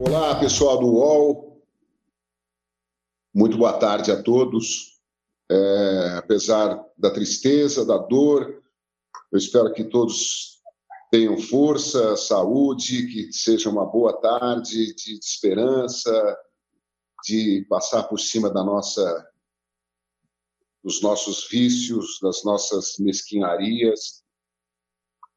Olá, 0.00 0.38
pessoal 0.38 0.78
do 0.78 0.86
UOL. 0.86 1.60
Muito 3.34 3.58
boa 3.58 3.72
tarde 3.80 4.12
a 4.12 4.22
todos. 4.22 4.96
É, 5.50 6.14
apesar 6.18 6.86
da 6.96 7.10
tristeza, 7.10 7.84
da 7.84 7.98
dor, 7.98 8.62
eu 9.32 9.36
espero 9.36 9.72
que 9.72 9.82
todos 9.82 10.62
tenham 11.10 11.36
força, 11.36 12.16
saúde, 12.16 13.08
que 13.08 13.32
seja 13.32 13.68
uma 13.68 13.84
boa 13.84 14.12
tarde 14.20 14.94
de, 14.94 15.14
de 15.16 15.18
esperança, 15.18 16.38
de 17.24 17.66
passar 17.68 18.04
por 18.04 18.20
cima 18.20 18.48
da 18.48 18.62
nossa 18.62 19.28
dos 20.84 21.02
nossos 21.02 21.48
vícios, 21.48 22.20
das 22.22 22.44
nossas 22.44 22.98
mesquinharias. 23.00 24.22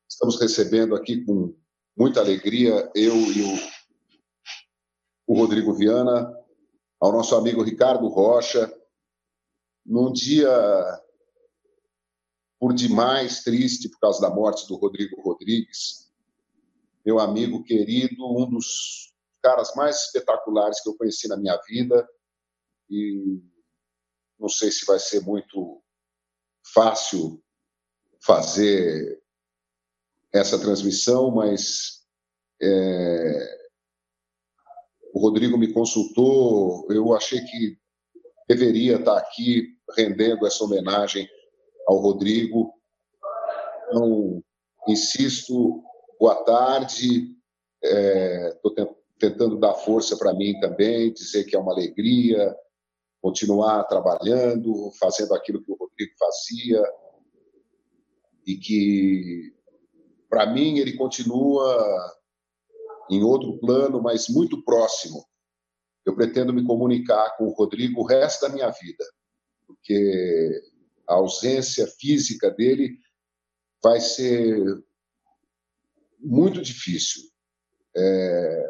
Estamos 0.07 0.39
recebendo 0.39 0.96
aqui 0.96 1.25
com 1.25 1.55
muita 1.98 2.20
alegria 2.20 2.92
eu 2.93 3.15
e 3.15 3.42
o 3.42 3.81
o 5.28 5.34
Rodrigo 5.34 5.74
Viana, 5.74 6.34
ao 7.00 7.11
nosso 7.11 7.36
amigo 7.36 7.64
Ricardo 7.64 8.07
Rocha, 8.07 8.71
num 9.86 10.12
dia 10.12 10.50
por 12.60 12.74
demais 12.74 13.43
triste 13.43 13.89
por 13.89 14.00
causa 14.00 14.21
da 14.21 14.29
morte 14.29 14.68
do 14.68 14.76
Rodrigo 14.76 15.20
Rodrigues, 15.21 16.12
meu 17.04 17.20
amigo 17.20 17.64
querido, 17.64 18.24
um 18.26 18.48
dos 18.48 19.12
caras 19.42 19.74
mais 19.76 20.06
espetaculares 20.06 20.79
que 20.82 20.89
eu 20.89 20.96
conheci 20.96 21.28
na 21.28 21.36
minha 21.36 21.60
vida. 21.68 22.07
E 22.90 23.42
não 24.40 24.48
sei 24.48 24.71
se 24.71 24.86
vai 24.86 25.00
ser 25.00 25.21
muito 25.21 25.82
fácil 26.74 27.43
fazer 28.24 29.21
essa 30.32 30.60
transmissão, 30.60 31.32
mas 31.32 32.06
é, 32.62 33.61
Rodrigo 35.22 35.58
me 35.58 35.72
consultou, 35.72 36.86
eu 36.89 37.14
achei 37.14 37.41
que 37.41 37.77
deveria 38.47 38.97
estar 38.97 39.17
aqui 39.17 39.69
rendendo 39.95 40.45
essa 40.45 40.64
homenagem 40.64 41.27
ao 41.88 41.97
Rodrigo. 41.97 42.73
Então, 43.88 44.44
insisto, 44.88 45.83
boa 46.19 46.44
tarde. 46.44 47.36
Estou 47.83 48.73
é, 48.77 48.89
tentando 49.17 49.59
dar 49.59 49.73
força 49.73 50.17
para 50.17 50.33
mim 50.33 50.59
também, 50.59 51.14
dizer 51.14 51.45
que 51.45 51.55
é 51.55 51.59
uma 51.59 51.72
alegria 51.72 52.55
continuar 53.22 53.83
trabalhando, 53.83 54.92
fazendo 54.99 55.33
aquilo 55.36 55.61
que 55.61 55.72
o 55.72 55.75
Rodrigo 55.75 56.11
fazia 56.17 56.83
e 58.45 58.55
que, 58.58 59.53
para 60.27 60.47
mim, 60.47 60.80
ele 60.80 60.94
continua 60.94 62.16
em 63.12 63.23
outro 63.23 63.59
plano, 63.59 64.02
mas 64.02 64.30
muito 64.30 64.64
próximo. 64.64 65.28
Eu 66.06 66.16
pretendo 66.16 66.54
me 66.54 66.66
comunicar 66.66 67.36
com 67.38 67.44
o 67.44 67.54
Rodrigo 67.54 68.00
o 68.00 68.06
resto 68.06 68.42
da 68.42 68.50
minha 68.50 68.70
vida, 68.72 69.06
porque 69.67 70.62
a 71.08 71.16
ausência 71.16 71.86
física 72.00 72.50
dele 72.50 72.98
vai 73.84 74.00
ser 74.00 74.64
muito 76.17 76.62
difícil. 76.62 77.22
É... 77.95 78.70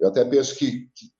Eu 0.00 0.08
até 0.08 0.24
penso 0.24 0.56
que, 0.56 0.88
que, 0.94 1.12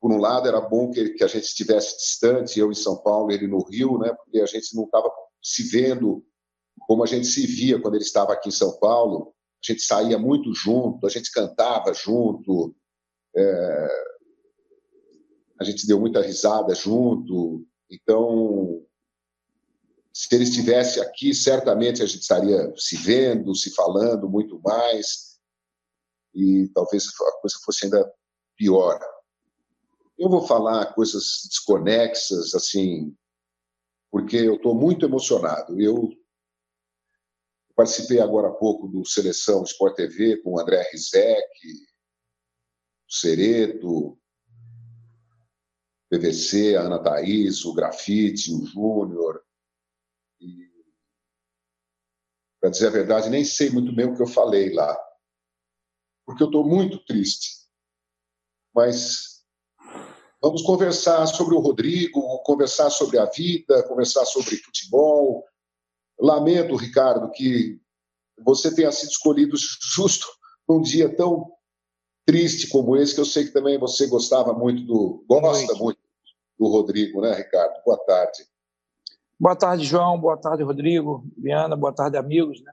por 0.00 0.12
um 0.12 0.18
lado, 0.18 0.46
era 0.46 0.60
bom 0.60 0.90
que, 0.92 1.10
que, 1.10 1.24
a 1.24 1.26
gente 1.26 1.44
estivesse 1.44 1.96
distante, 1.96 2.60
eu 2.60 2.70
em 2.70 2.76
São 2.76 3.02
Paulo, 3.02 3.32
ele 3.32 3.48
no 3.48 3.64
Rio, 3.64 3.98
né? 3.98 4.14
porque 4.14 4.40
a 4.40 4.46
gente 4.46 4.76
não 4.76 4.84
estava 4.84 5.10
se 5.42 5.64
vendo 5.64 6.24
como 6.86 7.02
a 7.02 7.06
gente 7.06 7.26
se 7.26 7.44
via 7.44 7.80
quando 7.80 7.94
ele 7.94 8.04
estava 8.04 8.32
aqui 8.32 8.50
em 8.50 8.52
São 8.52 8.78
Paulo 8.78 9.34
a 9.62 9.72
gente 9.72 9.82
saía 9.82 10.18
muito 10.18 10.54
junto, 10.54 11.06
a 11.06 11.10
gente 11.10 11.30
cantava 11.32 11.92
junto, 11.92 12.74
é, 13.36 13.88
a 15.60 15.64
gente 15.64 15.86
deu 15.86 15.98
muita 15.98 16.20
risada 16.20 16.74
junto. 16.74 17.66
Então, 17.90 18.82
se 20.12 20.34
ele 20.34 20.44
estivesse 20.44 21.00
aqui, 21.00 21.34
certamente 21.34 22.02
a 22.02 22.06
gente 22.06 22.22
estaria 22.22 22.72
se 22.76 22.96
vendo, 22.96 23.54
se 23.54 23.74
falando 23.74 24.28
muito 24.28 24.60
mais, 24.62 25.36
e 26.34 26.68
talvez 26.74 27.06
a 27.06 27.40
coisa 27.40 27.56
fosse 27.64 27.86
ainda 27.86 28.12
pior. 28.56 28.98
Eu 30.18 30.28
vou 30.28 30.46
falar 30.46 30.94
coisas 30.94 31.42
desconexas, 31.48 32.54
assim, 32.54 33.14
porque 34.10 34.36
eu 34.36 34.56
estou 34.56 34.74
muito 34.74 35.04
emocionado. 35.04 35.80
Eu 35.80 36.10
Participei 37.76 38.20
agora 38.20 38.48
há 38.48 38.52
pouco 38.52 38.88
do 38.88 39.04
Seleção 39.04 39.62
Sport 39.62 39.96
TV 39.96 40.38
com 40.38 40.54
o 40.54 40.58
André 40.58 40.80
Rizek, 40.90 41.46
o 43.06 43.12
Cereto, 43.12 44.18
PVC, 46.08 46.74
a 46.74 46.80
Ana 46.80 46.98
Thaís, 46.98 47.66
o 47.66 47.74
Grafite, 47.74 48.50
o 48.50 48.64
Júnior. 48.64 49.44
E, 50.40 50.70
para 52.58 52.70
dizer 52.70 52.86
a 52.86 52.90
verdade, 52.90 53.28
nem 53.28 53.44
sei 53.44 53.68
muito 53.68 53.94
bem 53.94 54.06
o 54.06 54.16
que 54.16 54.22
eu 54.22 54.26
falei 54.26 54.72
lá, 54.72 54.98
porque 56.24 56.42
eu 56.42 56.46
estou 56.46 56.66
muito 56.66 57.04
triste. 57.04 57.66
Mas 58.74 59.44
vamos 60.40 60.62
conversar 60.62 61.26
sobre 61.26 61.54
o 61.54 61.60
Rodrigo, 61.60 62.42
conversar 62.42 62.88
sobre 62.88 63.18
a 63.18 63.26
vida, 63.26 63.86
conversar 63.86 64.24
sobre 64.24 64.56
futebol, 64.56 65.44
Lamento, 66.18 66.76
Ricardo, 66.76 67.30
que 67.30 67.80
você 68.44 68.74
tenha 68.74 68.90
sido 68.92 69.10
escolhido 69.10 69.56
justo 69.94 70.26
num 70.68 70.80
dia 70.80 71.14
tão 71.14 71.52
triste 72.26 72.68
como 72.68 72.96
esse, 72.96 73.14
que 73.14 73.20
eu 73.20 73.24
sei 73.24 73.44
que 73.44 73.52
também 73.52 73.78
você 73.78 74.06
gostava 74.06 74.52
muito 74.52 74.82
do. 74.82 75.24
gosta 75.28 75.74
muito, 75.74 75.82
muito 75.82 76.00
do 76.58 76.66
Rodrigo, 76.68 77.20
né, 77.20 77.34
Ricardo? 77.34 77.74
Boa 77.84 77.98
tarde. 78.04 78.44
Boa 79.38 79.54
tarde, 79.54 79.84
João. 79.84 80.18
Boa 80.18 80.36
tarde, 80.36 80.62
Rodrigo. 80.62 81.24
Viana, 81.36 81.76
boa 81.76 81.94
tarde, 81.94 82.16
amigos. 82.16 82.60
Né? 82.62 82.72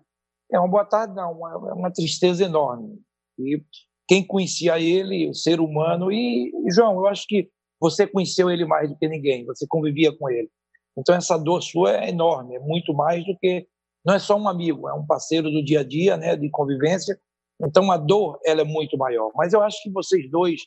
É 0.52 0.60
uma 0.60 0.68
boa 0.68 0.86
tarde, 0.86 1.14
não, 1.14 1.34
uma, 1.34 1.50
é 1.70 1.74
uma 1.74 1.92
tristeza 1.92 2.46
enorme. 2.46 3.02
E 3.38 3.62
quem 4.08 4.26
conhecia 4.26 4.80
ele, 4.80 5.30
o 5.30 5.34
ser 5.34 5.60
humano, 5.60 6.12
e, 6.12 6.52
João, 6.72 6.96
eu 6.96 7.08
acho 7.08 7.26
que 7.28 7.50
você 7.80 8.08
conheceu 8.08 8.50
ele 8.50 8.66
mais 8.66 8.90
do 8.90 8.98
que 8.98 9.08
ninguém, 9.08 9.46
você 9.46 9.66
convivia 9.68 10.16
com 10.18 10.30
ele. 10.30 10.50
Então 10.98 11.16
essa 11.16 11.38
dor 11.38 11.62
sua 11.62 11.98
é 11.98 12.10
enorme, 12.10 12.56
é 12.56 12.60
muito 12.60 12.94
mais 12.94 13.26
do 13.26 13.38
que 13.38 13.68
não 14.06 14.14
é 14.14 14.20
só 14.20 14.36
um 14.36 14.48
amigo, 14.48 14.88
é 14.90 14.94
um 14.94 15.06
parceiro 15.06 15.50
do 15.50 15.64
dia 15.64 15.80
a 15.80 15.84
dia, 15.84 16.18
né, 16.18 16.36
de 16.36 16.50
convivência. 16.50 17.18
Então 17.62 17.92
a 17.92 17.98
dor 17.98 18.40
ela 18.46 18.62
é 18.62 18.66
muito 18.66 18.98
maior. 18.98 19.32
Mas 19.36 19.54
eu 19.54 19.62
acho 19.62 19.82
que 19.82 19.90
vocês 19.90 20.30
dois 20.30 20.62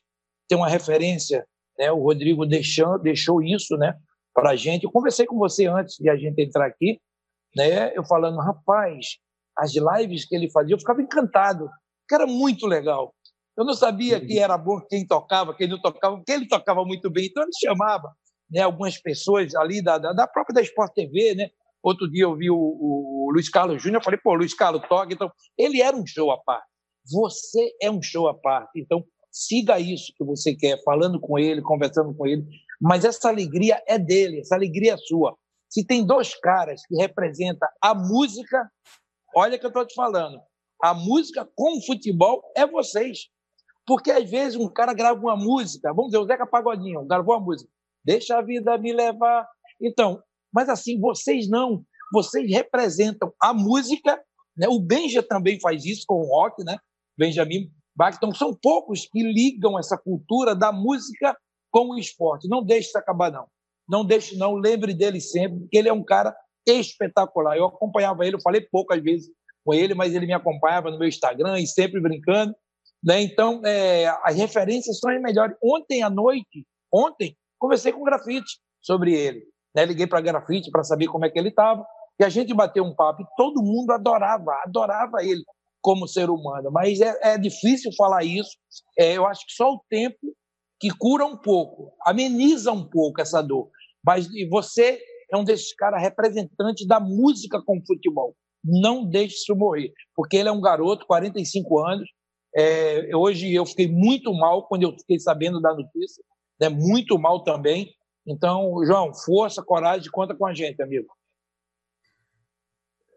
têm 0.49 0.57
uma 0.57 0.69
referência, 0.69 1.47
né? 1.79 1.93
O 1.93 2.03
Rodrigo 2.03 2.47
deixou 2.47 2.99
deixou 2.99 3.43
isso, 3.43 3.77
né, 3.77 3.95
para 4.35 4.51
a 4.51 4.57
gente. 4.57 4.85
Eu 4.85 4.91
conversei 4.91 5.27
com 5.27 5.37
você 5.37 5.67
antes 5.67 5.97
de 5.99 6.09
a 6.09 6.17
gente 6.17 6.41
entrar 6.43 6.67
aqui, 6.67 7.01
né? 7.55 7.97
Eu 7.97 8.05
falando, 8.05 8.39
rapaz, 8.39 9.19
as 9.57 9.73
lives 9.75 10.27
que 10.27 10.35
ele 10.35 10.51
fazia, 10.51 10.75
eu 10.75 10.79
ficava 10.79 11.03
encantado, 11.03 11.69
que 12.09 12.15
era 12.15 12.27
muito 12.27 12.67
legal. 12.67 13.15
Eu 13.57 13.65
não 13.65 13.75
sabia 13.75 14.21
que 14.21 14.39
era 14.39 14.57
bom 14.59 14.81
quem 14.83 15.07
tocava, 15.07 15.55
quem 15.55 15.67
não 15.67 15.81
tocava, 15.81 16.17
porque 16.17 16.33
ele 16.33 16.47
tocava 16.47 16.85
muito 16.85 17.09
bem, 17.11 17.27
então 17.27 17.43
ele 17.43 17.53
chamava 17.59 18.15
né, 18.51 18.61
algumas 18.61 18.99
pessoas 18.99 19.55
ali 19.55 19.83
da, 19.83 19.99
da, 19.99 20.12
da, 20.12 20.27
própria 20.27 20.55
da 20.55 20.62
Sport 20.62 20.93
TV, 20.95 21.34
né? 21.34 21.51
Outro 21.83 22.11
dia 22.11 22.25
eu 22.25 22.34
vi 22.34 22.51
o, 22.51 22.57
o, 22.57 23.31
Luiz 23.33 23.49
Carlos 23.49 23.83
Júnior, 23.83 24.03
falei, 24.03 24.19
pô, 24.23 24.34
Luiz 24.34 24.55
Carlos 24.55 24.83
toca, 24.89 25.12
então 25.12 25.31
ele 25.57 25.81
era 25.81 25.97
um 25.97 26.07
show 26.07 26.31
à 26.31 26.39
parte. 26.39 26.67
Você 27.09 27.73
é 27.81 27.91
um 27.91 28.03
show 28.03 28.29
à 28.29 28.34
parte, 28.34 28.81
então 28.81 29.05
siga 29.31 29.79
isso 29.79 30.12
que 30.17 30.25
você 30.25 30.55
quer, 30.55 30.83
falando 30.83 31.21
com 31.21 31.39
ele, 31.39 31.62
conversando 31.62 32.15
com 32.15 32.27
ele, 32.27 32.45
mas 32.81 33.05
essa 33.05 33.29
alegria 33.29 33.81
é 33.87 33.99
dele, 33.99 34.41
essa 34.41 34.55
alegria 34.55 34.95
é 34.95 34.97
sua. 34.97 35.37
Se 35.69 35.84
tem 35.84 36.05
dois 36.05 36.34
caras 36.41 36.83
que 36.87 36.97
representam 36.97 37.69
a 37.81 37.95
música, 37.95 38.69
olha 39.34 39.59
que 39.59 39.67
eu 39.67 39.69
estou 39.69 39.87
te 39.87 39.95
falando, 39.95 40.41
a 40.83 40.95
música 40.95 41.48
com 41.54 41.78
o 41.78 41.84
futebol 41.84 42.43
é 42.57 42.66
vocês. 42.66 43.28
Porque 43.87 44.10
às 44.10 44.28
vezes 44.28 44.57
um 44.57 44.69
cara 44.69 44.93
grava 44.93 45.21
uma 45.21 45.37
música, 45.37 45.93
vamos 45.93 46.10
dizer, 46.10 46.19
o 46.19 46.27
Zeca 46.27 46.47
Pagodinho 46.47 47.04
gravou 47.04 47.37
uma 47.37 47.45
música, 47.45 47.71
deixa 48.07 48.39
a 48.39 48.43
vida 48.43 48.79
me 48.79 48.93
levar. 48.93 49.47
Então, 49.81 50.23
mas 50.53 50.69
assim, 50.69 50.99
vocês 51.01 51.49
não, 51.49 51.85
vocês 52.13 52.49
representam 52.49 53.33
a 53.43 53.53
música, 53.53 54.23
né? 54.57 54.69
O 54.69 54.81
Benja 54.81 55.23
também 55.23 55.61
faz 55.61 55.85
isso 55.85 56.05
com 56.07 56.15
o 56.15 56.27
rock, 56.27 56.65
né? 56.65 56.79
Benjamin 57.19 57.71
Bach. 57.95 58.15
Então, 58.17 58.33
são 58.33 58.55
poucos 58.55 59.07
que 59.07 59.23
ligam 59.23 59.79
essa 59.79 59.99
cultura 59.99 60.55
da 60.55 60.71
música 60.71 61.37
com 61.71 61.91
o 61.91 61.99
esporte. 61.99 62.49
Não 62.49 62.63
deixe 62.63 62.89
isso 62.89 62.99
acabar, 62.99 63.33
não. 63.33 63.47
Não 63.89 64.05
deixe, 64.05 64.37
não. 64.37 64.55
Lembre 64.55 64.95
dele 64.95 65.21
sempre, 65.21 65.61
porque 65.61 65.77
ele 65.77 65.89
é 65.89 65.93
um 65.93 66.05
cara 66.05 66.35
espetacular. 66.67 67.57
Eu 67.57 67.67
acompanhava 67.67 68.25
ele, 68.25 68.37
eu 68.37 68.41
falei 68.41 68.61
poucas 68.61 69.03
vezes 69.03 69.31
com 69.65 69.75
ele, 69.75 69.95
mas 69.95 70.15
ele 70.15 70.27
me 70.27 70.33
acompanhava 70.33 70.91
no 70.91 70.99
meu 70.99 71.09
Instagram 71.09 71.59
e 71.59 71.67
sempre 71.67 72.01
brincando. 72.01 72.55
Né? 73.03 73.23
Então, 73.23 73.61
é, 73.65 74.07
as 74.25 74.37
referências 74.37 74.99
são 74.99 75.11
as 75.11 75.21
melhores. 75.21 75.57
Ontem 75.63 76.03
à 76.03 76.11
noite, 76.11 76.67
ontem, 76.93 77.37
Conversei 77.59 77.93
com 77.93 78.01
o 78.01 78.05
Grafite 78.05 78.59
sobre 78.83 79.15
ele. 79.15 79.43
Né? 79.75 79.85
Liguei 79.85 80.07
para 80.07 80.21
Grafite 80.21 80.71
para 80.71 80.85
saber 80.85 81.07
como 81.07 81.25
é 81.25 81.31
que 81.31 81.39
ele 81.39 81.49
estava. 81.49 81.85
E 82.19 82.25
a 82.25 82.29
gente 82.29 82.55
bateu 82.55 82.83
um 82.85 82.95
papo 82.95 83.23
e 83.23 83.27
todo 83.37 83.63
mundo 83.63 83.91
adorava, 83.91 84.53
adorava 84.65 85.23
ele. 85.23 85.43
como 85.83 86.09
ser 86.09 86.31
humano. 86.31 86.71
Mas 86.73 87.01
é, 87.01 87.35
é 87.35 87.39
difícil 87.39 87.93
falar 87.97 88.25
isso. 88.25 88.51
É, 88.99 89.13
eu 89.17 89.27
acho 89.27 89.47
que 89.47 89.53
só 89.53 89.71
o 89.71 89.81
tempo 89.89 90.19
que 90.81 90.91
cura 90.91 91.25
um 91.25 91.37
pouco, 91.37 91.93
ameniza 92.05 92.73
um 92.73 92.89
pouco 92.89 93.21
essa 93.21 93.43
dor. 93.43 93.71
Mas 94.05 94.27
e 94.31 94.49
você 94.49 94.99
é 95.33 95.37
um 95.37 95.45
desses 95.45 95.75
caras 95.75 96.03
representantes 96.03 96.87
da 96.87 97.01
música 97.01 97.63
com 97.65 97.85
futebol. 97.87 98.35
Não 98.65 99.05
deixe 99.09 99.37
isso 99.37 99.55
morrer, 99.55 99.93
porque 100.15 100.37
ele 100.37 100.49
é 100.49 100.53
um 100.53 100.61
garoto, 100.61 101.07
45 101.07 101.87
anos. 101.87 102.09
É, 102.57 103.15
hoje 103.15 103.53
eu 103.53 103.67
fiquei 103.67 103.87
muito 103.87 104.33
mal 104.33 104.67
quando 104.67 104.85
eu 104.85 104.93
fiquei 104.93 105.19
sabendo 105.19 105.61
da 105.61 105.75
notícia, 105.75 106.23
né? 106.61 106.69
muito 106.69 107.19
mal 107.19 107.43
também. 107.43 107.95
Então, 108.27 108.85
João, 108.85 109.15
força, 109.15 109.63
coragem, 109.63 110.11
conta 110.11 110.35
com 110.35 110.47
a 110.47 110.53
gente, 110.53 110.83
amigo. 110.83 111.09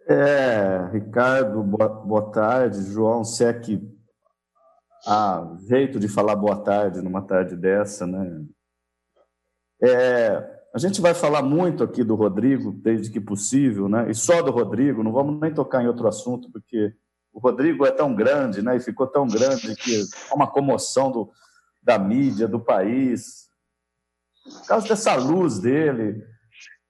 É, 0.08 0.90
Ricardo, 0.92 1.62
boa, 1.64 1.88
boa 1.88 2.32
tarde. 2.32 2.92
João, 2.92 3.24
se 3.24 3.44
é 3.44 3.54
que 3.54 3.80
há 5.06 5.56
jeito 5.68 6.00
de 6.00 6.08
falar 6.08 6.36
boa 6.36 6.58
tarde 6.64 7.02
numa 7.02 7.22
tarde 7.22 7.56
dessa, 7.56 8.06
né? 8.06 8.44
É, 9.82 10.60
a 10.74 10.78
gente 10.78 11.00
vai 11.00 11.14
falar 11.14 11.42
muito 11.42 11.84
aqui 11.84 12.04
do 12.04 12.16
Rodrigo, 12.16 12.72
desde 12.72 13.12
que 13.12 13.20
possível, 13.20 13.88
né? 13.88 14.10
E 14.10 14.16
só 14.16 14.42
do 14.42 14.52
Rodrigo, 14.52 15.04
não 15.04 15.12
vamos 15.12 15.40
nem 15.40 15.54
tocar 15.54 15.84
em 15.84 15.88
outro 15.88 16.08
assunto, 16.08 16.52
porque 16.52 16.94
o 17.34 17.40
Rodrigo 17.40 17.86
é 17.86 17.92
tão 17.92 18.14
grande, 18.14 18.62
né? 18.62 18.76
E 18.76 18.80
ficou 18.80 19.08
tão 19.08 19.28
grande 19.28 19.76
que 19.76 20.02
é 20.02 20.34
uma 20.34 20.48
comoção 20.48 21.12
do, 21.12 21.32
da 21.82 21.98
mídia, 21.98 22.48
do 22.48 22.60
país. 22.60 23.50
Por 24.44 24.68
causa 24.68 24.88
dessa 24.88 25.16
luz 25.16 25.60
dele, 25.60 26.24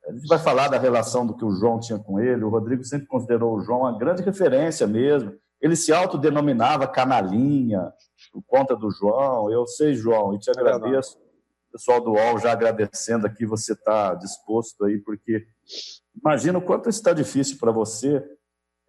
a 0.07 0.11
gente 0.11 0.27
vai 0.27 0.39
falar 0.39 0.67
da 0.67 0.77
relação 0.77 1.25
do 1.25 1.35
que 1.35 1.45
o 1.45 1.51
João 1.51 1.79
tinha 1.79 1.99
com 1.99 2.19
ele. 2.19 2.43
O 2.43 2.49
Rodrigo 2.49 2.83
sempre 2.83 3.07
considerou 3.07 3.55
o 3.55 3.61
João 3.61 3.81
uma 3.81 3.97
grande 3.97 4.23
referência 4.23 4.87
mesmo. 4.87 5.37
Ele 5.61 5.75
se 5.75 5.91
autodenominava 5.91 6.87
canalinha, 6.87 7.91
por 8.31 8.41
conta 8.43 8.75
do 8.75 8.89
João. 8.89 9.51
Eu 9.51 9.67
sei, 9.67 9.93
João, 9.93 10.33
e 10.33 10.39
te 10.39 10.49
agradeço. 10.49 11.17
O 11.69 11.71
pessoal 11.73 12.01
do 12.01 12.11
UOL 12.11 12.39
já 12.39 12.51
agradecendo 12.51 13.27
aqui, 13.27 13.45
você 13.45 13.73
está 13.73 14.15
disposto 14.15 14.85
aí, 14.85 14.97
porque 14.97 15.45
imagina 16.15 16.57
o 16.57 16.61
quanto 16.61 16.89
está 16.89 17.13
difícil 17.13 17.57
para 17.59 17.71
você. 17.71 18.23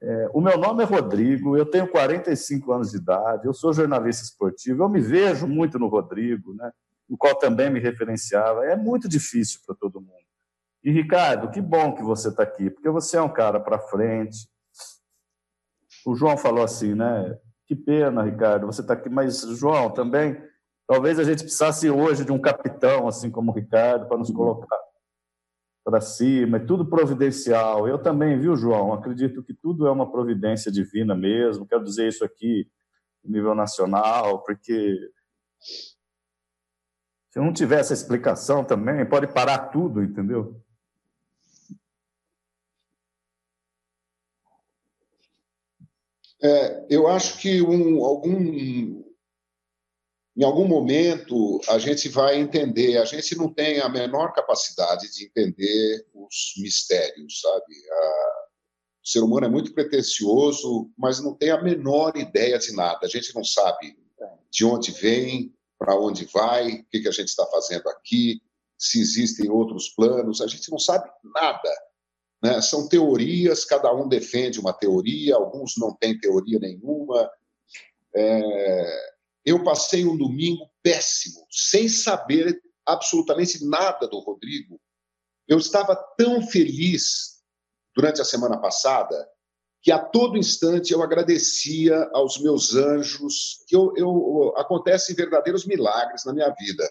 É, 0.03 0.31
o 0.33 0.41
meu 0.41 0.57
nome 0.57 0.83
é 0.83 0.87
Rodrigo, 0.87 1.57
eu 1.57 1.67
tenho 1.67 1.87
45 1.87 2.73
anos 2.73 2.91
de 2.91 2.97
idade, 2.97 3.47
eu 3.47 3.53
sou 3.53 3.73
jornalista 3.73 4.25
esportivo, 4.25 4.83
eu 4.83 4.89
me 4.89 5.01
vejo 5.01 5.47
muito 5.47 5.79
no 5.79 5.89
Rodrigo, 5.89 6.55
né, 6.55 6.73
no 7.07 7.19
qual 7.19 7.35
também 7.35 7.69
me 7.69 7.81
referenciava. 7.81 8.65
É 8.65 8.75
muito 8.75 9.09
difícil 9.09 9.61
para 9.67 9.75
todo 9.75 10.01
mundo. 10.01 10.15
E, 10.83 10.91
Ricardo, 10.91 11.51
que 11.51 11.61
bom 11.61 11.95
que 11.95 12.03
você 12.03 12.29
está 12.29 12.43
aqui, 12.43 12.71
porque 12.71 12.89
você 12.89 13.19
é 13.19 13.23
um 13.23 13.29
cara 13.29 13.61
para 13.61 13.79
frente. 13.79 14.49
O 16.07 16.15
João 16.15 16.39
falou 16.39 16.65
assim, 16.65 16.95
né? 16.95 17.39
Que 17.67 17.77
pena, 17.77 18.23
Ricardo, 18.23 18.67
você 18.67 18.81
está 18.81 18.95
aqui. 18.95 19.11
Mas, 19.11 19.43
João, 19.43 19.91
também, 19.91 20.43
talvez 20.87 21.19
a 21.19 21.25
gente 21.25 21.43
precisasse 21.43 21.91
hoje 21.91 22.25
de 22.25 22.33
um 22.33 22.41
capitão, 22.41 23.07
assim 23.07 23.31
como 23.31 23.51
o 23.51 23.55
Ricardo, 23.55 24.09
para 24.09 24.17
nos 24.17 24.31
colocar 24.31 24.79
para 25.85 26.01
cima, 26.01 26.59
é 26.59 26.61
tudo 26.61 26.87
providencial. 26.87 27.89
Eu 27.89 27.99
também, 27.99 28.39
viu, 28.39 28.57
João? 28.57 28.93
Acredito 28.93 29.43
que 29.43 29.55
tudo 29.55 29.87
é 29.87 29.91
uma 29.91 30.11
providência 30.11 30.71
divina 30.71 31.15
mesmo. 31.15 31.67
Quero 31.67 31.85
dizer 31.85 32.09
isso 32.09 32.25
aqui 32.25 32.71
nível 33.25 33.55
nacional, 33.55 34.43
porque 34.43 35.11
se 37.31 37.39
não 37.39 37.53
tiver 37.53 37.81
essa 37.81 37.93
explicação 37.93 38.65
também, 38.65 39.07
pode 39.07 39.33
parar 39.33 39.69
tudo, 39.69 40.03
entendeu? 40.03 40.61
É, 46.43 46.87
eu 46.89 47.07
acho 47.07 47.39
que 47.39 47.61
um, 47.61 48.03
algum, 48.03 49.05
em 50.37 50.45
algum 50.45 50.67
momento 50.67 51.61
a 51.69 51.79
gente 51.79 52.09
vai 52.09 52.39
entender. 52.39 52.99
A 52.99 53.05
gente 53.05 53.37
não 53.37 53.53
tem 53.53 53.81
a 53.81 53.89
menor 53.89 54.33
capacidade 54.33 55.13
de 55.13 55.27
entender 55.27 56.07
os 56.15 56.55
mistérios, 56.59 57.41
sabe? 57.41 57.75
A, 57.91 58.41
o 59.05 59.09
ser 59.09 59.21
humano 59.21 59.47
é 59.47 59.51
muito 59.51 59.73
pretensioso, 59.73 60.91
mas 60.97 61.21
não 61.21 61.35
tem 61.35 61.51
a 61.51 61.63
menor 61.63 62.17
ideia 62.17 62.59
de 62.59 62.73
nada. 62.73 63.01
A 63.03 63.09
gente 63.09 63.35
não 63.35 63.45
sabe 63.45 63.97
de 64.51 64.65
onde 64.65 64.91
vem, 64.93 65.55
para 65.79 65.99
onde 65.99 66.27
vai, 66.27 66.73
o 66.73 66.85
que, 66.91 67.01
que 67.01 67.09
a 67.09 67.13
gente 67.13 67.29
está 67.29 67.47
fazendo 67.47 67.89
aqui, 67.89 68.43
se 68.77 69.01
existem 69.01 69.51
outros 69.51 69.89
planos. 69.89 70.41
A 70.41 70.47
gente 70.47 70.71
não 70.71 70.79
sabe 70.79 71.11
nada. 71.35 71.71
Né? 72.43 72.61
São 72.61 72.89
teorias, 72.89 73.65
cada 73.65 73.93
um 73.95 74.09
defende 74.09 74.61
uma 74.61 74.73
teoria, 74.73 75.37
alguns 75.37 75.77
não 75.77 75.95
têm 75.95 76.19
teoria 76.19 76.59
nenhuma. 76.59 77.31
É... 78.15 79.10
Eu 79.45 79.65
passei 79.65 80.05
um 80.05 80.17
domingo 80.17 80.69
péssimo, 80.83 81.47
sem 81.51 81.89
saber 81.89 82.61
absolutamente 82.87 83.65
nada 83.65 84.07
do 84.07 84.19
Rodrigo. 84.19 84.81
Eu 85.49 85.59
estava 85.59 85.97
tão 86.17 86.43
feliz 86.47 87.43
durante 87.95 88.21
a 88.21 88.25
semana 88.25 88.59
passada 88.59 89.29
que 89.83 89.91
a 89.91 89.99
todo 89.99 90.37
instante 90.37 90.93
eu 90.93 91.03
agradecia 91.03 92.09
aos 92.13 92.41
meus 92.41 92.75
anjos, 92.75 93.65
que 93.67 93.75
eu, 93.75 93.95
eu 93.97 94.53
acontecem 94.57 95.17
verdadeiros 95.17 95.65
milagres 95.65 96.25
na 96.25 96.35
minha 96.35 96.51
vida. 96.51 96.87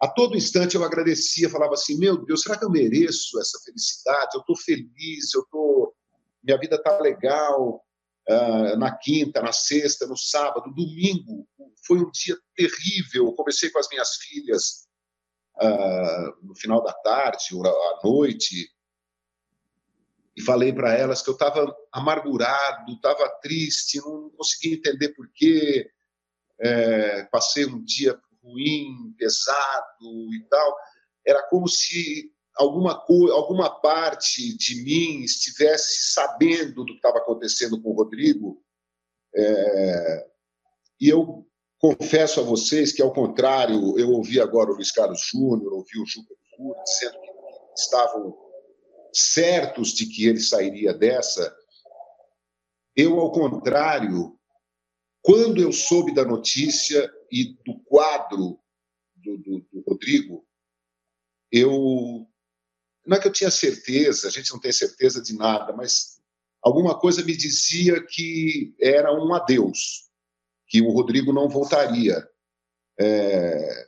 A 0.00 0.08
todo 0.08 0.36
instante 0.36 0.74
eu 0.74 0.82
agradecia, 0.82 1.48
falava 1.48 1.74
assim: 1.74 1.96
meu 1.96 2.24
Deus, 2.24 2.42
será 2.42 2.58
que 2.58 2.64
eu 2.64 2.70
mereço 2.70 3.38
essa 3.40 3.58
felicidade? 3.64 4.34
Eu 4.34 4.40
estou 4.40 4.56
feliz, 4.56 5.32
eu 5.32 5.46
tô, 5.48 5.94
minha 6.42 6.58
vida 6.58 6.74
está 6.74 6.98
legal. 6.98 7.84
Uh, 8.28 8.76
na 8.76 8.96
quinta, 8.96 9.42
na 9.42 9.52
sexta, 9.52 10.06
no 10.06 10.16
sábado, 10.16 10.72
domingo, 10.72 11.46
foi 11.84 11.98
um 11.98 12.10
dia 12.10 12.36
terrível. 12.54 13.26
Eu 13.26 13.32
conversei 13.32 13.70
com 13.70 13.78
as 13.78 13.88
minhas 13.88 14.16
filhas 14.16 14.86
uh, 15.60 16.46
no 16.46 16.54
final 16.54 16.82
da 16.82 16.92
tarde, 16.92 17.48
à 17.52 18.06
noite, 18.06 18.70
e 20.36 20.40
falei 20.40 20.72
para 20.72 20.94
elas 20.94 21.20
que 21.20 21.28
eu 21.28 21.34
estava 21.34 21.74
amargurado, 21.92 22.92
estava 22.92 23.28
triste, 23.42 23.98
não 23.98 24.30
conseguia 24.30 24.76
entender 24.76 25.10
por 25.10 25.30
quê. 25.32 25.90
É, 26.58 27.24
passei 27.24 27.66
um 27.66 27.82
dia 27.82 28.18
ruim, 28.42 29.14
pesado 29.18 30.34
e 30.34 30.46
tal, 30.48 30.76
era 31.26 31.42
como 31.48 31.68
se 31.68 32.31
alguma 32.56 32.98
coisa, 32.98 33.34
alguma 33.34 33.70
parte 33.70 34.56
de 34.56 34.82
mim 34.82 35.22
estivesse 35.22 36.12
sabendo 36.12 36.84
do 36.84 36.86
que 36.86 36.94
estava 36.94 37.18
acontecendo 37.18 37.80
com 37.80 37.90
o 37.90 37.94
Rodrigo. 37.94 38.62
É, 39.34 40.26
e 41.00 41.08
eu 41.08 41.46
confesso 41.78 42.40
a 42.40 42.44
vocês 42.44 42.92
que, 42.92 43.02
ao 43.02 43.12
contrário, 43.12 43.98
eu 43.98 44.10
ouvi 44.10 44.40
agora 44.40 44.70
o 44.70 44.74
Luiz 44.74 44.92
Carlos 44.92 45.20
Júnior, 45.20 45.72
ouvi 45.72 45.98
o 46.00 46.06
Juca 46.06 46.34
Cury 46.56 46.82
dizendo 46.84 47.20
que 47.20 47.80
estavam 47.80 48.36
certos 49.12 49.92
de 49.92 50.06
que 50.06 50.26
ele 50.26 50.40
sairia 50.40 50.92
dessa. 50.92 51.54
Eu, 52.94 53.18
ao 53.18 53.32
contrário, 53.32 54.38
quando 55.22 55.60
eu 55.60 55.72
soube 55.72 56.14
da 56.14 56.24
notícia, 56.24 57.10
e 57.32 57.56
do 57.64 57.80
quadro 57.84 58.60
do, 59.16 59.38
do, 59.38 59.60
do 59.72 59.80
Rodrigo, 59.88 60.46
eu 61.50 62.28
não 63.06 63.16
é 63.16 63.20
que 63.20 63.28
eu 63.28 63.32
tinha 63.32 63.50
certeza, 63.50 64.28
a 64.28 64.30
gente 64.30 64.52
não 64.52 64.60
tem 64.60 64.72
certeza 64.72 65.22
de 65.22 65.36
nada, 65.36 65.72
mas 65.72 66.20
alguma 66.62 66.98
coisa 66.98 67.24
me 67.24 67.36
dizia 67.36 68.04
que 68.06 68.74
era 68.80 69.12
um 69.12 69.32
adeus, 69.34 70.08
que 70.68 70.80
o 70.80 70.90
Rodrigo 70.90 71.32
não 71.32 71.48
voltaria. 71.48 72.26
É, 72.98 73.86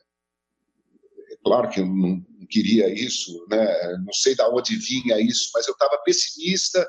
é 1.30 1.36
claro 1.44 1.70
que 1.70 1.80
eu 1.80 1.86
não 1.86 2.24
queria 2.48 2.88
isso, 2.88 3.46
né? 3.48 3.96
não 4.04 4.12
sei 4.12 4.34
de 4.34 4.42
onde 4.42 4.76
vinha 4.76 5.20
isso, 5.20 5.50
mas 5.54 5.66
eu 5.66 5.72
estava 5.72 5.98
pessimista. 6.04 6.86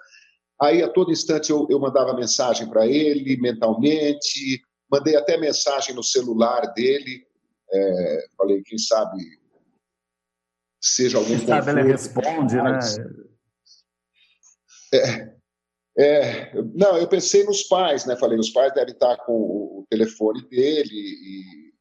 Aí, 0.62 0.82
a 0.82 0.90
todo 0.90 1.12
instante, 1.12 1.52
eu, 1.52 1.68
eu 1.70 1.80
mandava 1.80 2.16
mensagem 2.16 2.70
para 2.70 2.88
ele 2.88 3.38
mentalmente, 3.38 4.64
Mandei 4.92 5.16
até 5.16 5.38
mensagem 5.38 5.96
no 5.96 6.04
celular 6.04 6.74
dele. 6.74 7.26
É, 7.72 8.28
falei, 8.38 8.62
quem 8.64 8.78
sabe 8.78 9.18
seja 10.86 11.18
algum 11.18 11.38
quem 11.38 11.48
sabe 11.48 11.72
ele 11.72 11.84
responde, 11.84 12.56
né? 12.56 12.80
É, 14.94 15.36
é, 15.98 16.64
não, 16.76 16.98
eu 16.98 17.08
pensei 17.08 17.44
nos 17.44 17.64
pais, 17.64 18.06
né? 18.06 18.16
Falei, 18.16 18.38
os 18.38 18.52
pais 18.52 18.74
devem 18.74 18.94
estar 18.94 19.18
com 19.18 19.34
o 19.34 19.88
telefone 19.90 20.48
dele 20.48 20.94
e 20.94 21.74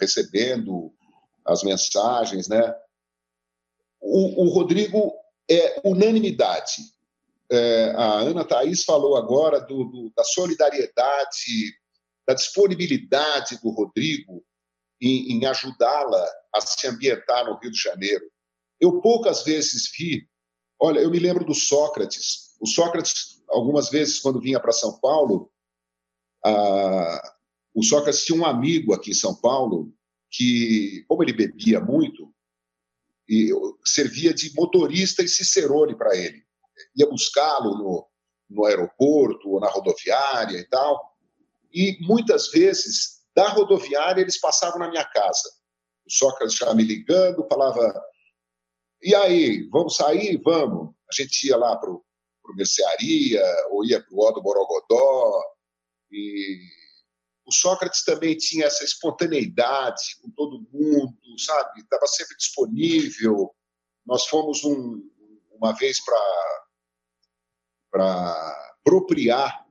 recebendo 0.00 0.92
as 1.44 1.62
mensagens, 1.62 2.48
né? 2.48 2.74
O, 4.00 4.44
o 4.44 4.48
Rodrigo 4.48 5.12
é 5.50 5.80
unanimidade. 5.84 6.76
É, 7.50 7.90
a 7.90 8.20
Ana 8.20 8.44
Thaís 8.44 8.82
falou 8.82 9.16
agora 9.16 9.60
do, 9.60 9.84
do, 9.84 10.12
da 10.16 10.24
solidariedade 10.24 11.76
da 12.26 12.34
disponibilidade 12.34 13.60
do 13.60 13.70
Rodrigo 13.70 14.44
em, 15.00 15.32
em 15.32 15.44
ajudá-la 15.44 16.26
a 16.54 16.60
se 16.60 16.86
ambientar 16.86 17.46
no 17.46 17.58
Rio 17.58 17.70
de 17.70 17.78
Janeiro. 17.80 18.24
Eu 18.80 19.00
poucas 19.00 19.42
vezes 19.44 19.90
vi, 19.96 20.28
olha, 20.80 21.00
eu 21.00 21.10
me 21.10 21.18
lembro 21.18 21.44
do 21.44 21.54
Sócrates. 21.54 22.56
O 22.60 22.66
Sócrates, 22.66 23.42
algumas 23.48 23.90
vezes, 23.90 24.20
quando 24.20 24.40
vinha 24.40 24.60
para 24.60 24.72
São 24.72 24.98
Paulo, 25.00 25.50
Ah, 26.44 27.22
o 27.74 27.82
Sócrates 27.82 28.24
tinha 28.24 28.38
um 28.38 28.44
amigo 28.44 28.92
aqui 28.92 29.10
em 29.12 29.14
São 29.14 29.34
Paulo 29.34 29.94
que, 30.28 31.04
como 31.06 31.22
ele 31.22 31.32
bebia 31.32 31.80
muito, 31.80 32.34
e 33.28 33.50
servia 33.84 34.34
de 34.34 34.52
motorista 34.54 35.22
e 35.22 35.28
cicerone 35.28 35.96
para 35.96 36.16
ele. 36.16 36.42
Ia 36.96 37.08
buscá-lo 37.08 37.78
no, 37.78 38.06
no 38.50 38.64
aeroporto 38.66 39.48
ou 39.50 39.60
na 39.60 39.68
rodoviária 39.68 40.58
e 40.58 40.68
tal. 40.68 41.16
E 41.72 41.96
muitas 42.00 42.50
vezes, 42.50 43.22
da 43.34 43.48
rodoviária, 43.48 44.20
eles 44.20 44.38
passavam 44.38 44.78
na 44.80 44.90
minha 44.90 45.04
casa. 45.04 45.48
O 46.06 46.10
Sócrates 46.10 46.56
já 46.56 46.74
me 46.74 46.82
ligando, 46.82 47.46
falava: 47.48 48.02
E 49.02 49.14
aí, 49.14 49.68
vamos 49.70 49.96
sair? 49.96 50.40
Vamos. 50.44 50.94
A 51.10 51.22
gente 51.22 51.46
ia 51.46 51.56
lá 51.56 51.76
para 51.76 51.90
o 51.90 52.04
Mercearia, 52.54 53.44
ou 53.70 53.84
ia 53.84 54.02
para 54.02 54.14
o 54.14 54.20
Odo 54.20 54.42
Borogodó. 54.42 55.42
E 56.10 56.58
o 57.44 57.52
Sócrates 57.52 58.04
também 58.04 58.36
tinha 58.36 58.66
essa 58.66 58.84
espontaneidade 58.84 60.16
com 60.20 60.30
todo 60.30 60.66
mundo, 60.72 61.38
sabe? 61.38 61.80
Estava 61.80 62.06
sempre 62.06 62.36
disponível. 62.36 63.54
Nós 64.04 64.26
fomos 64.26 64.64
um, 64.64 65.02
uma 65.52 65.72
vez 65.72 65.98
para 67.90 68.72
apropriar 68.80 69.66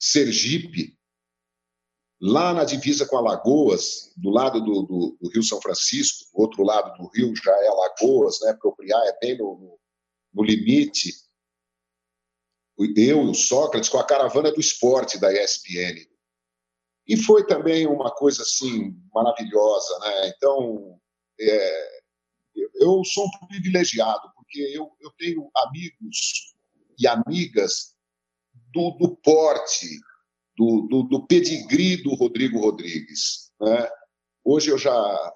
Sergipe, 0.00 0.97
lá 2.20 2.52
na 2.52 2.64
divisa 2.64 3.06
com 3.06 3.16
Alagoas, 3.16 4.12
do 4.16 4.30
lado 4.30 4.60
do, 4.60 4.82
do, 4.82 5.18
do, 5.20 5.30
Rio 5.30 5.42
São 5.42 5.60
Francisco, 5.60 6.24
do 6.32 6.42
outro 6.42 6.62
lado 6.64 6.96
do 6.98 7.08
rio 7.08 7.32
já 7.36 7.52
é 7.52 7.68
Alagoas, 7.68 8.40
né? 8.42 8.50
Apropriar 8.50 9.00
é 9.06 9.18
bem 9.20 9.38
no, 9.38 9.56
no, 9.56 9.78
no 10.34 10.42
limite. 10.42 11.12
Eu 12.78 13.22
e 13.24 13.30
o 13.30 13.34
Sócrates 13.34 13.88
com 13.88 13.98
a 13.98 14.06
caravana 14.06 14.52
do 14.52 14.60
esporte 14.60 15.18
da 15.18 15.32
ESPN. 15.32 16.06
E 17.06 17.16
foi 17.16 17.46
também 17.46 17.86
uma 17.86 18.10
coisa 18.10 18.42
assim 18.42 18.94
maravilhosa, 19.12 19.98
né? 20.00 20.28
Então, 20.28 21.00
é, 21.40 22.00
eu 22.74 23.02
sou 23.04 23.26
um 23.26 23.46
privilegiado 23.48 24.30
porque 24.34 24.60
eu, 24.74 24.90
eu 25.00 25.10
tenho 25.18 25.50
amigos 25.54 26.54
e 26.98 27.06
amigas 27.06 27.94
do, 28.72 28.90
do 28.98 29.16
porte, 29.16 29.86
do, 30.58 30.88
do, 30.88 31.02
do 31.04 31.26
pedigree 31.26 32.02
do 32.02 32.16
Rodrigo 32.16 32.58
Rodrigues. 32.58 33.52
Né? 33.60 33.88
Hoje 34.44 34.70
eu 34.70 34.76
já 34.76 35.32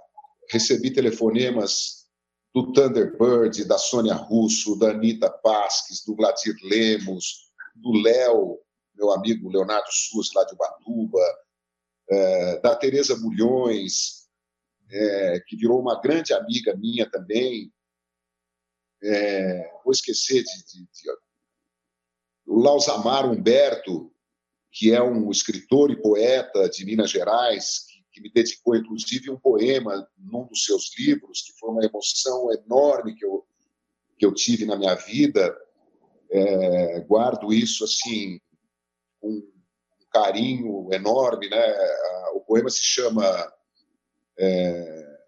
recebi 0.50 0.92
telefonemas 0.92 2.08
do 2.52 2.72
Thunderbird, 2.72 3.64
da 3.64 3.78
Sônia 3.78 4.14
Russo, 4.14 4.76
da 4.76 4.90
Anitta 4.90 5.30
Pasques, 5.30 6.04
do 6.04 6.16
Vladir 6.16 6.56
Lemos, 6.64 7.52
do 7.76 7.92
Léo, 7.92 8.58
meu 8.94 9.12
amigo 9.12 9.48
Leonardo 9.48 9.88
Suas, 9.90 10.32
lá 10.34 10.44
de 10.44 10.54
Ubatuba, 10.54 11.20
é, 12.10 12.60
da 12.60 12.74
Tereza 12.74 13.16
Mulhões, 13.16 14.28
é, 14.90 15.40
que 15.46 15.56
virou 15.56 15.80
uma 15.80 16.00
grande 16.00 16.34
amiga 16.34 16.76
minha 16.76 17.08
também. 17.08 17.72
É, 19.04 19.70
vou 19.84 19.92
esquecer 19.92 20.42
de, 20.42 20.64
de, 20.66 20.82
de 20.82 21.10
o 22.44 23.30
Humberto, 23.30 24.11
que 24.72 24.90
é 24.90 25.02
um 25.02 25.30
escritor 25.30 25.90
e 25.90 26.00
poeta 26.00 26.68
de 26.70 26.84
Minas 26.86 27.10
Gerais, 27.10 27.84
que, 28.10 28.20
me 28.20 28.32
dedicou 28.32 28.74
inclusive 28.74 29.30
um 29.30 29.38
poema 29.38 30.08
num 30.18 30.46
dos 30.46 30.64
seus 30.64 30.90
livros, 30.98 31.42
que 31.42 31.52
foi 31.58 31.70
uma 31.70 31.84
emoção 31.84 32.50
enorme 32.52 33.14
que 33.14 33.24
eu, 33.24 33.46
que 34.18 34.24
eu 34.24 34.32
tive 34.32 34.64
na 34.64 34.76
minha 34.76 34.94
vida. 34.94 35.54
É, 36.30 37.00
guardo 37.00 37.52
isso 37.52 37.84
assim 37.84 38.40
com 39.20 39.42
carinho 40.10 40.88
enorme, 40.92 41.48
né? 41.48 41.74
O 42.34 42.40
poema 42.40 42.70
se 42.70 42.82
chama 42.82 43.24
é, 44.38 45.18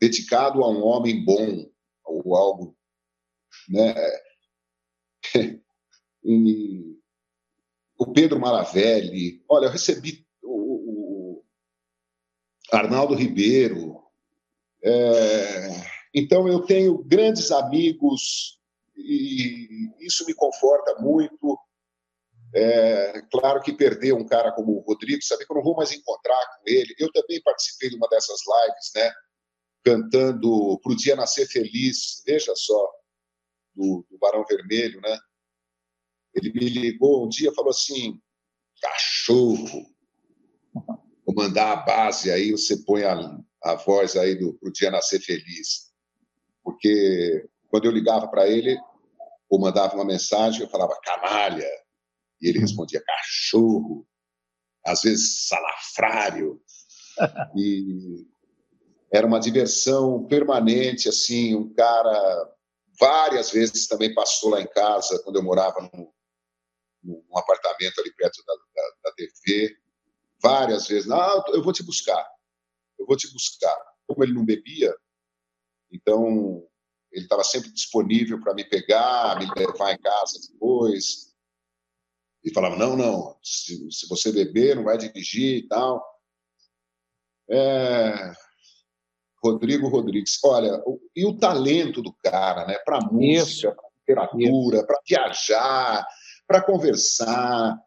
Dedicado 0.00 0.62
a 0.62 0.68
um 0.70 0.82
Homem 0.84 1.24
Bom, 1.24 1.70
ou 2.04 2.34
algo, 2.34 2.76
né? 3.68 3.94
e 6.24 6.91
o 8.02 8.12
Pedro 8.12 8.40
Maravelli, 8.40 9.44
olha, 9.48 9.66
eu 9.66 9.70
recebi 9.70 10.26
o, 10.42 11.36
o 11.38 11.44
Arnaldo 12.72 13.14
Ribeiro, 13.14 14.02
é, 14.82 15.68
então 16.12 16.48
eu 16.48 16.62
tenho 16.62 16.98
grandes 17.04 17.52
amigos 17.52 18.58
e 18.96 19.88
isso 20.00 20.26
me 20.26 20.34
conforta 20.34 20.96
muito. 20.98 21.56
É, 22.52 23.22
claro 23.30 23.62
que 23.62 23.72
perder 23.72 24.14
um 24.14 24.26
cara 24.26 24.50
como 24.50 24.72
o 24.72 24.80
Rodrigo, 24.80 25.22
saber 25.22 25.46
que 25.46 25.52
eu 25.52 25.56
não 25.56 25.62
vou 25.62 25.76
mais 25.76 25.92
encontrar 25.92 26.44
com 26.56 26.62
ele. 26.66 26.96
Eu 26.98 27.10
também 27.12 27.40
participei 27.40 27.88
de 27.88 27.94
uma 27.94 28.08
dessas 28.08 28.40
lives, 28.40 28.90
né? 28.96 29.12
Cantando 29.84 30.76
Pro 30.82 30.96
Dia 30.96 31.14
Nascer 31.14 31.46
Feliz, 31.46 32.20
veja 32.26 32.52
só, 32.56 32.92
do, 33.76 34.04
do 34.10 34.18
Barão 34.18 34.44
Vermelho, 34.44 35.00
né? 35.00 35.16
Ele 36.34 36.52
me 36.52 36.68
ligou 36.68 37.24
um 37.24 37.28
dia 37.28 37.50
e 37.50 37.54
falou 37.54 37.70
assim: 37.70 38.20
cachorro, 38.80 39.86
vou 41.26 41.34
mandar 41.34 41.72
a 41.72 41.76
base 41.76 42.30
aí, 42.30 42.50
você 42.50 42.76
põe 42.84 43.04
a, 43.04 43.38
a 43.62 43.74
voz 43.74 44.16
aí 44.16 44.34
do 44.34 44.54
Pro 44.54 44.72
Dia 44.72 44.90
Nascer 44.90 45.20
Feliz. 45.20 45.92
Porque 46.62 47.48
quando 47.68 47.86
eu 47.86 47.92
ligava 47.92 48.28
para 48.28 48.48
ele, 48.48 48.78
ou 49.48 49.60
mandava 49.60 49.94
uma 49.94 50.04
mensagem, 50.04 50.62
eu 50.62 50.68
falava 50.68 50.98
canalha 51.02 51.68
e 52.40 52.48
ele 52.48 52.58
respondia 52.58 53.02
cachorro, 53.04 54.06
às 54.84 55.02
vezes 55.02 55.46
salafrário. 55.48 56.60
E 57.54 58.26
era 59.12 59.26
uma 59.26 59.38
diversão 59.38 60.26
permanente, 60.26 61.06
assim, 61.06 61.54
um 61.54 61.70
cara 61.74 62.50
várias 62.98 63.50
vezes 63.50 63.86
também 63.86 64.14
passou 64.14 64.50
lá 64.50 64.62
em 64.62 64.66
casa, 64.66 65.22
quando 65.22 65.36
eu 65.36 65.42
morava 65.42 65.82
num, 65.82 66.10
num 67.02 67.22
apartamento 67.36 68.00
ali 68.00 68.12
perto 68.14 68.42
da, 68.46 68.54
da, 68.54 68.94
da 69.04 69.12
TV, 69.12 69.76
várias 70.40 70.88
vezes, 70.88 71.10
ah, 71.10 71.44
eu 71.48 71.62
vou 71.62 71.72
te 71.72 71.82
buscar, 71.82 72.26
eu 72.98 73.06
vou 73.06 73.16
te 73.16 73.32
buscar. 73.32 73.76
Como 74.06 74.24
ele 74.24 74.34
não 74.34 74.44
bebia, 74.44 74.94
então 75.90 76.66
ele 77.10 77.24
estava 77.24 77.44
sempre 77.44 77.70
disponível 77.70 78.40
para 78.40 78.54
me 78.54 78.64
pegar, 78.64 79.38
me 79.38 79.46
levar 79.56 79.92
em 79.92 79.98
casa 79.98 80.38
depois 80.50 81.32
e 82.44 82.52
falava, 82.52 82.76
não, 82.76 82.96
não, 82.96 83.38
se, 83.42 83.90
se 83.90 84.08
você 84.08 84.32
beber, 84.32 84.76
não 84.76 84.84
vai 84.84 84.98
dirigir 84.98 85.58
e 85.58 85.68
tal. 85.68 86.04
É... 87.48 88.32
Rodrigo 89.42 89.88
Rodrigues. 89.88 90.38
Olha, 90.44 90.80
o, 90.86 91.00
e 91.14 91.24
o 91.24 91.36
talento 91.36 92.00
do 92.00 92.12
cara, 92.22 92.66
né? 92.66 92.78
Para 92.84 93.00
música, 93.00 93.74
para 93.74 93.88
literatura, 93.98 94.86
para 94.86 95.00
viajar, 95.06 96.06
para 96.46 96.60
conversar, 96.60 97.78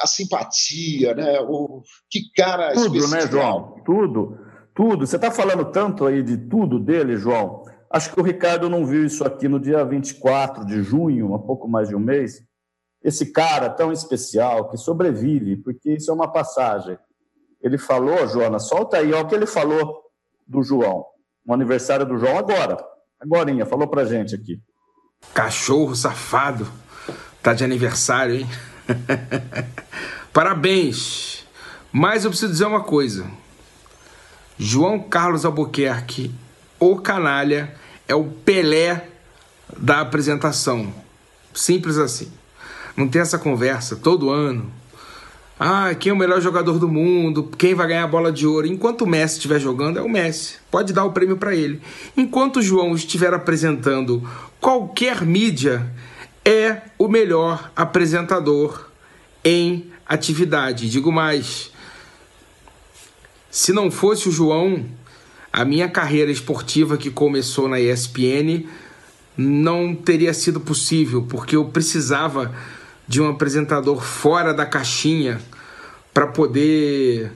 a 0.00 0.06
simpatia, 0.06 1.14
né? 1.14 1.40
O, 1.40 1.82
que 2.10 2.30
cara 2.34 2.72
Tudo, 2.72 2.96
especial. 2.96 3.20
né, 3.20 3.30
João? 3.30 3.82
Tudo, 3.84 4.38
tudo. 4.74 5.06
Você 5.06 5.16
está 5.16 5.30
falando 5.30 5.64
tanto 5.70 6.06
aí 6.06 6.22
de 6.22 6.36
tudo 6.36 6.78
dele, 6.78 7.16
João. 7.16 7.62
Acho 7.90 8.12
que 8.12 8.20
o 8.20 8.24
Ricardo 8.24 8.70
não 8.70 8.86
viu 8.86 9.04
isso 9.04 9.24
aqui 9.24 9.48
no 9.48 9.60
dia 9.60 9.84
24 9.84 10.64
de 10.64 10.82
junho, 10.82 11.34
há 11.34 11.38
pouco 11.38 11.68
mais 11.68 11.88
de 11.88 11.94
um 11.94 12.00
mês 12.00 12.42
esse 13.02 13.32
cara 13.32 13.68
tão 13.68 13.92
especial 13.92 14.68
que 14.70 14.76
sobrevive, 14.76 15.56
porque 15.56 15.94
isso 15.94 16.10
é 16.10 16.14
uma 16.14 16.30
passagem. 16.30 16.96
Ele 17.60 17.76
falou, 17.76 18.26
Jonas, 18.28 18.68
solta 18.68 18.98
aí, 18.98 19.12
olha 19.12 19.24
o 19.24 19.28
que 19.28 19.34
ele 19.34 19.46
falou 19.46 20.02
do 20.46 20.62
João, 20.62 21.04
no 21.44 21.54
aniversário 21.54 22.06
do 22.06 22.16
João 22.16 22.38
agora, 22.38 22.76
agorinha, 23.20 23.66
falou 23.66 23.88
pra 23.88 24.04
gente 24.04 24.34
aqui. 24.34 24.60
Cachorro 25.34 25.94
safado, 25.94 26.66
tá 27.42 27.52
de 27.52 27.64
aniversário, 27.64 28.36
hein? 28.36 28.48
Parabéns! 30.32 31.44
Mas 31.90 32.24
eu 32.24 32.30
preciso 32.30 32.52
dizer 32.52 32.64
uma 32.64 32.80
coisa. 32.80 33.26
João 34.58 35.00
Carlos 35.00 35.44
Albuquerque, 35.44 36.32
o 36.78 36.96
canalha, 36.96 37.74
é 38.06 38.14
o 38.14 38.24
Pelé 38.24 39.08
da 39.76 40.00
apresentação. 40.00 40.94
Simples 41.52 41.98
assim. 41.98 42.30
Não 42.96 43.08
tem 43.08 43.20
essa 43.20 43.38
conversa 43.38 43.96
todo 43.96 44.30
ano. 44.30 44.70
Ah, 45.58 45.94
quem 45.94 46.10
é 46.10 46.12
o 46.12 46.18
melhor 46.18 46.40
jogador 46.40 46.78
do 46.78 46.88
mundo? 46.88 47.44
Quem 47.56 47.74
vai 47.74 47.86
ganhar 47.86 48.04
a 48.04 48.08
bola 48.08 48.32
de 48.32 48.46
ouro? 48.46 48.66
Enquanto 48.66 49.02
o 49.02 49.06
Messi 49.06 49.36
estiver 49.36 49.60
jogando, 49.60 49.98
é 49.98 50.02
o 50.02 50.08
Messi. 50.08 50.56
Pode 50.70 50.92
dar 50.92 51.04
o 51.04 51.12
prêmio 51.12 51.36
para 51.36 51.54
ele. 51.54 51.80
Enquanto 52.16 52.56
o 52.56 52.62
João 52.62 52.94
estiver 52.94 53.32
apresentando 53.32 54.28
qualquer 54.60 55.22
mídia, 55.22 55.88
é 56.44 56.82
o 56.98 57.08
melhor 57.08 57.70
apresentador 57.76 58.88
em 59.44 59.90
atividade. 60.06 60.88
Digo 60.90 61.12
mais: 61.12 61.70
se 63.50 63.72
não 63.72 63.90
fosse 63.90 64.28
o 64.28 64.32
João, 64.32 64.84
a 65.52 65.64
minha 65.64 65.88
carreira 65.88 66.30
esportiva 66.30 66.96
que 66.96 67.10
começou 67.10 67.68
na 67.68 67.78
ESPN 67.78 68.66
não 69.36 69.94
teria 69.94 70.32
sido 70.34 70.60
possível, 70.60 71.26
porque 71.28 71.56
eu 71.56 71.66
precisava 71.66 72.54
de 73.06 73.20
um 73.20 73.28
apresentador 73.28 74.02
fora 74.02 74.52
da 74.54 74.64
caixinha 74.64 75.40
para 76.12 76.26
poder 76.26 77.32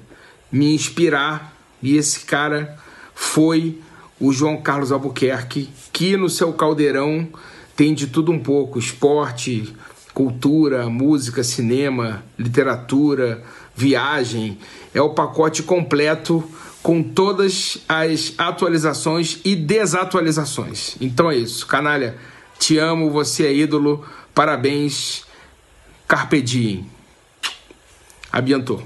me 0.50 0.74
inspirar. 0.74 1.54
E 1.82 1.96
esse 1.96 2.20
cara 2.20 2.78
foi 3.14 3.78
o 4.18 4.32
João 4.32 4.60
Carlos 4.60 4.92
Albuquerque, 4.92 5.68
que 5.92 6.16
no 6.16 6.28
seu 6.28 6.52
caldeirão 6.52 7.28
tem 7.76 7.94
de 7.94 8.06
tudo 8.06 8.32
um 8.32 8.38
pouco: 8.38 8.78
esporte, 8.78 9.74
cultura, 10.14 10.88
música, 10.88 11.44
cinema, 11.44 12.24
literatura, 12.38 13.44
viagem. 13.74 14.58
É 14.94 15.00
o 15.00 15.10
pacote 15.10 15.62
completo 15.62 16.42
com 16.82 17.02
todas 17.02 17.78
as 17.88 18.32
atualizações 18.38 19.40
e 19.44 19.54
desatualizações. 19.54 20.96
Então 21.00 21.30
é 21.30 21.36
isso, 21.36 21.66
canalha. 21.66 22.16
Te 22.58 22.78
amo, 22.78 23.10
você 23.10 23.46
é 23.46 23.54
ídolo. 23.54 24.04
Parabéns. 24.34 25.24
Carpe 26.08 26.40
diem. 26.40 26.86
Abiantou. 28.32 28.82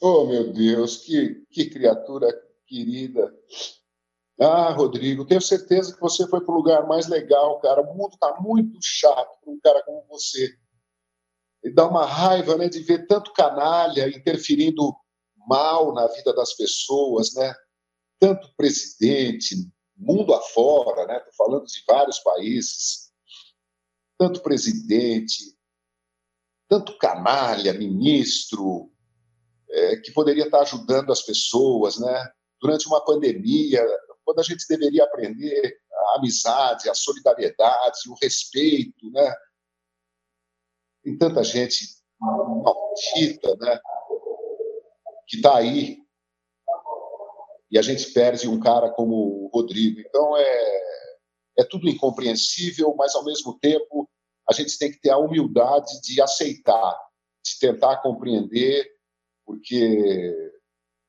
Oh, 0.00 0.26
meu 0.26 0.52
Deus, 0.52 0.98
que, 0.98 1.42
que 1.50 1.70
criatura 1.70 2.28
querida. 2.66 3.32
Ah, 4.40 4.72
Rodrigo, 4.72 5.24
tenho 5.24 5.40
certeza 5.40 5.94
que 5.94 6.00
você 6.00 6.26
foi 6.28 6.44
para 6.44 6.52
o 6.52 6.56
lugar 6.56 6.86
mais 6.88 7.06
legal, 7.06 7.60
cara. 7.60 7.82
O 7.82 7.94
mundo 7.96 8.14
está 8.14 8.40
muito 8.40 8.78
chato 8.82 9.38
para 9.40 9.52
um 9.52 9.60
cara 9.60 9.82
como 9.84 10.04
você. 10.08 10.52
E 11.62 11.70
dá 11.70 11.86
uma 11.86 12.04
raiva 12.04 12.56
né, 12.56 12.68
de 12.68 12.80
ver 12.80 13.06
tanto 13.06 13.32
canalha 13.32 14.08
interferindo 14.08 14.94
mal 15.46 15.94
na 15.94 16.06
vida 16.08 16.34
das 16.34 16.54
pessoas, 16.54 17.32
né? 17.34 17.54
Tanto 18.18 18.52
presidente, 18.56 19.54
mundo 19.96 20.34
afora, 20.34 21.06
né? 21.06 21.18
Estou 21.18 21.32
falando 21.46 21.66
de 21.66 21.82
vários 21.86 22.18
países. 22.18 23.12
Tanto 24.18 24.42
presidente, 24.42 25.56
tanto 26.68 26.96
canalha, 26.98 27.72
ministro, 27.72 28.90
é, 29.70 29.96
que 29.96 30.12
poderia 30.12 30.44
estar 30.44 30.60
ajudando 30.60 31.12
as 31.12 31.22
pessoas, 31.22 31.98
né? 31.98 32.30
Durante 32.60 32.86
uma 32.86 33.04
pandemia, 33.04 33.84
quando 34.24 34.40
a 34.40 34.42
gente 34.42 34.66
deveria 34.68 35.04
aprender 35.04 35.78
a 35.92 36.18
amizade, 36.18 36.88
a 36.88 36.94
solidariedade, 36.94 38.08
o 38.08 38.14
respeito, 38.20 39.10
né? 39.10 39.34
Tem 41.02 41.16
tanta 41.18 41.44
gente 41.44 41.86
maldita, 42.18 43.54
né? 43.56 43.78
Que 45.28 45.36
está 45.36 45.56
aí 45.56 46.04
e 47.74 47.78
a 47.78 47.82
gente 47.82 48.12
perde 48.12 48.48
um 48.48 48.60
cara 48.60 48.88
como 48.90 49.14
o 49.14 49.50
Rodrigo. 49.52 50.00
Então 50.00 50.36
é, 50.36 50.98
é 51.58 51.64
tudo 51.64 51.88
incompreensível, 51.88 52.94
mas 52.96 53.16
ao 53.16 53.24
mesmo 53.24 53.58
tempo 53.58 54.08
a 54.48 54.52
gente 54.52 54.78
tem 54.78 54.92
que 54.92 55.00
ter 55.00 55.10
a 55.10 55.18
humildade 55.18 56.00
de 56.00 56.20
aceitar, 56.22 56.96
de 57.44 57.58
tentar 57.58 57.96
compreender, 57.96 58.88
porque 59.44 60.52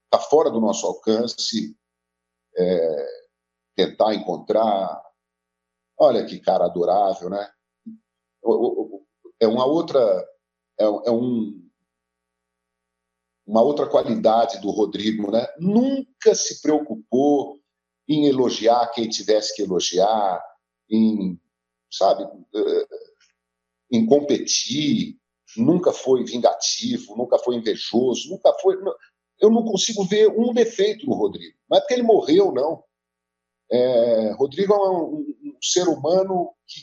está 0.06 0.20
fora 0.28 0.50
do 0.50 0.60
nosso 0.60 0.88
alcance 0.88 1.76
é, 2.58 3.08
tentar 3.76 4.14
encontrar. 4.16 5.02
Olha 5.98 6.26
que 6.26 6.40
cara 6.40 6.66
adorável, 6.66 7.30
né? 7.30 7.50
É 9.40 9.48
uma 9.48 9.66
outra, 9.66 10.00
é, 10.80 10.84
é 10.84 11.12
um, 11.12 11.66
uma 13.46 13.62
outra 13.62 13.88
qualidade 13.88 14.60
do 14.60 14.72
Rodrigo, 14.72 15.32
né? 15.32 15.46
Nunca 15.60 16.34
se 16.34 16.62
preocupou 16.62 17.60
em 18.08 18.28
elogiar 18.28 18.88
quem 18.88 19.08
tivesse 19.08 19.56
que 19.56 19.62
elogiar, 19.62 20.44
em, 20.90 21.40
sabe, 21.92 22.24
eh, 22.24 22.88
em 23.92 24.06
competir, 24.06 25.18
nunca 25.58 25.92
foi 25.92 26.24
vingativo, 26.24 27.16
nunca 27.16 27.38
foi 27.38 27.56
invejoso, 27.56 28.30
nunca 28.30 28.54
foi. 28.62 28.78
Eu 29.40 29.50
não 29.50 29.64
consigo 29.64 30.04
ver 30.06 30.28
um 30.30 30.54
defeito 30.54 31.06
no 31.06 31.16
Rodrigo. 31.16 31.58
Não 31.70 31.78
é 31.78 31.82
porque 31.82 31.94
ele 31.94 32.04
morreu, 32.04 32.52
não. 32.52 32.84
É, 33.72 34.32
Rodrigo 34.34 34.74
é 34.74 34.90
um, 34.92 35.36
um, 35.44 35.58
ser 35.62 35.88
humano 35.88 36.54
que 36.68 36.82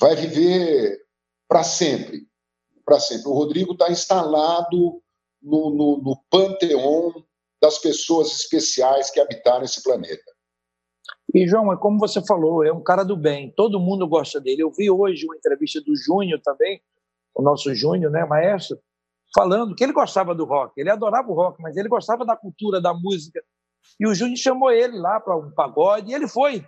vai 0.00 0.14
viver 0.14 1.04
para 1.48 1.64
sempre. 1.64 2.26
Para 2.84 3.00
sempre. 3.00 3.28
O 3.28 3.34
Rodrigo 3.34 3.72
está 3.72 3.90
instalado 3.90 5.02
no, 5.42 5.70
no, 5.70 6.02
no 6.02 6.16
panteão 6.30 7.12
das 7.60 7.78
pessoas 7.78 8.32
especiais 8.32 9.10
que 9.10 9.20
habitaram 9.20 9.64
esse 9.64 9.82
planeta. 9.82 10.32
E, 11.34 11.46
João, 11.46 11.72
é 11.72 11.76
como 11.76 11.98
você 11.98 12.24
falou, 12.24 12.64
é 12.64 12.72
um 12.72 12.82
cara 12.82 13.04
do 13.04 13.16
bem, 13.16 13.52
todo 13.56 13.80
mundo 13.80 14.06
gosta 14.06 14.40
dele. 14.40 14.62
Eu 14.62 14.70
vi 14.70 14.90
hoje 14.90 15.24
uma 15.24 15.36
entrevista 15.36 15.80
do 15.80 15.96
Júnior 15.96 16.40
também, 16.42 16.82
o 17.34 17.42
nosso 17.42 17.74
Júnior, 17.74 18.10
né, 18.10 18.24
maestro, 18.24 18.78
falando 19.34 19.74
que 19.74 19.82
ele 19.82 19.92
gostava 19.92 20.34
do 20.34 20.44
rock, 20.44 20.72
ele 20.76 20.90
adorava 20.90 21.28
o 21.28 21.34
rock, 21.34 21.60
mas 21.62 21.76
ele 21.76 21.88
gostava 21.88 22.24
da 22.24 22.36
cultura, 22.36 22.80
da 22.80 22.92
música. 22.92 23.42
E 23.98 24.06
o 24.06 24.14
Júnior 24.14 24.36
chamou 24.36 24.70
ele 24.70 24.98
lá 24.98 25.20
para 25.20 25.36
um 25.36 25.50
pagode 25.50 26.10
e 26.10 26.14
ele 26.14 26.28
foi. 26.28 26.64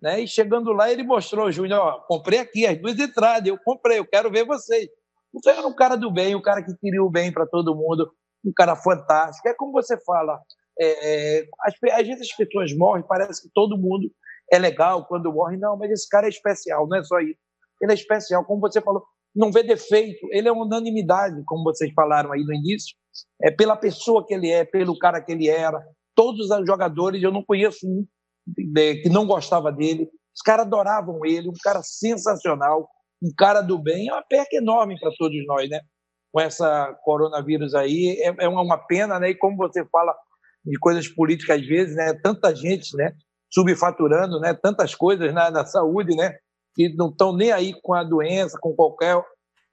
Né? 0.00 0.20
E 0.20 0.28
chegando 0.28 0.72
lá, 0.72 0.90
ele 0.90 1.02
mostrou, 1.02 1.50
Júnior, 1.50 2.04
comprei 2.06 2.40
aqui 2.40 2.66
as 2.66 2.78
duas 2.80 2.98
entradas, 2.98 3.48
eu 3.48 3.58
comprei, 3.64 3.98
eu 3.98 4.06
quero 4.06 4.30
ver 4.30 4.44
vocês. 4.44 4.88
Então 5.34 5.52
era 5.52 5.66
um 5.66 5.74
cara 5.74 5.96
do 5.96 6.10
bem, 6.10 6.34
um 6.34 6.42
cara 6.42 6.62
que 6.62 6.74
queria 6.76 7.02
o 7.02 7.10
bem 7.10 7.32
para 7.32 7.46
todo 7.46 7.74
mundo, 7.74 8.10
um 8.44 8.52
cara 8.52 8.76
fantástico. 8.76 9.48
É 9.48 9.54
como 9.54 9.72
você 9.72 9.98
fala, 10.04 10.40
é, 10.78 11.38
é, 11.38 11.46
às, 11.62 11.74
às 11.92 12.06
vezes 12.06 12.30
as 12.30 12.36
pessoas 12.36 12.76
morrem, 12.76 13.04
parece 13.06 13.42
que 13.42 13.50
todo 13.54 13.78
mundo 13.78 14.10
é 14.50 14.58
legal 14.58 15.06
quando 15.06 15.32
morre. 15.32 15.56
Não, 15.56 15.76
mas 15.76 15.90
esse 15.90 16.08
cara 16.08 16.26
é 16.26 16.30
especial, 16.30 16.86
não 16.86 16.98
é 16.98 17.04
só 17.04 17.18
isso. 17.20 17.38
Ele 17.80 17.92
é 17.92 17.94
especial, 17.94 18.44
como 18.44 18.60
você 18.60 18.80
falou, 18.80 19.04
não 19.36 19.52
vê 19.52 19.62
defeito, 19.62 20.26
ele 20.30 20.48
é 20.48 20.52
unanimidade, 20.52 21.42
como 21.44 21.62
vocês 21.62 21.92
falaram 21.92 22.32
aí 22.32 22.42
no 22.42 22.54
início, 22.54 22.96
é 23.42 23.50
pela 23.50 23.76
pessoa 23.76 24.24
que 24.26 24.32
ele 24.32 24.50
é, 24.50 24.64
pelo 24.64 24.98
cara 24.98 25.20
que 25.20 25.30
ele 25.30 25.48
era. 25.48 25.78
Todos 26.14 26.50
os 26.50 26.66
jogadores, 26.66 27.22
eu 27.22 27.30
não 27.30 27.44
conheço 27.44 27.86
um 27.86 28.06
que 28.54 29.08
não 29.10 29.26
gostava 29.26 29.70
dele. 29.70 30.08
Os 30.34 30.42
caras 30.42 30.66
adoravam 30.66 31.24
ele, 31.24 31.48
um 31.48 31.54
cara 31.62 31.82
sensacional, 31.82 32.88
um 33.22 33.30
cara 33.36 33.60
do 33.60 33.78
bem. 33.78 34.08
É 34.08 34.12
uma 34.12 34.22
perca 34.22 34.56
enorme 34.56 34.98
para 34.98 35.10
todos 35.18 35.36
nós, 35.46 35.68
né? 35.68 35.80
Com 36.32 36.40
essa 36.40 36.94
coronavírus 37.04 37.74
aí, 37.74 38.18
é, 38.20 38.44
é 38.44 38.48
uma 38.48 38.78
pena, 38.78 39.18
né? 39.18 39.30
E 39.30 39.34
como 39.34 39.56
você 39.56 39.84
fala 39.86 40.14
de 40.64 40.78
coisas 40.78 41.08
políticas 41.08 41.60
às 41.60 41.66
vezes, 41.66 41.96
né? 41.96 42.14
Tanta 42.22 42.54
gente, 42.54 42.96
né? 42.96 43.12
Subfaturando, 43.52 44.40
né? 44.40 44.54
Tantas 44.54 44.94
coisas 44.94 45.32
na, 45.34 45.50
na 45.50 45.64
saúde, 45.66 46.14
né? 46.14 46.36
Que 46.76 46.94
não 46.94 47.08
estão 47.08 47.34
nem 47.34 47.50
aí 47.50 47.72
com 47.82 47.94
a 47.94 48.04
doença, 48.04 48.58
com 48.60 48.74
qualquer 48.74 49.20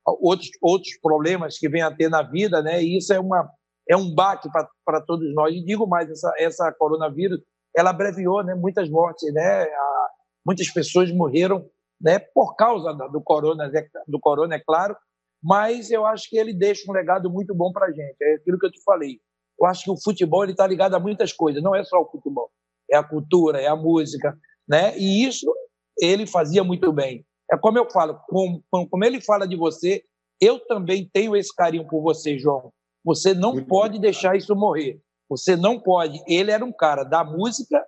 outros, 0.05 0.49
outros 0.61 0.97
problemas 1.01 1.57
que 1.57 1.67
venha 1.67 1.87
a 1.87 1.95
ter 1.95 2.09
na 2.09 2.23
vida, 2.23 2.61
né? 2.61 2.81
E 2.81 2.97
isso 2.97 3.13
é, 3.13 3.19
uma, 3.19 3.47
é 3.89 3.97
um 3.97 4.15
baque 4.15 4.49
para 4.85 5.01
todos 5.01 5.31
nós. 5.35 5.53
E 5.53 5.63
digo 5.63 5.85
mais, 5.85 6.09
essa, 6.09 6.33
essa 6.37 6.71
coronavírus, 6.71 7.41
ela 7.75 7.89
abreviou 7.89 8.41
né, 8.41 8.55
muitas 8.55 8.89
mortes, 8.89 9.31
né? 9.33 9.63
A, 9.63 10.07
muitas 10.45 10.69
pessoas 10.71 11.11
morreram 11.11 11.69
né, 12.01 12.19
por 12.19 12.55
causa 12.55 12.93
do 12.93 13.21
corona, 13.21 13.67
né, 13.67 13.85
do 14.07 14.19
corona, 14.19 14.55
é 14.55 14.59
claro, 14.59 14.95
mas 15.41 15.91
eu 15.91 16.05
acho 16.05 16.29
que 16.29 16.37
ele 16.37 16.53
deixa 16.53 16.89
um 16.89 16.93
legado 16.93 17.29
muito 17.29 17.53
bom 17.53 17.71
para 17.71 17.87
a 17.87 17.91
gente. 17.91 18.15
É 18.21 18.35
aquilo 18.35 18.57
que 18.57 18.65
eu 18.65 18.71
te 18.71 18.81
falei. 18.83 19.19
Eu 19.59 19.67
acho 19.67 19.83
que 19.83 19.91
o 19.91 20.01
futebol 20.01 20.45
está 20.45 20.65
ligado 20.65 20.95
a 20.95 20.99
muitas 20.99 21.31
coisas, 21.31 21.61
não 21.61 21.75
é 21.75 21.83
só 21.83 22.01
o 22.01 22.09
futebol, 22.09 22.49
é 22.89 22.97
a 22.97 23.03
cultura, 23.03 23.61
é 23.61 23.67
a 23.67 23.75
música, 23.75 24.37
né? 24.67 24.97
E 24.97 25.25
isso 25.25 25.53
ele 25.99 26.25
fazia 26.25 26.63
muito 26.63 26.91
bem. 26.91 27.25
É 27.51 27.57
como 27.57 27.77
eu 27.77 27.89
falo, 27.89 28.19
como, 28.27 28.63
como 28.69 29.05
ele 29.05 29.21
fala 29.21 29.47
de 29.47 29.55
você, 29.55 30.03
eu 30.41 30.59
também 30.59 31.09
tenho 31.11 31.35
esse 31.35 31.53
carinho 31.55 31.87
por 31.87 32.01
você, 32.01 32.37
João. 32.37 32.71
Você 33.03 33.33
não 33.33 33.53
muito 33.53 33.67
pode 33.67 33.93
bem. 33.93 34.01
deixar 34.01 34.35
isso 34.35 34.55
morrer. 34.55 34.99
Você 35.29 35.55
não 35.55 35.79
pode. 35.79 36.21
Ele 36.27 36.51
era 36.51 36.63
um 36.63 36.71
cara 36.71 37.03
da 37.03 37.23
música 37.23 37.85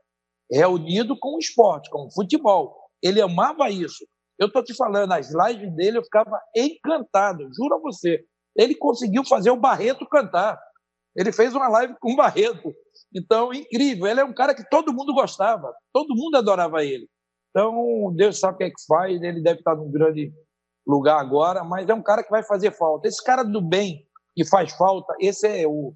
reunido 0.52 1.18
com 1.18 1.36
o 1.36 1.40
esporte, 1.40 1.90
com 1.90 2.06
o 2.06 2.12
futebol. 2.12 2.76
Ele 3.02 3.22
amava 3.22 3.70
isso. 3.70 4.06
Eu 4.38 4.48
estou 4.48 4.64
te 4.64 4.74
falando, 4.74 5.12
as 5.14 5.32
lives 5.32 5.74
dele 5.76 5.98
eu 5.98 6.04
ficava 6.04 6.40
encantado, 6.56 7.50
juro 7.56 7.76
a 7.76 7.80
você. 7.80 8.24
Ele 8.56 8.76
conseguiu 8.76 9.24
fazer 9.26 9.50
o 9.50 9.60
Barreto 9.60 10.08
cantar. 10.08 10.60
Ele 11.16 11.32
fez 11.32 11.56
uma 11.56 11.68
live 11.70 11.96
com 12.00 12.14
o 12.14 12.16
Barreto. 12.16 12.74
Então, 13.14 13.54
incrível. 13.54 14.08
Ele 14.08 14.20
é 14.20 14.26
um 14.26 14.34
cara 14.34 14.54
que 14.54 14.68
todo 14.70 14.94
mundo 14.94 15.14
gostava, 15.14 15.74
todo 15.94 16.16
mundo 16.16 16.36
adorava 16.36 16.84
ele. 16.84 17.10
Então, 17.56 18.12
Deus 18.14 18.38
sabe 18.38 18.56
o 18.56 18.58
que 18.58 18.64
é 18.66 18.70
que 18.70 18.86
faz, 18.86 19.22
ele 19.22 19.42
deve 19.42 19.60
estar 19.60 19.76
num 19.76 19.90
grande 19.90 20.30
lugar 20.86 21.22
agora, 21.22 21.64
mas 21.64 21.88
é 21.88 21.94
um 21.94 22.04
cara 22.04 22.22
que 22.22 22.30
vai 22.30 22.44
fazer 22.44 22.72
falta. 22.72 23.08
Esse 23.08 23.24
cara 23.24 23.44
do 23.44 23.62
bem 23.62 24.06
que 24.36 24.44
faz 24.44 24.74
falta, 24.74 25.16
esse 25.22 25.48
é 25.48 25.66
o, 25.66 25.94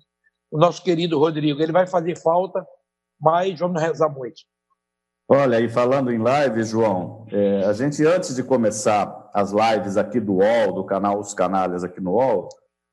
o 0.50 0.58
nosso 0.58 0.82
querido 0.82 1.20
Rodrigo. 1.20 1.62
Ele 1.62 1.74
vai 1.74 1.86
fazer 1.86 2.18
falta, 2.18 2.66
mas 3.20 3.60
vamos 3.60 3.82
rezar 3.82 4.08
muito. 4.08 4.42
Olha, 5.28 5.60
e 5.60 5.68
falando 5.68 6.14
em 6.14 6.18
live, 6.18 6.64
João, 6.64 7.28
é, 7.30 7.66
a 7.66 7.74
gente 7.74 8.06
antes 8.06 8.34
de 8.34 8.42
começar 8.42 9.30
as 9.34 9.52
lives 9.52 9.98
aqui 9.98 10.22
do 10.22 10.36
UOL, 10.36 10.74
do 10.74 10.86
canal 10.86 11.20
Os 11.20 11.34
Canalhas 11.34 11.84
aqui 11.84 12.00
no 12.00 12.14
UOL, 12.14 12.48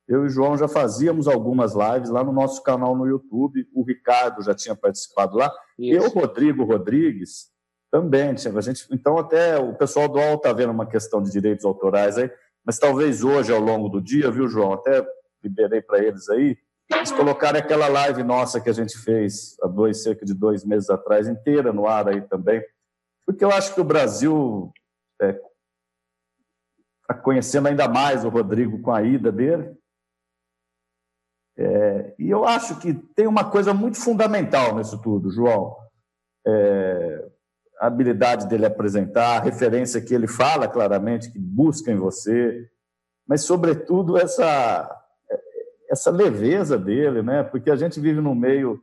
eu 0.09 0.25
e 0.25 0.27
o 0.27 0.29
João 0.29 0.59
já 0.59 0.67
fazíamos 0.67 1.29
algumas 1.29 1.73
lives 1.73 2.11
lá 2.11 2.25
no 2.25 2.33
nosso 2.33 2.65
canal 2.65 2.97
no 2.97 3.07
YouTube, 3.07 3.65
o 3.73 3.85
Ricardo 3.85 4.43
já 4.43 4.57
tinha 4.57 4.75
participado 4.75 5.37
lá, 5.37 5.53
Isso. 5.79 6.05
eu, 6.05 6.11
Rodrigo 6.11 6.65
Rodrigues, 6.65 7.55
também, 7.97 8.29
a 8.29 8.61
gente, 8.61 8.87
então 8.93 9.17
até 9.17 9.59
o 9.59 9.75
pessoal 9.75 10.07
do 10.07 10.19
UOL 10.19 10.35
está 10.35 10.53
vendo 10.53 10.71
uma 10.71 10.85
questão 10.85 11.23
de 11.23 11.31
direitos 11.31 11.65
autorais 11.65 12.19
aí, 12.19 12.31
mas 12.63 12.79
talvez 12.79 13.25
hoje, 13.25 13.51
ao 13.51 13.59
longo 13.59 13.89
do 13.89 14.03
dia, 14.03 14.31
viu, 14.31 14.47
João, 14.49 14.75
até 14.75 15.03
liberei 15.43 15.81
para 15.81 16.05
eles 16.05 16.29
aí, 16.29 16.59
eles 16.91 17.11
colocaram 17.11 17.59
aquela 17.59 17.89
live 17.89 18.23
nossa 18.23 18.61
que 18.61 18.69
a 18.69 18.73
gente 18.73 18.99
fez 18.99 19.57
há 19.63 19.67
dois, 19.67 20.03
cerca 20.03 20.27
de 20.27 20.35
dois 20.35 20.63
meses 20.63 20.91
atrás, 20.91 21.27
inteira 21.27 21.73
no 21.73 21.87
ar 21.87 22.07
aí 22.07 22.21
também, 22.21 22.63
porque 23.25 23.43
eu 23.43 23.51
acho 23.51 23.75
que 23.75 23.81
o 23.81 23.85
Brasil 23.85 24.71
está 25.19 25.33
é, 25.33 25.41
tá 27.09 27.15
conhecendo 27.15 27.69
ainda 27.69 27.89
mais 27.89 28.27
o 28.27 28.29
Rodrigo 28.29 28.83
com 28.83 28.93
a 28.93 29.03
ida 29.03 29.33
dele. 29.33 29.75
É, 31.57 32.15
e 32.19 32.29
eu 32.29 32.45
acho 32.45 32.79
que 32.79 32.93
tem 32.93 33.27
uma 33.27 33.51
coisa 33.51 33.73
muito 33.73 33.99
fundamental 33.99 34.77
nisso 34.77 35.01
tudo, 35.01 35.31
João. 35.31 35.75
É, 36.47 37.26
a 37.81 37.87
habilidade 37.87 38.47
dele 38.47 38.67
apresentar, 38.67 39.37
a 39.37 39.41
referência 39.41 40.01
que 40.01 40.15
ele 40.15 40.27
fala 40.27 40.67
claramente, 40.69 41.31
que 41.31 41.39
busca 41.39 41.91
em 41.91 41.97
você, 41.97 42.69
mas, 43.27 43.43
sobretudo, 43.43 44.17
essa, 44.17 44.89
essa 45.91 46.11
leveza 46.11 46.79
dele, 46.79 47.23
né? 47.23 47.43
porque 47.43 47.71
a 47.71 47.77
gente 47.77 47.99
vive 47.99 48.21
num 48.21 48.35
meio 48.35 48.81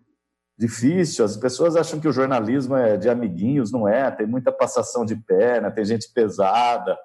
difícil, 0.58 1.24
as 1.24 1.38
pessoas 1.38 1.76
acham 1.76 2.00
que 2.00 2.08
o 2.08 2.12
jornalismo 2.12 2.76
é 2.76 2.98
de 2.98 3.10
amiguinhos, 3.10 3.72
não 3.72 3.88
é, 3.88 4.12
tem 4.12 4.28
muita 4.28 4.52
passação 4.52 5.06
de 5.06 5.16
perna, 5.16 5.72
tem 5.72 5.86
gente 5.86 6.12
pesada. 6.14 6.98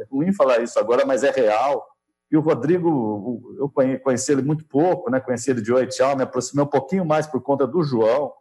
É 0.00 0.04
ruim 0.10 0.32
falar 0.32 0.60
isso 0.60 0.78
agora, 0.78 1.04
mas 1.04 1.24
é 1.24 1.30
real. 1.30 1.84
E 2.30 2.36
o 2.36 2.40
Rodrigo, 2.40 3.56
eu 3.58 3.70
conheci 4.00 4.32
ele 4.32 4.42
muito 4.42 4.64
pouco, 4.64 5.10
né? 5.10 5.20
conheci 5.20 5.50
ele 5.50 5.60
de 5.60 5.72
oi, 5.72 5.86
tchau, 5.88 6.16
me 6.16 6.22
aproximei 6.22 6.64
um 6.64 6.68
pouquinho 6.68 7.04
mais 7.04 7.26
por 7.26 7.42
conta 7.42 7.66
do 7.66 7.82
João, 7.82 8.32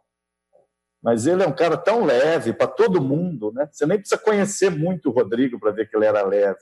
mas 1.03 1.27
ele 1.27 1.43
é 1.43 1.47
um 1.47 1.55
cara 1.55 1.75
tão 1.75 2.05
leve 2.05 2.53
para 2.53 2.65
todo 2.65 3.03
mundo, 3.03 3.51
né? 3.51 3.67
Você 3.69 3.85
nem 3.85 3.99
precisa 3.99 4.19
conhecer 4.19 4.69
muito 4.69 5.09
o 5.09 5.11
Rodrigo 5.11 5.59
para 5.59 5.71
ver 5.71 5.89
que 5.89 5.97
ele 5.97 6.05
era 6.05 6.25
leve. 6.25 6.59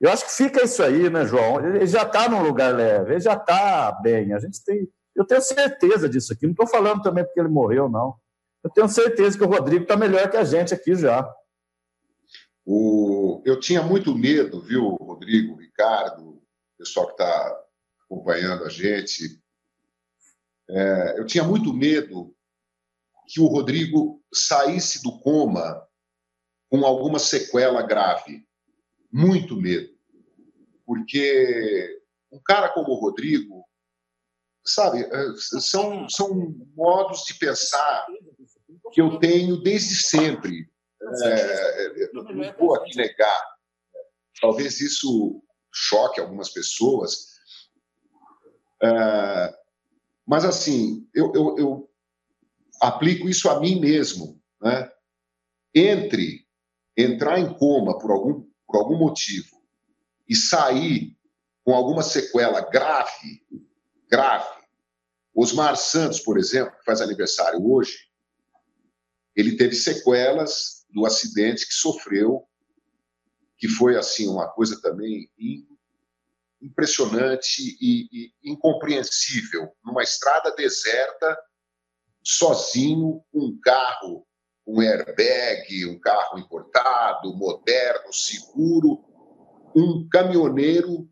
Eu 0.00 0.10
acho 0.10 0.24
que 0.24 0.32
fica 0.32 0.64
isso 0.64 0.82
aí, 0.82 1.10
né, 1.10 1.26
João? 1.26 1.64
Ele 1.64 1.86
já 1.86 2.02
está 2.02 2.28
num 2.30 2.42
lugar 2.42 2.74
leve, 2.74 3.12
ele 3.12 3.20
já 3.20 3.34
está 3.34 3.92
bem. 4.02 4.32
A 4.32 4.38
gente 4.38 4.64
tem, 4.64 4.88
eu 5.14 5.26
tenho 5.26 5.42
certeza 5.42 6.08
disso 6.08 6.32
aqui. 6.32 6.46
Não 6.46 6.52
estou 6.52 6.66
falando 6.66 7.02
também 7.02 7.24
porque 7.24 7.38
ele 7.38 7.50
morreu, 7.50 7.90
não. 7.90 8.16
Eu 8.64 8.70
tenho 8.70 8.88
certeza 8.88 9.36
que 9.36 9.44
o 9.44 9.48
Rodrigo 9.48 9.82
está 9.82 9.96
melhor 9.98 10.30
que 10.30 10.36
a 10.38 10.44
gente 10.44 10.72
aqui 10.72 10.94
já. 10.94 11.30
O... 12.64 13.42
Eu 13.44 13.60
tinha 13.60 13.82
muito 13.82 14.14
medo, 14.14 14.62
viu, 14.62 14.88
Rodrigo, 14.88 15.56
Ricardo, 15.56 16.42
pessoal 16.78 17.06
que 17.06 17.12
está 17.12 17.60
acompanhando 18.06 18.64
a 18.64 18.70
gente. 18.70 19.38
É, 20.70 21.18
eu 21.18 21.26
tinha 21.26 21.44
muito 21.44 21.72
medo 21.74 22.34
que 23.32 23.40
o 23.40 23.46
Rodrigo 23.46 24.22
saísse 24.32 25.02
do 25.02 25.18
coma 25.20 25.82
com 26.70 26.84
alguma 26.84 27.18
sequela 27.18 27.80
grave. 27.80 28.46
Muito 29.10 29.56
medo. 29.56 29.90
Porque 30.84 31.98
um 32.30 32.38
cara 32.44 32.68
como 32.68 32.92
o 32.92 33.00
Rodrigo, 33.00 33.64
sabe, 34.62 35.02
é, 35.02 35.26
são, 35.60 36.06
são 36.10 36.54
modos 36.76 37.24
de 37.24 37.34
pensar 37.38 38.06
que 38.92 39.00
eu 39.00 39.18
tenho 39.18 39.62
desde 39.62 39.94
sempre. 39.94 40.70
É, 41.24 42.12
não 42.12 42.24
vou 42.58 42.74
aqui 42.74 42.94
negar. 42.96 43.42
Talvez 44.42 44.78
isso 44.78 45.42
choque 45.72 46.20
algumas 46.20 46.50
pessoas. 46.50 47.28
É, 48.82 49.54
mas, 50.26 50.44
assim, 50.44 51.08
eu, 51.14 51.32
eu, 51.34 51.58
eu 51.58 51.91
aplico 52.82 53.28
isso 53.28 53.48
a 53.48 53.60
mim 53.60 53.80
mesmo. 53.80 54.42
Né? 54.60 54.90
Entre 55.74 56.44
entrar 56.96 57.38
em 57.38 57.54
coma 57.54 57.96
por 57.96 58.10
algum, 58.10 58.44
por 58.66 58.76
algum 58.76 58.98
motivo 58.98 59.62
e 60.28 60.34
sair 60.34 61.16
com 61.64 61.74
alguma 61.74 62.02
sequela 62.02 62.60
grave, 62.60 63.46
grave. 64.10 64.62
Osmar 65.34 65.76
Santos, 65.76 66.20
por 66.20 66.38
exemplo, 66.38 66.76
que 66.76 66.84
faz 66.84 67.00
aniversário 67.00 67.64
hoje, 67.64 68.10
ele 69.34 69.56
teve 69.56 69.74
sequelas 69.74 70.84
do 70.90 71.06
acidente 71.06 71.66
que 71.66 71.72
sofreu, 71.72 72.46
que 73.56 73.68
foi 73.68 73.96
assim 73.96 74.28
uma 74.28 74.48
coisa 74.48 74.78
também 74.82 75.30
impressionante 76.60 77.76
e, 77.80 78.08
e 78.12 78.32
incompreensível, 78.44 79.72
numa 79.82 80.02
estrada 80.02 80.54
deserta 80.54 81.38
sozinho 82.24 83.22
um 83.32 83.58
carro, 83.62 84.26
um 84.66 84.80
airbag, 84.80 85.86
um 85.86 85.98
carro 85.98 86.38
importado, 86.38 87.34
moderno, 87.34 88.12
seguro, 88.12 89.04
um 89.74 90.06
caminhoneiro, 90.08 91.08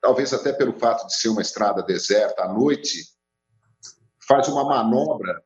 talvez 0.00 0.32
até 0.32 0.52
pelo 0.52 0.78
fato 0.78 1.06
de 1.06 1.14
ser 1.14 1.28
uma 1.28 1.42
estrada 1.42 1.82
deserta 1.82 2.44
à 2.44 2.52
noite, 2.52 3.04
faz 4.26 4.48
uma 4.48 4.64
manobra 4.64 5.42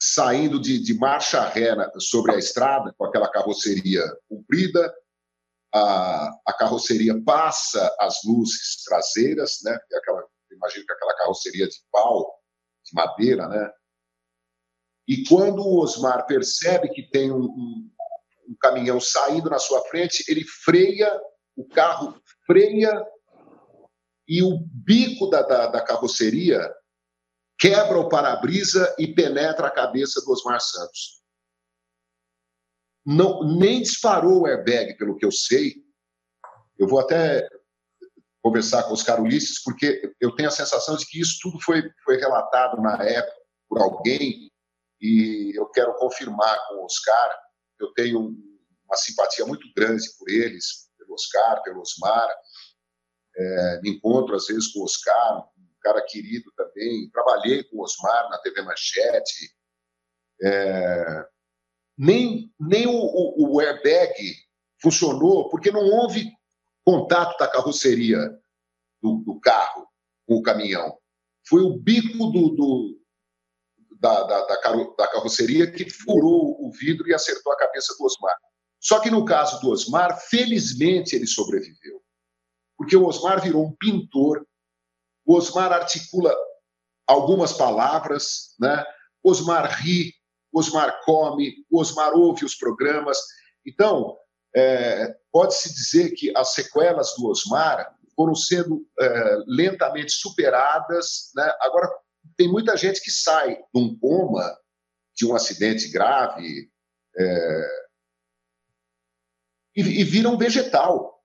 saindo 0.00 0.60
de, 0.60 0.82
de 0.82 0.94
marcha 0.94 1.46
ré 1.48 1.74
sobre 1.98 2.34
a 2.34 2.38
estrada 2.38 2.92
com 2.98 3.04
aquela 3.04 3.30
carroceria 3.30 4.02
comprida, 4.28 4.92
a, 5.72 6.30
a 6.46 6.52
carroceria 6.52 7.14
passa 7.24 7.94
as 8.00 8.18
luzes 8.24 8.82
traseiras, 8.84 9.60
né? 9.64 9.78
Aquela, 9.96 10.26
imagino 10.50 10.84
que 10.84 10.92
aquela 10.92 11.16
carroceria 11.16 11.66
de 11.66 11.76
pau, 11.90 12.34
de 12.84 12.94
madeira, 12.94 13.48
né? 13.48 13.70
E 15.06 15.24
quando 15.28 15.60
o 15.62 15.80
Osmar 15.80 16.26
percebe 16.26 16.88
que 16.88 17.02
tem 17.02 17.32
um, 17.32 17.44
um, 17.44 17.90
um 18.48 18.56
caminhão 18.60 19.00
saindo 19.00 19.50
na 19.50 19.58
sua 19.58 19.80
frente, 19.88 20.24
ele 20.28 20.44
freia, 20.44 21.10
o 21.56 21.66
carro 21.68 22.20
freia 22.46 23.04
e 24.28 24.42
o 24.42 24.58
bico 24.58 25.28
da, 25.28 25.42
da, 25.42 25.66
da 25.66 25.84
carroceria 25.84 26.72
quebra 27.58 27.98
o 27.98 28.08
para-brisa 28.08 28.94
e 28.98 29.12
penetra 29.12 29.66
a 29.66 29.70
cabeça 29.70 30.20
do 30.20 30.30
Osmar 30.30 30.60
Santos. 30.60 31.22
Não, 33.04 33.42
nem 33.42 33.82
disparou 33.82 34.42
o 34.42 34.46
airbag, 34.46 34.96
pelo 34.96 35.16
que 35.16 35.26
eu 35.26 35.32
sei. 35.32 35.74
Eu 36.78 36.86
vou 36.86 37.00
até 37.00 37.48
conversar 38.40 38.84
com 38.84 38.92
os 38.92 39.02
carulices, 39.02 39.62
porque 39.62 40.12
eu 40.20 40.34
tenho 40.34 40.48
a 40.48 40.52
sensação 40.52 40.96
de 40.96 41.06
que 41.06 41.20
isso 41.20 41.38
tudo 41.42 41.60
foi, 41.60 41.82
foi 42.04 42.16
relatado 42.16 42.80
na 42.80 43.02
época 43.02 43.36
por 43.68 43.80
alguém 43.80 44.51
e 45.02 45.52
eu 45.56 45.66
quero 45.70 45.94
confirmar 45.96 46.58
com 46.68 46.76
o 46.76 46.84
Oscar, 46.84 47.36
eu 47.80 47.92
tenho 47.92 48.36
uma 48.84 48.96
simpatia 48.96 49.44
muito 49.44 49.66
grande 49.76 50.06
por 50.16 50.30
eles, 50.30 50.88
pelo 50.96 51.14
Oscar, 51.14 51.60
pelo 51.62 51.80
Osmar, 51.80 52.32
é, 53.36 53.80
me 53.82 53.90
encontro 53.90 54.36
às 54.36 54.46
vezes 54.46 54.68
com 54.68 54.80
o 54.80 54.84
Oscar, 54.84 55.44
um 55.58 55.80
cara 55.80 56.00
querido 56.02 56.52
também, 56.56 57.10
trabalhei 57.10 57.64
com 57.64 57.78
o 57.78 57.82
Osmar 57.82 58.30
na 58.30 58.38
TV 58.38 58.62
Manchete, 58.62 59.52
é, 60.40 61.26
nem, 61.98 62.54
nem 62.60 62.86
o, 62.86 62.92
o, 62.92 63.56
o 63.56 63.60
airbag 63.60 64.14
funcionou 64.80 65.48
porque 65.48 65.72
não 65.72 65.84
houve 65.84 66.30
contato 66.84 67.36
da 67.38 67.48
carroceria 67.48 68.18
do, 69.00 69.18
do 69.24 69.40
carro 69.40 69.86
com 70.26 70.36
o 70.36 70.42
caminhão. 70.42 70.96
Foi 71.48 71.60
o 71.60 71.76
bico 71.76 72.26
do, 72.30 72.50
do, 72.50 73.01
da, 74.02 74.24
da, 74.24 74.44
da, 74.46 74.56
da 74.98 75.06
carroceria 75.06 75.70
que 75.70 75.88
furou 75.88 76.56
o 76.60 76.72
vidro 76.72 77.08
e 77.08 77.14
acertou 77.14 77.52
a 77.52 77.56
cabeça 77.56 77.94
do 77.96 78.04
Osmar. 78.04 78.36
Só 78.80 78.98
que 78.98 79.08
no 79.08 79.24
caso 79.24 79.60
do 79.60 79.70
Osmar, 79.70 80.20
felizmente 80.28 81.14
ele 81.14 81.26
sobreviveu. 81.26 82.02
Porque 82.76 82.96
o 82.96 83.06
Osmar 83.06 83.40
virou 83.40 83.64
um 83.64 83.76
pintor, 83.78 84.44
o 85.24 85.36
Osmar 85.36 85.72
articula 85.72 86.34
algumas 87.06 87.52
palavras, 87.52 88.56
né? 88.58 88.84
Osmar 89.22 89.80
ri, 89.80 90.12
Osmar 90.52 91.00
come, 91.04 91.54
Osmar 91.70 92.12
ouve 92.12 92.44
os 92.44 92.56
programas. 92.56 93.18
Então, 93.64 94.18
é, 94.54 95.14
pode-se 95.30 95.72
dizer 95.72 96.10
que 96.10 96.36
as 96.36 96.54
sequelas 96.54 97.14
do 97.16 97.28
Osmar 97.28 97.88
foram 98.16 98.34
sendo 98.34 98.84
é, 98.98 99.36
lentamente 99.46 100.10
superadas. 100.10 101.30
Né? 101.36 101.54
Agora, 101.60 101.88
tem 102.36 102.50
muita 102.50 102.76
gente 102.76 103.00
que 103.00 103.10
sai 103.10 103.56
de 103.56 103.80
um 103.80 103.96
coma, 103.98 104.58
de 105.14 105.26
um 105.26 105.34
acidente 105.34 105.88
grave, 105.88 106.70
é, 107.16 107.82
e, 109.76 109.80
e 109.80 110.04
vira 110.04 110.28
um 110.28 110.36
vegetal. 110.36 111.22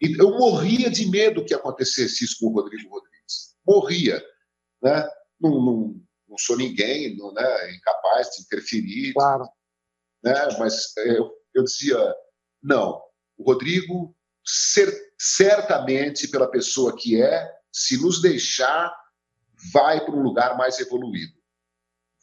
E 0.00 0.16
eu 0.18 0.30
morria 0.38 0.90
de 0.90 1.08
medo 1.08 1.44
que 1.44 1.54
acontecesse 1.54 2.24
isso 2.24 2.36
com 2.40 2.46
o 2.46 2.52
Rodrigo 2.52 2.90
Rodrigues. 2.90 3.56
Morria. 3.66 4.22
Né? 4.82 5.08
Não, 5.40 5.50
não, 5.50 6.02
não 6.28 6.38
sou 6.38 6.56
ninguém, 6.56 7.16
não, 7.16 7.32
né? 7.32 7.74
incapaz 7.74 8.28
de 8.30 8.42
interferir. 8.42 9.12
Claro. 9.12 9.48
Né? 10.22 10.34
Mas 10.58 10.96
eu, 10.96 11.30
eu 11.54 11.64
dizia, 11.64 11.98
não, 12.62 13.00
o 13.36 13.44
Rodrigo, 13.44 14.16
cer 14.44 14.92
certamente, 15.18 16.26
pela 16.26 16.50
pessoa 16.50 16.96
que 16.96 17.22
é, 17.22 17.48
se 17.72 17.96
nos 18.02 18.20
deixar, 18.20 18.92
vai 19.70 20.04
para 20.04 20.14
um 20.14 20.22
lugar 20.22 20.56
mais 20.56 20.78
evoluído, 20.80 21.34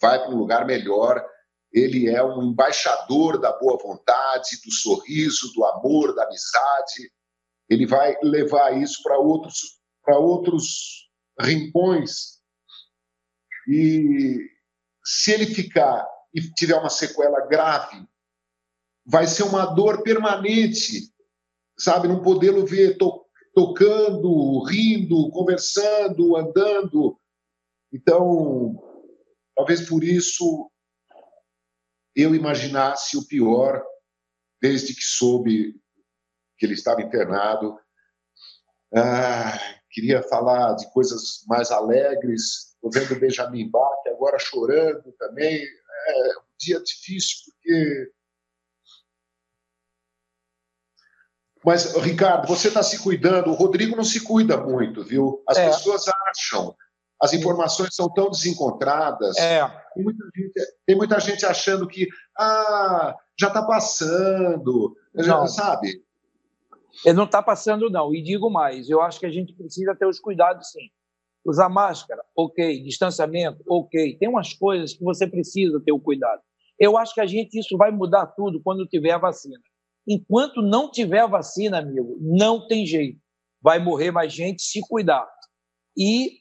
vai 0.02 0.19
para 0.19 0.32
um 0.32 0.38
lugar 0.38 0.65
melhor. 0.65 1.23
Ele 1.71 2.10
é 2.10 2.23
um 2.23 2.43
embaixador 2.43 3.39
da 3.39 3.52
boa 3.52 3.78
vontade, 3.78 4.60
do 4.65 4.71
sorriso, 4.71 5.54
do 5.54 5.63
amor, 5.65 6.15
da 6.15 6.23
amizade. 6.23 7.12
Ele 7.69 7.86
vai 7.86 8.17
levar 8.23 8.75
isso 8.75 9.04
para 9.04 9.19
outros, 9.19 9.80
para 10.04 10.17
outros 10.17 11.10
rincões. 11.39 12.39
E 13.67 14.49
se 15.04 15.32
ele 15.32 15.45
ficar 15.45 16.08
e 16.34 16.41
tiver 16.54 16.75
uma 16.75 16.89
sequela 16.89 17.45
grave, 17.45 18.04
vai 19.06 19.28
ser 19.28 19.43
uma 19.43 19.65
dor 19.65 20.02
permanente, 20.02 21.13
sabe? 21.78 22.08
Não 22.08 22.21
podê-lo 22.21 22.65
ver 22.65 22.97
to 22.97 23.25
tocando, 23.54 24.63
rindo, 24.63 25.30
conversando, 25.32 26.38
andando. 26.38 27.18
Então, 27.91 28.75
talvez 29.56 29.88
por 29.88 30.04
isso 30.04 30.69
eu 32.15 32.36
imaginasse 32.36 33.17
o 33.17 33.25
pior 33.28 33.84
desde 34.62 34.93
que 34.93 35.04
soube 35.04 35.80
que 36.58 36.65
ele 36.65 36.73
estava 36.73 37.02
internado. 37.02 37.80
Ah, 38.93 39.58
queria 39.89 40.21
falar 40.23 40.75
de 40.75 40.91
coisas 40.91 41.43
mais 41.47 41.71
alegres. 41.71 42.73
Estou 42.73 42.91
vendo 42.91 43.15
o 43.15 43.19
Benjamin 43.19 43.69
Bach 43.69 44.08
agora 44.08 44.38
chorando 44.38 45.12
também. 45.13 45.63
É 46.08 46.38
um 46.38 46.43
dia 46.60 46.82
difícil, 46.82 47.38
porque. 47.45 48.12
Mas, 51.63 51.93
Ricardo, 51.97 52.47
você 52.47 52.69
está 52.69 52.82
se 52.82 52.99
cuidando. 52.99 53.49
O 53.49 53.54
Rodrigo 53.54 53.95
não 53.95 54.04
se 54.04 54.21
cuida 54.21 54.58
muito, 54.58 55.04
viu? 55.04 55.43
As 55.47 55.58
é. 55.58 55.67
pessoas 55.67 56.06
acham. 56.30 56.75
As 57.21 57.34
informações 57.34 57.93
são 57.93 58.10
tão 58.10 58.29
desencontradas. 58.29 59.38
É. 59.38 59.67
Tem, 59.93 60.03
muita 60.03 60.25
gente, 60.36 60.53
tem 60.86 60.95
muita 60.95 61.19
gente 61.19 61.45
achando 61.45 61.88
que 61.88 62.08
ah, 62.38 63.15
já 63.38 63.47
está 63.47 63.62
passando, 63.63 64.95
já, 65.15 65.45
sabe? 65.47 66.01
Ele 67.05 67.15
não 67.15 67.25
está 67.25 67.41
passando, 67.41 67.89
não. 67.89 68.13
E 68.13 68.21
digo 68.21 68.49
mais, 68.49 68.89
eu 68.89 69.01
acho 69.01 69.19
que 69.19 69.25
a 69.25 69.32
gente 69.32 69.53
precisa 69.53 69.95
ter 69.95 70.05
os 70.05 70.19
cuidados, 70.19 70.71
sim. 70.71 70.89
Usar 71.45 71.69
máscara, 71.69 72.23
ok. 72.36 72.82
Distanciamento, 72.84 73.63
ok. 73.67 74.17
Tem 74.17 74.29
umas 74.29 74.53
coisas 74.53 74.93
que 74.93 75.03
você 75.03 75.27
precisa 75.27 75.79
ter 75.79 75.91
o 75.91 75.99
cuidado. 75.99 76.41
Eu 76.77 76.97
acho 76.97 77.13
que 77.13 77.21
a 77.21 77.25
gente, 77.25 77.60
isso 77.60 77.77
vai 77.77 77.91
mudar 77.91 78.27
tudo 78.27 78.62
quando 78.62 78.88
tiver 78.88 79.12
a 79.12 79.17
vacina. 79.17 79.60
Enquanto 80.08 80.62
não 80.62 80.89
tiver 80.89 81.19
a 81.19 81.27
vacina, 81.27 81.79
amigo, 81.79 82.17
não 82.21 82.67
tem 82.67 82.86
jeito. 82.86 83.19
Vai 83.62 83.79
morrer 83.79 84.12
mais 84.12 84.32
gente 84.32 84.62
se 84.62 84.79
cuidar. 84.82 85.29
E, 85.97 86.38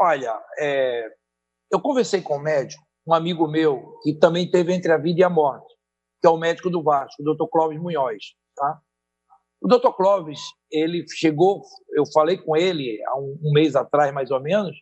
olha, 0.00 0.34
é... 0.58 1.06
eu 1.70 1.80
conversei 1.80 2.22
com 2.22 2.38
um 2.38 2.42
médico, 2.42 2.82
um 3.06 3.12
amigo 3.12 3.46
meu, 3.46 3.98
que 4.02 4.14
também 4.14 4.50
teve 4.50 4.72
entre 4.72 4.92
a 4.92 4.98
vida 4.98 5.20
e 5.20 5.24
a 5.24 5.30
morte, 5.30 5.74
que 6.20 6.26
é 6.26 6.30
o 6.30 6.38
médico 6.38 6.70
do 6.70 6.82
Vasco, 6.82 7.22
o 7.22 7.24
doutor 7.24 7.48
Clóvis 7.48 7.80
Munhoz. 7.80 8.24
Tá? 8.56 8.80
O 9.60 9.68
doutor 9.68 9.94
Clóvis, 9.94 10.40
ele 10.70 11.04
chegou, 11.08 11.62
eu 11.94 12.04
falei 12.12 12.38
com 12.38 12.56
ele 12.56 12.98
há 13.06 13.18
um, 13.18 13.38
um, 13.42 13.52
mês 13.52 13.76
atrás, 13.76 14.12
mais 14.12 14.30
ou 14.30 14.40
menos, 14.40 14.74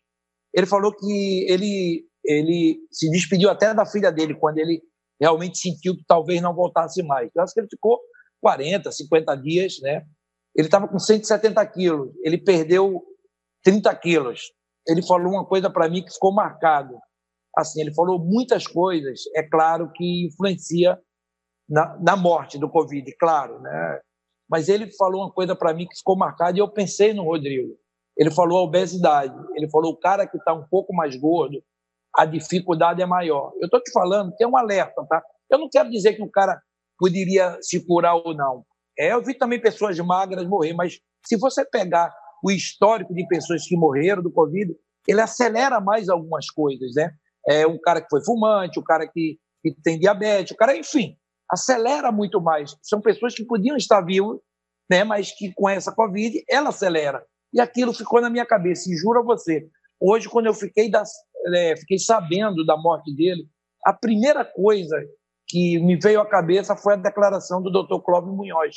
ele 0.54 0.66
falou 0.66 0.94
que 0.94 1.46
ele, 1.50 2.06
ele 2.24 2.78
se 2.90 3.10
despediu 3.10 3.50
até 3.50 3.74
da 3.74 3.84
filha 3.84 4.12
dele, 4.12 4.34
quando 4.34 4.58
ele 4.58 4.80
realmente 5.20 5.58
sentiu 5.58 5.96
que 5.96 6.04
talvez 6.06 6.40
não 6.40 6.54
voltasse 6.54 7.02
mais. 7.02 7.30
Eu 7.34 7.42
acho 7.42 7.52
que 7.52 7.60
ele 7.60 7.68
ficou 7.68 7.98
40, 8.40 8.90
50 8.92 9.34
dias, 9.36 9.80
né? 9.82 10.06
Ele 10.54 10.68
estava 10.68 10.86
com 10.86 10.98
170 10.98 11.66
quilos, 11.66 12.10
ele 12.22 12.38
perdeu 12.38 13.02
30 13.64 13.94
quilos. 13.96 14.52
Ele 14.88 15.02
falou 15.02 15.32
uma 15.32 15.44
coisa 15.44 15.68
para 15.70 15.88
mim 15.88 16.02
que 16.02 16.12
ficou 16.12 16.32
marcado. 16.32 16.98
Assim, 17.56 17.80
ele 17.80 17.94
falou 17.94 18.18
muitas 18.18 18.66
coisas, 18.66 19.20
é 19.34 19.42
claro 19.42 19.90
que 19.92 20.26
influencia 20.26 20.98
na, 21.68 21.98
na 22.00 22.16
morte 22.16 22.56
do 22.58 22.70
Covid, 22.70 23.10
claro, 23.18 23.60
né? 23.60 24.00
mas 24.48 24.68
ele 24.68 24.90
falou 24.92 25.22
uma 25.22 25.32
coisa 25.32 25.54
para 25.54 25.74
mim 25.74 25.86
que 25.86 25.96
ficou 25.96 26.16
marcada 26.16 26.56
e 26.56 26.60
eu 26.60 26.68
pensei 26.68 27.12
no 27.12 27.24
Rodrigo. 27.24 27.76
Ele 28.16 28.30
falou 28.30 28.58
a 28.58 28.62
obesidade. 28.62 29.34
Ele 29.54 29.68
falou 29.68 29.92
o 29.92 29.96
cara 29.96 30.26
que 30.26 30.38
está 30.38 30.52
um 30.54 30.66
pouco 30.68 30.94
mais 30.94 31.14
gordo, 31.16 31.62
a 32.16 32.24
dificuldade 32.24 33.02
é 33.02 33.06
maior. 33.06 33.52
Eu 33.60 33.66
estou 33.66 33.80
te 33.80 33.92
falando, 33.92 34.34
tem 34.36 34.46
um 34.46 34.56
alerta, 34.56 35.04
tá? 35.08 35.22
Eu 35.50 35.58
não 35.58 35.68
quero 35.68 35.90
dizer 35.90 36.14
que 36.14 36.22
o 36.22 36.30
cara 36.30 36.60
poderia 36.98 37.58
se 37.60 37.84
curar 37.86 38.14
ou 38.14 38.34
não. 38.34 38.64
É, 38.98 39.12
eu 39.12 39.22
vi 39.22 39.34
também 39.34 39.60
pessoas 39.60 39.98
magras 40.00 40.46
morrer, 40.46 40.72
mas 40.72 40.98
se 41.24 41.36
você 41.36 41.64
pegar 41.64 42.12
o 42.42 42.50
histórico 42.50 43.14
de 43.14 43.26
pessoas 43.26 43.66
que 43.66 43.76
morreram 43.76 44.22
do 44.22 44.30
Covid, 44.30 44.74
ele 45.06 45.20
acelera 45.20 45.80
mais 45.80 46.08
algumas 46.08 46.50
coisas, 46.50 46.94
né? 46.94 47.12
É 47.48 47.66
um 47.66 47.78
cara 47.78 48.00
que 48.00 48.08
foi 48.10 48.22
fumante, 48.22 48.78
o 48.78 48.84
cara 48.84 49.06
que, 49.08 49.38
que 49.62 49.74
tem 49.82 49.98
diabetes, 49.98 50.52
o 50.52 50.56
cara, 50.56 50.76
enfim, 50.76 51.16
acelera 51.50 52.12
muito 52.12 52.40
mais. 52.40 52.76
São 52.82 53.00
pessoas 53.00 53.34
que 53.34 53.44
podiam 53.44 53.76
estar 53.76 54.00
vivas, 54.02 54.38
né, 54.90 55.04
mas 55.04 55.32
que 55.32 55.52
com 55.54 55.68
essa 55.68 55.92
Covid 55.92 56.44
ela 56.48 56.68
acelera. 56.68 57.24
E 57.52 57.60
aquilo 57.60 57.94
ficou 57.94 58.20
na 58.20 58.28
minha 58.28 58.44
cabeça. 58.44 58.90
E 58.90 58.96
juro 58.96 59.20
a 59.20 59.22
você, 59.22 59.66
hoje, 59.98 60.28
quando 60.28 60.46
eu 60.46 60.54
fiquei, 60.54 60.90
das, 60.90 61.10
é, 61.54 61.76
fiquei 61.76 61.98
sabendo 61.98 62.64
da 62.64 62.76
morte 62.76 63.14
dele, 63.14 63.48
a 63.84 63.92
primeira 63.92 64.44
coisa 64.44 64.96
que 65.46 65.78
me 65.80 65.96
veio 65.96 66.20
à 66.20 66.26
cabeça 66.26 66.76
foi 66.76 66.94
a 66.94 66.96
declaração 66.96 67.62
do 67.62 67.70
Dr. 67.70 68.02
Clóvis 68.02 68.34
Munhoz, 68.34 68.76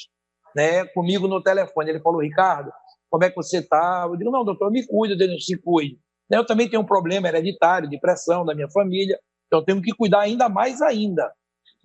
né, 0.56 0.86
comigo 0.86 1.28
no 1.28 1.44
telefone. 1.44 1.90
Ele 1.90 2.00
falou: 2.00 2.22
Ricardo, 2.22 2.72
como 3.12 3.26
é 3.26 3.30
que 3.30 3.36
você 3.36 3.58
está? 3.58 4.08
Eu 4.08 4.16
digo: 4.16 4.32
não, 4.32 4.46
doutor, 4.46 4.72
me 4.72 4.88
cuide, 4.88 5.18
Deus 5.18 5.46
se 5.46 5.58
cuide. 5.58 6.00
Eu 6.32 6.46
também 6.46 6.70
tenho 6.70 6.82
um 6.82 6.86
problema 6.86 7.28
hereditário, 7.28 7.90
depressão 7.90 8.46
da 8.46 8.56
minha 8.56 8.70
família, 8.72 9.20
então 9.46 9.60
eu 9.60 9.66
tenho 9.66 9.82
que 9.82 9.94
cuidar 9.94 10.22
ainda 10.22 10.48
mais 10.48 10.82
ainda. 10.82 11.30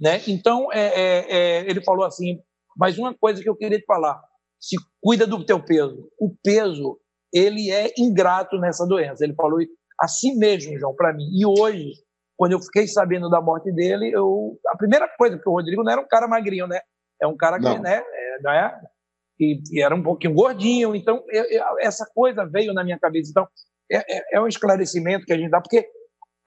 Né? 0.00 0.22
Então, 0.28 0.72
é, 0.72 0.86
é, 0.86 1.36
é, 1.36 1.60
ele 1.68 1.82
falou 1.82 2.04
assim, 2.04 2.38
mas 2.76 2.96
uma 2.96 3.12
coisa 3.12 3.42
que 3.42 3.48
eu 3.48 3.56
queria 3.56 3.78
te 3.80 3.84
falar, 3.84 4.22
se 4.60 4.76
cuida 5.02 5.26
do 5.26 5.44
teu 5.44 5.60
peso. 5.60 6.08
O 6.20 6.32
peso, 6.44 6.96
ele 7.32 7.72
é 7.72 7.92
ingrato 7.98 8.56
nessa 8.58 8.86
doença. 8.86 9.24
Ele 9.24 9.34
falou 9.34 9.58
assim 10.00 10.36
mesmo, 10.36 10.78
João, 10.78 10.94
para 10.94 11.12
mim. 11.12 11.28
E 11.32 11.44
hoje, 11.44 11.92
quando 12.36 12.52
eu 12.52 12.60
fiquei 12.60 12.86
sabendo 12.86 13.28
da 13.28 13.40
morte 13.40 13.72
dele, 13.72 14.12
eu 14.14 14.56
a 14.68 14.76
primeira 14.76 15.08
coisa, 15.08 15.36
porque 15.36 15.48
o 15.48 15.54
Rodrigo 15.54 15.82
não 15.82 15.90
era 15.90 16.00
um 16.00 16.06
cara 16.06 16.28
magrinho, 16.28 16.68
né? 16.68 16.80
É 17.20 17.26
um 17.26 17.36
cara 17.36 17.56
que, 17.56 17.64
não. 17.64 17.80
né, 17.80 17.96
é, 17.96 18.42
não 18.42 18.52
é? 18.52 18.80
E, 19.38 19.60
e, 19.70 19.82
era 19.82 19.94
um 19.94 20.02
pouquinho 20.02 20.34
gordinho, 20.34 20.94
então 20.94 21.22
eu, 21.28 21.44
eu, 21.44 21.78
essa 21.80 22.06
coisa 22.14 22.46
veio 22.46 22.72
na 22.72 22.82
minha 22.82 22.98
cabeça. 22.98 23.30
Então, 23.30 23.46
é, 23.90 24.18
é, 24.18 24.36
é 24.36 24.40
um 24.40 24.48
esclarecimento 24.48 25.26
que 25.26 25.32
a 25.32 25.38
gente 25.38 25.50
dá, 25.50 25.60
porque 25.60 25.86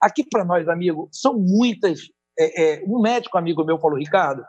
aqui 0.00 0.24
para 0.28 0.44
nós, 0.44 0.68
amigo, 0.68 1.08
são 1.12 1.34
muitas 1.34 2.00
é, 2.40 2.80
é, 2.80 2.84
um 2.86 3.00
médico 3.00 3.36
amigo 3.36 3.64
meu 3.64 3.78
falou, 3.78 3.98
Ricardo, 3.98 4.42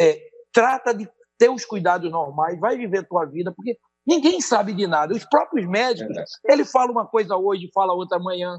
é, 0.00 0.20
trata 0.52 0.92
de 0.92 1.08
ter 1.38 1.48
os 1.48 1.64
cuidados 1.64 2.10
normais, 2.10 2.58
vai 2.58 2.76
viver 2.76 2.98
a 2.98 3.04
tua 3.04 3.24
vida, 3.24 3.52
porque 3.54 3.78
ninguém 4.04 4.40
sabe 4.40 4.72
de 4.72 4.86
nada. 4.86 5.14
Os 5.14 5.24
próprios 5.24 5.66
médicos, 5.68 6.16
ele 6.44 6.64
fala 6.64 6.90
uma 6.90 7.06
coisa 7.06 7.36
hoje, 7.36 7.70
fala 7.72 7.94
outra 7.94 8.18
amanhã. 8.18 8.58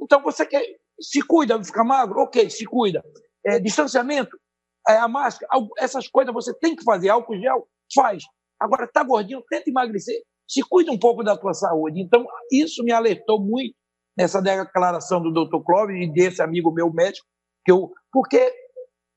Então 0.00 0.22
você 0.22 0.46
quer 0.46 0.64
se 1.00 1.20
cuida, 1.22 1.62
ficar 1.62 1.84
magro, 1.84 2.20
ok, 2.20 2.48
se 2.48 2.64
cuida. 2.64 3.04
É, 3.44 3.58
distanciamento, 3.58 4.38
a 4.86 5.06
máscara, 5.08 5.50
essas 5.78 6.08
coisas 6.08 6.32
você 6.32 6.54
tem 6.54 6.74
que 6.74 6.84
fazer. 6.84 7.10
Álcool 7.10 7.38
gel, 7.38 7.68
faz. 7.94 8.22
Agora, 8.58 8.86
tá 8.86 9.02
gordinho, 9.02 9.42
tenta 9.48 9.68
emagrecer. 9.68 10.22
Se 10.48 10.62
cuida 10.62 10.92
um 10.92 10.98
pouco 10.98 11.22
da 11.22 11.36
tua 11.36 11.54
saúde. 11.54 12.00
Então, 12.00 12.26
isso 12.50 12.84
me 12.84 12.92
alertou 12.92 13.40
muito 13.40 13.74
nessa 14.16 14.40
declaração 14.40 15.22
do 15.22 15.32
Dr. 15.32 15.62
Clóvis 15.64 15.96
e 15.96 16.12
desse 16.12 16.42
amigo 16.42 16.72
meu 16.72 16.92
médico, 16.92 17.26
que 17.64 17.72
eu, 17.72 17.90
porque 18.12 18.52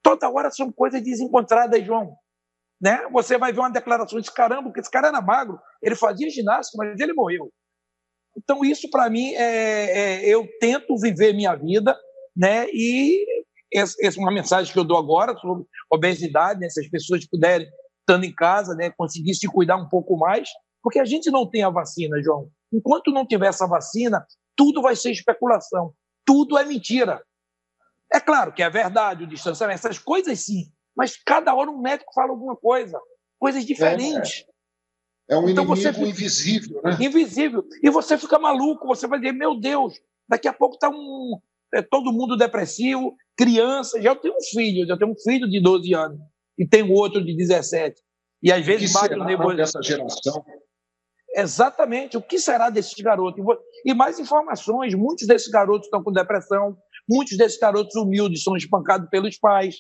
toda 0.02 0.30
hora 0.30 0.50
são 0.52 0.72
coisas 0.72 1.04
desencontradas, 1.04 1.86
João. 1.86 2.16
Né? 2.82 3.08
Você 3.12 3.38
vai 3.38 3.52
ver 3.52 3.60
uma 3.60 3.72
declaração 3.72 4.20
de 4.20 4.32
caramba, 4.32 4.64
porque 4.64 4.80
esse 4.80 4.92
cara 4.92 5.08
era 5.08 5.22
magro, 5.22 5.60
ele 5.82 5.96
fazia 5.96 6.30
ginástica, 6.30 6.78
mas 6.78 7.00
ele 7.00 7.14
morreu. 7.14 7.52
Então, 8.38 8.64
isso 8.66 8.90
para 8.90 9.10
mim 9.10 9.34
é, 9.34 10.24
é, 10.24 10.28
eu 10.28 10.48
tento 10.60 10.98
viver 10.98 11.34
minha 11.34 11.56
vida, 11.56 11.98
né? 12.36 12.68
E 12.74 13.26
essa 13.74 13.96
é 14.02 14.10
uma 14.18 14.32
mensagem 14.32 14.72
que 14.72 14.78
eu 14.78 14.84
dou 14.84 14.98
agora 14.98 15.36
sobre 15.38 15.66
obesidade, 15.90 16.60
né? 16.60 16.70
se 16.70 16.82
as 16.82 16.90
pessoas 16.90 17.26
puderem, 17.28 17.68
estando 18.06 18.24
em 18.24 18.34
casa, 18.34 18.76
né, 18.76 18.91
conseguir 18.91 19.34
se 19.34 19.48
cuidar 19.48 19.76
um 19.78 19.89
pouco 19.89 20.15
mais, 20.15 20.48
porque 20.82 21.00
a 21.00 21.06
gente 21.06 21.32
não 21.32 21.50
tem 21.50 21.63
a 21.63 21.70
vacina, 21.70 22.22
João. 22.22 22.48
Enquanto 22.72 23.12
não 23.12 23.26
tiver 23.26 23.48
essa 23.48 23.68
vacina, 23.68 24.26
tudo 24.56 24.82
vai 24.82 24.96
ser 24.96 25.12
especulação, 25.12 25.91
tudo 26.24 26.58
é 26.58 26.63
mentira. 26.63 27.22
É 28.13 28.20
claro 28.20 28.54
que 28.54 28.62
é 28.62 28.70
verdade 28.70 29.24
o 29.24 29.28
distanciamento, 29.28 29.80
essas 29.80 29.98
coisas 29.98 30.39
sim, 30.39 30.72
mas 30.96 31.18
cada 31.18 31.54
hora 31.54 31.72
um 31.72 31.82
médico 31.82 32.13
fala 32.13 32.30
alguma 32.30 32.56
coisa, 32.56 33.00
coisas 33.39 33.65
diferentes. 33.65 34.46
É, 35.28 35.34
é. 35.34 35.38
é 35.38 35.39
um 35.39 35.50
então 35.50 35.63
inimigo 35.63 36.06
invisível, 36.06 36.82
né? 36.84 36.98
Invisível. 37.02 37.68
E 37.82 37.89
você 37.89 38.18
fica 38.18 38.38
maluco, 38.38 38.88
você 38.88 39.08
vai 39.08 39.20
dizer, 39.20 39.34
meu 39.34 39.60
Deus, 39.60 40.00
daqui 40.30 40.48
a 40.48 40.54
pouco 40.54 40.76
está 40.76 40.89
um, 40.89 41.39
é, 41.74 41.82
todo 41.82 42.13
mundo 42.13 42.38
depressivo, 42.38 43.15
criança. 43.36 44.00
Já 44.00 44.15
tenho 44.15 44.36
um 44.36 44.44
filho, 44.44 44.88
já 44.88 44.96
tenho 44.96 45.12
um 45.12 45.18
filho 45.18 45.50
de 45.50 45.60
12 45.60 45.94
anos 45.96 46.20
e 46.58 46.68
tenho 46.68 46.91
outro 46.91 47.24
de 47.24 47.36
17. 47.36 48.02
E 48.44 48.52
às 48.52 48.65
vezes 48.65 48.91
bate 48.94 49.15
o 49.15 49.24
nervoso. 49.24 49.56
dessa 49.56 49.82
geração? 49.82 50.44
Exatamente. 51.36 52.15
O 52.15 52.22
que 52.22 52.39
será 52.39 52.70
desses 52.70 52.94
garotos? 52.94 53.44
E 53.86 53.94
mais 53.94 54.20
informações. 54.20 54.94
Muitos 54.94 55.28
desses 55.28 55.50
garotos 55.50 55.88
estão 55.88 56.04
com 56.04 56.12
depressão, 56.12 56.78
Muitos 57.10 57.38
desses 57.38 57.60
garotos 57.60 57.96
humildes 57.96 58.44
são 58.44 58.56
espancados 58.58 59.08
pelos 59.10 59.38
pais. 59.38 59.76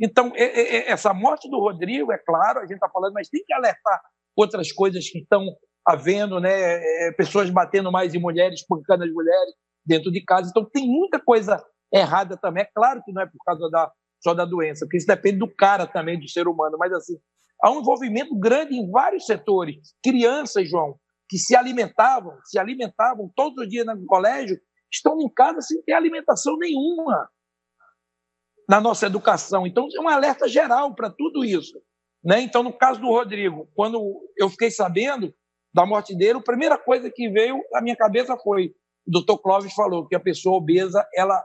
Então, 0.00 0.32
essa 0.36 1.12
morte 1.12 1.50
do 1.50 1.58
Rodrigo, 1.58 2.12
é 2.12 2.18
claro, 2.18 2.60
a 2.60 2.62
gente 2.62 2.74
está 2.74 2.88
falando, 2.88 3.12
mas 3.14 3.28
tem 3.28 3.42
que 3.44 3.52
alertar 3.52 4.00
outras 4.36 4.72
coisas 4.72 5.08
que 5.08 5.18
estão 5.18 5.44
havendo 5.86 6.40
né, 6.40 7.08
é, 7.08 7.12
pessoas 7.12 7.50
batendo 7.50 7.90
mais 7.90 8.14
em 8.14 8.20
mulheres, 8.20 8.60
espancando 8.60 9.04
as 9.04 9.12
mulheres 9.12 9.54
dentro 9.84 10.10
de 10.10 10.24
casa. 10.24 10.48
Então, 10.50 10.64
tem 10.64 10.86
muita 10.86 11.20
coisa 11.20 11.62
errada 11.92 12.36
também. 12.36 12.62
É 12.62 12.68
claro 12.72 13.02
que 13.04 13.12
não 13.12 13.22
é 13.22 13.26
por 13.26 13.38
causa 13.44 13.68
da, 13.68 13.90
só 14.22 14.32
da 14.34 14.44
doença, 14.44 14.86
porque 14.86 14.98
isso 14.98 15.06
depende 15.06 15.38
do 15.38 15.52
cara 15.52 15.86
também, 15.86 16.18
do 16.18 16.28
ser 16.28 16.46
humano. 16.46 16.76
Mas, 16.78 16.92
assim, 16.92 17.18
há 17.60 17.70
um 17.70 17.80
envolvimento 17.80 18.34
grande 18.38 18.74
em 18.74 18.90
vários 18.90 19.26
setores. 19.26 19.94
Crianças, 20.02 20.68
João, 20.68 20.98
que 21.28 21.38
se 21.38 21.56
alimentavam, 21.56 22.38
se 22.44 22.58
alimentavam 22.58 23.30
todos 23.34 23.64
os 23.64 23.68
dias 23.68 23.86
no 23.86 24.06
colégio, 24.06 24.58
estão 24.90 25.20
em 25.20 25.28
casa 25.28 25.60
sem 25.60 25.82
ter 25.82 25.92
alimentação 25.92 26.56
nenhuma 26.56 27.28
na 28.68 28.80
nossa 28.80 29.06
educação. 29.06 29.66
Então, 29.66 29.88
é 29.94 30.00
um 30.00 30.08
alerta 30.08 30.48
geral 30.48 30.94
para 30.94 31.10
tudo 31.10 31.44
isso. 31.44 31.80
Né? 32.24 32.40
Então, 32.40 32.62
no 32.62 32.72
caso 32.72 33.00
do 33.00 33.08
Rodrigo, 33.08 33.68
quando 33.74 34.22
eu 34.36 34.48
fiquei 34.48 34.70
sabendo 34.70 35.34
da 35.74 35.84
morte 35.84 36.14
dele, 36.14 36.38
a 36.38 36.42
primeira 36.42 36.78
coisa 36.78 37.10
que 37.10 37.28
veio 37.28 37.60
à 37.74 37.80
minha 37.80 37.96
cabeça 37.96 38.36
foi: 38.36 38.74
o 39.06 39.10
doutor 39.10 39.38
Clóvis 39.38 39.74
falou 39.74 40.06
que 40.06 40.14
a 40.14 40.20
pessoa 40.20 40.58
obesa, 40.58 41.04
ela 41.14 41.42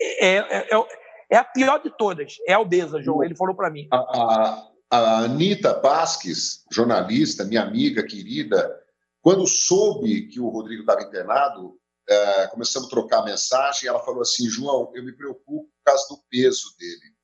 é, 0.00 0.36
é, 0.36 0.38
é, 0.38 1.05
é 1.30 1.36
a 1.36 1.44
pior 1.44 1.82
de 1.82 1.90
todas, 1.96 2.36
é 2.46 2.52
a 2.52 2.60
obesa, 2.60 3.02
João. 3.02 3.22
Ele 3.22 3.34
falou 3.34 3.54
para 3.54 3.70
mim. 3.70 3.88
A, 3.92 3.96
a, 3.96 4.70
a 4.90 5.18
Anitta 5.20 5.74
Pasques, 5.74 6.64
jornalista, 6.70 7.44
minha 7.44 7.62
amiga 7.62 8.06
querida, 8.06 8.80
quando 9.20 9.46
soube 9.46 10.28
que 10.28 10.38
o 10.38 10.48
Rodrigo 10.48 10.82
estava 10.82 11.02
internado, 11.02 11.76
é, 12.08 12.46
começamos 12.46 12.86
a 12.86 12.90
trocar 12.90 13.24
mensagem. 13.24 13.88
Ela 13.88 14.04
falou 14.04 14.22
assim: 14.22 14.48
João, 14.48 14.92
eu 14.94 15.04
me 15.04 15.12
preocupo 15.12 15.64
por 15.64 15.84
causa 15.84 16.06
do 16.08 16.22
peso 16.30 16.76
dele. 16.78 17.16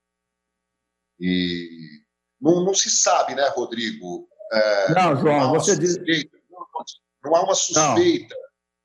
E 1.21 2.03
não, 2.41 2.65
não 2.65 2.75
se 2.75 2.91
sabe, 2.91 3.37
né, 3.37 3.47
Rodrigo? 3.51 4.29
É, 4.53 4.95
não, 4.95 5.17
João, 5.17 5.41
não 5.41 5.55
você 5.55 5.79
diz. 5.79 5.97
Não 7.23 7.37
há 7.37 7.45
uma 7.45 7.55
suspeita 7.55 8.35
não. 8.35 8.43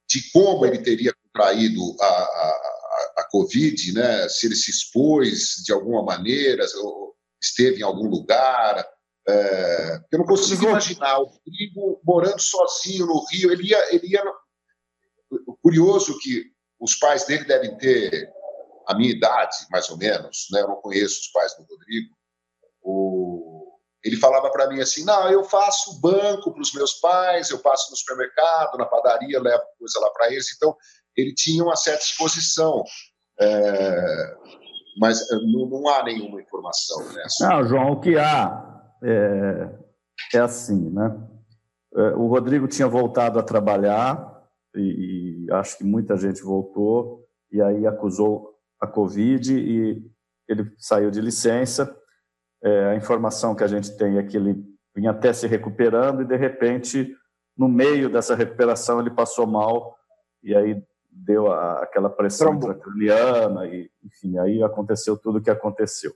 de 0.08 0.32
como 0.32 0.64
ele 0.64 0.78
teria 0.78 1.12
contraído 1.24 1.82
a, 2.00 2.06
a, 2.06 2.67
Covid, 3.30 3.94
né? 3.94 4.30
se 4.30 4.48
ele 4.48 4.56
se 4.56 4.72
expôs 4.72 5.64
de 5.64 5.72
alguma 5.72 6.04
maneira, 6.04 6.66
esteve 7.42 7.80
em 7.80 7.84
algum 7.84 8.08
lugar. 8.08 8.86
É, 9.28 10.00
eu 10.12 10.20
não 10.20 10.26
consigo 10.26 10.64
imaginar 10.70 11.20
o 11.20 11.26
Rodrigo 11.26 12.02
morando 12.04 12.42
sozinho 12.42 13.06
no 13.06 13.26
Rio. 13.32 13.52
Ele 13.52 13.70
ia, 13.70 13.96
ele 13.96 14.08
ia. 14.08 14.24
Curioso 15.62 16.18
que 16.20 16.46
os 16.80 16.96
pais 16.96 17.26
dele 17.26 17.44
devem 17.44 17.78
ter 17.78 18.32
a 18.88 18.96
minha 18.96 19.12
idade, 19.12 19.58
mais 19.70 19.90
ou 19.90 19.98
menos. 19.98 20.48
Né? 20.52 20.62
Eu 20.62 20.70
não 20.70 20.82
conheço 20.82 21.20
os 21.20 21.28
pais 21.28 21.54
do 21.56 21.64
Rodrigo. 21.64 22.16
O, 22.82 23.78
ele 24.04 24.16
falava 24.16 24.50
para 24.50 24.68
mim 24.70 24.80
assim: 24.80 25.04
não, 25.04 25.30
eu 25.30 25.44
faço 25.44 26.00
banco 26.00 26.54
para 26.54 26.62
os 26.62 26.74
meus 26.74 26.94
pais, 26.94 27.50
eu 27.50 27.60
passo 27.60 27.92
no 27.92 27.98
supermercado, 27.98 28.78
na 28.78 28.86
padaria, 28.86 29.42
levo 29.42 29.64
coisa 29.78 30.00
lá 30.00 30.10
para 30.12 30.32
eles. 30.32 30.48
Então, 30.56 30.76
ele 31.16 31.34
tinha 31.34 31.64
uma 31.64 31.76
certa 31.76 32.04
exposição. 32.04 32.84
É, 33.40 34.38
mas 35.00 35.30
é, 35.32 35.36
não, 35.36 35.68
não, 35.68 35.88
há 35.90 36.04
nenhuma 36.04 36.42
informação 36.42 37.14
nessa. 37.14 37.48
Não, 37.48 37.68
João, 37.68 37.92
o 37.92 38.00
que 38.00 38.18
há 38.18 38.84
é, 39.04 39.70
é 40.34 40.40
assim, 40.40 40.90
né? 40.90 41.16
É, 41.96 42.02
o 42.16 42.28
Rodrigo 42.28 42.68
tinha 42.68 42.88
voltado 42.88 43.40
a 43.40 43.44
trabalhar 43.44 44.44
e, 44.76 45.46
e 45.48 45.52
acho 45.54 45.78
que 45.78 45.84
muita 45.84 46.18
gente 46.18 46.42
voltou 46.42 47.26
e 47.52 47.62
aí 47.62 47.86
acusou 47.88 48.56
a 48.80 48.88
Covid 48.88 49.58
e 49.58 50.04
ele 50.48 50.72
saiu 50.78 51.10
de 51.10 51.22
licença 51.22 51.96
é, 52.64 52.86
a 52.86 52.96
informação 52.96 53.56
que 53.56 53.64
a 53.64 53.68
gente 53.68 53.96
tem 53.98 54.18
é 54.18 54.24
que 54.24 54.36
ele 54.36 54.56
vinha 54.96 55.12
até 55.12 55.32
se 55.32 55.48
recuperando 55.48 56.22
e, 56.22 56.26
de 56.26 56.36
repente, 56.36 57.16
no 57.56 57.68
meio 57.68 58.10
dessa 58.10 58.36
recuperação, 58.36 59.00
ele 59.00 59.12
passou 59.12 59.46
mal 59.46 59.96
e 60.44 60.56
aí 60.56 60.82
deu 61.26 61.52
a, 61.52 61.84
aquela 61.84 62.10
pressão 62.10 62.54
intracraniana 62.54 63.66
e, 63.66 63.90
enfim, 64.04 64.38
aí 64.38 64.62
aconteceu 64.64 65.18
tudo 65.18 65.40
o 65.40 65.42
que 65.42 65.50
aconteceu. 65.50 66.14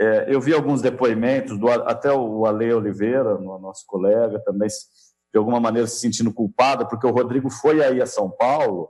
É, 0.00 0.34
eu 0.34 0.40
vi 0.40 0.52
alguns 0.52 0.82
depoimentos, 0.82 1.58
do, 1.58 1.68
até 1.68 2.12
o 2.12 2.46
Ale 2.46 2.72
Oliveira, 2.72 3.38
nosso 3.38 3.84
colega, 3.86 4.40
também 4.40 4.68
de 4.68 5.38
alguma 5.38 5.60
maneira 5.60 5.86
se 5.86 5.98
sentindo 5.98 6.32
culpado, 6.32 6.88
porque 6.88 7.06
o 7.06 7.10
Rodrigo 7.10 7.50
foi 7.50 7.82
aí 7.82 8.00
a 8.00 8.06
São 8.06 8.30
Paulo, 8.30 8.88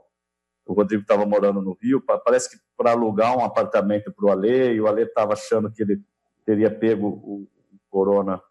o 0.65 0.73
Rodrigo 0.73 1.03
estava 1.03 1.25
morando 1.25 1.61
no 1.61 1.77
Rio, 1.79 2.03
parece 2.23 2.49
que 2.49 2.57
para 2.75 2.91
alugar 2.91 3.37
um 3.37 3.43
apartamento 3.43 4.11
para 4.11 4.25
o 4.25 4.31
Ale, 4.31 4.73
e 4.73 4.81
o 4.81 4.87
Ale 4.87 5.03
estava 5.03 5.33
achando 5.33 5.71
que 5.71 5.83
ele 5.83 6.01
teria 6.45 6.69
pego 6.69 7.07
o 7.07 7.47
corona 7.89 8.41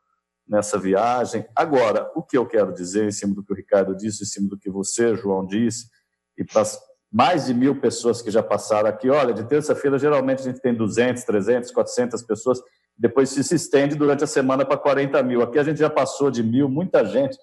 nessa 0.47 0.79
viagem. 0.79 1.47
Agora, 1.55 2.11
o 2.15 2.23
que 2.23 2.37
eu 2.37 2.47
quero 2.47 2.73
dizer, 2.73 3.05
em 3.05 3.11
cima 3.11 3.35
do 3.35 3.45
que 3.45 3.53
o 3.53 3.57
Ricardo 3.57 3.97
disse, 3.97 4.23
em 4.23 4.27
cima 4.27 4.49
do 4.49 4.59
que 4.59 4.71
você, 4.71 5.15
João, 5.17 5.45
disse, 5.45 5.89
e 6.37 6.45
para 6.45 6.63
as 6.63 6.79
mais 7.15 7.47
de 7.47 7.55
mil 7.55 7.81
pessoas 7.81 8.21
que 8.21 8.29
já 8.29 8.43
passaram 8.43 8.89
aqui, 8.89 9.09
olha, 9.09 9.33
de 9.33 9.45
terça-feira 9.45 9.97
geralmente 9.97 10.41
a 10.41 10.45
gente 10.45 10.61
tem 10.61 10.75
200, 10.75 11.23
300, 11.23 11.71
400 11.71 12.23
pessoas, 12.25 12.61
depois 12.99 13.31
se 13.31 13.55
estende 13.55 13.95
durante 13.95 14.25
a 14.25 14.27
semana 14.27 14.65
para 14.65 14.77
40 14.77 15.23
mil. 15.23 15.41
Aqui 15.41 15.57
a 15.57 15.63
gente 15.63 15.79
já 15.79 15.89
passou 15.89 16.29
de 16.29 16.43
mil, 16.43 16.69
muita 16.69 17.05
gente. 17.05 17.39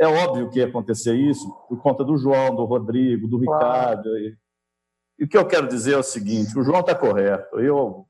É 0.00 0.06
óbvio 0.06 0.48
que 0.48 0.58
ia 0.58 0.66
acontecer 0.66 1.14
isso 1.14 1.46
por 1.68 1.82
conta 1.82 2.02
do 2.02 2.16
João, 2.16 2.56
do 2.56 2.64
Rodrigo, 2.64 3.28
do 3.28 3.36
Ricardo. 3.36 4.04
Claro. 4.04 4.18
E, 4.18 4.36
e 5.18 5.24
o 5.24 5.28
que 5.28 5.36
eu 5.36 5.46
quero 5.46 5.68
dizer 5.68 5.92
é 5.92 5.98
o 5.98 6.02
seguinte: 6.02 6.58
o 6.58 6.62
João 6.62 6.80
está 6.80 6.94
correto. 6.94 7.60
Eu 7.60 8.06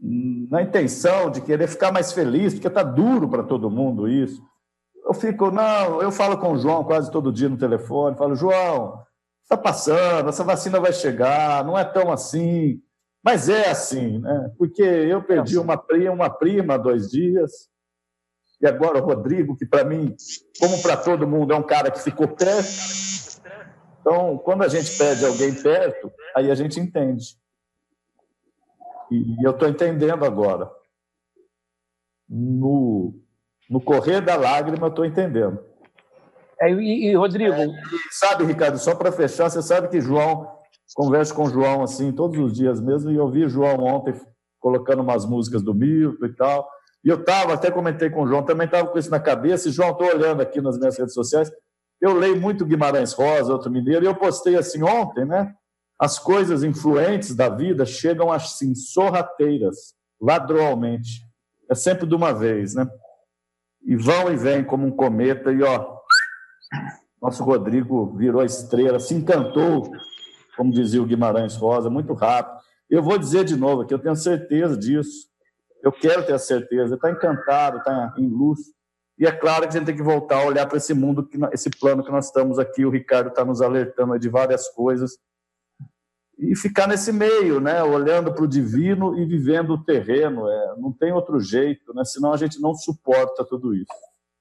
na 0.00 0.62
intenção 0.62 1.30
de 1.30 1.40
querer 1.40 1.66
ficar 1.66 1.92
mais 1.92 2.12
feliz, 2.12 2.54
porque 2.54 2.68
está 2.68 2.84
duro 2.84 3.28
para 3.28 3.42
todo 3.42 3.70
mundo 3.70 4.08
isso. 4.08 4.40
Eu 5.08 5.14
fico, 5.14 5.50
não, 5.50 6.02
eu 6.02 6.12
falo 6.12 6.36
com 6.36 6.52
o 6.52 6.58
João 6.58 6.84
quase 6.84 7.10
todo 7.10 7.32
dia 7.32 7.48
no 7.48 7.56
telefone, 7.56 8.14
falo, 8.14 8.34
João, 8.34 9.02
está 9.42 9.56
passando, 9.56 10.28
essa 10.28 10.44
vacina 10.44 10.78
vai 10.78 10.92
chegar, 10.92 11.64
não 11.64 11.78
é 11.78 11.82
tão 11.82 12.12
assim. 12.12 12.82
Mas 13.24 13.48
é 13.48 13.70
assim, 13.70 14.18
né? 14.18 14.52
Porque 14.58 14.82
eu 14.82 15.22
perdi 15.22 15.56
uma 15.56 15.78
prima, 15.78 16.12
uma 16.12 16.28
prima 16.28 16.74
há 16.74 16.76
dois 16.76 17.08
dias, 17.08 17.70
e 18.60 18.66
agora 18.66 18.98
o 18.98 19.06
Rodrigo, 19.06 19.56
que 19.56 19.64
para 19.64 19.82
mim, 19.82 20.14
como 20.60 20.82
para 20.82 20.94
todo 20.94 21.26
mundo, 21.26 21.54
é 21.54 21.56
um 21.56 21.62
cara 21.62 21.90
que 21.90 22.02
ficou 22.02 22.28
perto. 22.28 22.68
Então, 24.00 24.36
quando 24.36 24.62
a 24.62 24.68
gente 24.68 24.96
perde 24.98 25.24
alguém 25.24 25.54
perto, 25.54 26.12
aí 26.36 26.50
a 26.50 26.54
gente 26.54 26.78
entende. 26.78 27.38
E 29.10 29.42
eu 29.42 29.52
estou 29.52 29.68
entendendo 29.68 30.24
agora. 30.24 30.70
No, 32.28 33.14
no 33.68 33.80
correr 33.80 34.20
da 34.20 34.36
lágrima, 34.36 34.86
eu 34.86 34.90
estou 34.90 35.04
entendendo. 35.04 35.58
É, 36.60 36.70
e, 36.70 37.10
e, 37.10 37.14
Rodrigo. 37.14 37.54
É, 37.54 37.68
sabe, 38.10 38.44
Ricardo, 38.44 38.78
só 38.78 38.94
para 38.94 39.12
fechar, 39.12 39.48
você 39.48 39.62
sabe 39.62 39.88
que 39.88 40.00
João, 40.00 40.48
converso 40.94 41.34
com 41.34 41.44
o 41.44 41.50
João 41.50 41.82
assim 41.82 42.10
todos 42.10 42.38
os 42.38 42.52
dias 42.52 42.80
mesmo, 42.80 43.10
e 43.10 43.16
eu 43.16 43.30
vi 43.30 43.48
João 43.48 43.84
ontem 43.84 44.14
colocando 44.58 45.02
umas 45.02 45.24
músicas 45.24 45.62
do 45.62 45.74
Milton 45.74 46.26
e 46.26 46.34
tal. 46.34 46.68
E 47.04 47.08
eu 47.08 47.20
estava, 47.20 47.54
até 47.54 47.70
comentei 47.70 48.10
com 48.10 48.22
o 48.22 48.26
João, 48.26 48.42
também 48.42 48.64
estava 48.64 48.88
com 48.88 48.98
isso 48.98 49.10
na 49.10 49.20
cabeça, 49.20 49.68
e 49.68 49.72
João, 49.72 49.90
estou 49.90 50.08
olhando 50.08 50.40
aqui 50.40 50.60
nas 50.60 50.78
minhas 50.78 50.98
redes 50.98 51.14
sociais, 51.14 51.50
eu 52.00 52.12
leio 52.12 52.40
muito 52.40 52.66
Guimarães 52.66 53.12
Rosa, 53.12 53.52
outro 53.52 53.70
mineiro, 53.70 54.04
e 54.04 54.08
eu 54.08 54.14
postei 54.14 54.56
assim 54.56 54.82
ontem, 54.82 55.24
né? 55.24 55.52
As 55.98 56.18
coisas 56.18 56.62
influentes 56.62 57.34
da 57.34 57.48
vida 57.48 57.84
chegam 57.84 58.30
assim, 58.30 58.74
sorrateiras, 58.74 59.94
ladroalmente. 60.20 61.22
É 61.68 61.74
sempre 61.74 62.06
de 62.06 62.14
uma 62.14 62.32
vez, 62.32 62.74
né? 62.74 62.88
E 63.82 63.96
vão 63.96 64.32
e 64.32 64.36
vêm 64.36 64.64
como 64.64 64.86
um 64.86 64.90
cometa, 64.90 65.52
e 65.52 65.62
ó, 65.62 65.98
nosso 67.20 67.42
Rodrigo 67.42 68.14
virou 68.16 68.44
estrela, 68.44 69.00
se 69.00 69.14
encantou, 69.14 69.90
como 70.56 70.72
dizia 70.72 71.02
o 71.02 71.06
Guimarães 71.06 71.56
Rosa, 71.56 71.88
muito 71.88 72.12
rápido. 72.14 72.58
Eu 72.90 73.02
vou 73.02 73.18
dizer 73.18 73.44
de 73.44 73.56
novo 73.56 73.84
que 73.84 73.92
eu 73.92 73.98
tenho 73.98 74.16
certeza 74.16 74.76
disso. 74.76 75.28
Eu 75.82 75.92
quero 75.92 76.24
ter 76.24 76.32
a 76.32 76.38
certeza. 76.38 76.94
Está 76.94 77.10
encantado, 77.10 77.78
está 77.78 78.14
em 78.16 78.26
luz. 78.26 78.58
E 79.18 79.26
é 79.26 79.32
claro 79.32 79.62
que 79.62 79.68
a 79.68 79.78
gente 79.78 79.86
tem 79.86 79.96
que 79.96 80.02
voltar 80.02 80.42
a 80.42 80.46
olhar 80.46 80.66
para 80.66 80.78
esse 80.78 80.94
mundo, 80.94 81.28
esse 81.52 81.70
plano 81.70 82.04
que 82.04 82.10
nós 82.10 82.26
estamos 82.26 82.58
aqui. 82.58 82.84
O 82.84 82.90
Ricardo 82.90 83.28
está 83.28 83.44
nos 83.44 83.60
alertando 83.60 84.18
de 84.18 84.28
várias 84.28 84.68
coisas 84.68 85.18
e 86.38 86.54
ficar 86.56 86.86
nesse 86.86 87.12
meio, 87.12 87.60
né, 87.60 87.82
olhando 87.82 88.32
para 88.32 88.44
o 88.44 88.48
divino 88.48 89.18
e 89.18 89.24
vivendo 89.24 89.70
o 89.70 89.84
terreno. 89.84 90.48
É, 90.48 90.76
não 90.76 90.92
tem 90.92 91.12
outro 91.12 91.40
jeito, 91.40 91.92
né, 91.92 92.04
senão 92.04 92.32
a 92.32 92.36
gente 92.36 92.60
não 92.60 92.74
suporta 92.74 93.44
tudo 93.44 93.74
isso. 93.74 93.92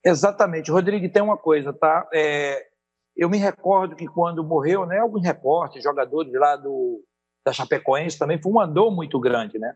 Exatamente. 0.06 0.72
Rodrigo, 0.72 1.12
tem 1.12 1.24
uma 1.24 1.38
coisa, 1.38 1.74
tá? 1.74 2.08
É, 2.14 2.68
eu 3.16 3.30
me 3.30 3.38
recordo 3.38 3.96
que 3.96 4.06
quando 4.06 4.44
morreu, 4.44 4.86
né, 4.86 5.00
alguns 5.00 5.24
repórteres, 5.24 5.84
jogadores 5.84 6.32
lá 6.34 6.56
do, 6.56 7.04
da 7.44 7.52
Chapecoense 7.52 8.20
também, 8.20 8.40
foi 8.40 8.52
uma 8.52 8.68
dor 8.68 8.92
muito 8.92 9.20
grande, 9.20 9.58
né? 9.58 9.74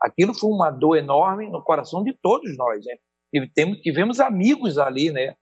Aquilo 0.00 0.32
foi 0.32 0.50
uma 0.50 0.70
dor 0.70 0.96
enorme 0.96 1.50
no 1.50 1.62
coração 1.62 2.04
de 2.04 2.12
todos 2.22 2.56
nós, 2.56 2.84
né? 2.84 2.94
E 3.32 3.48
temos, 3.48 3.78
tivemos 3.80 4.20
amigos 4.20 4.78
ali, 4.78 5.10
né? 5.10 5.34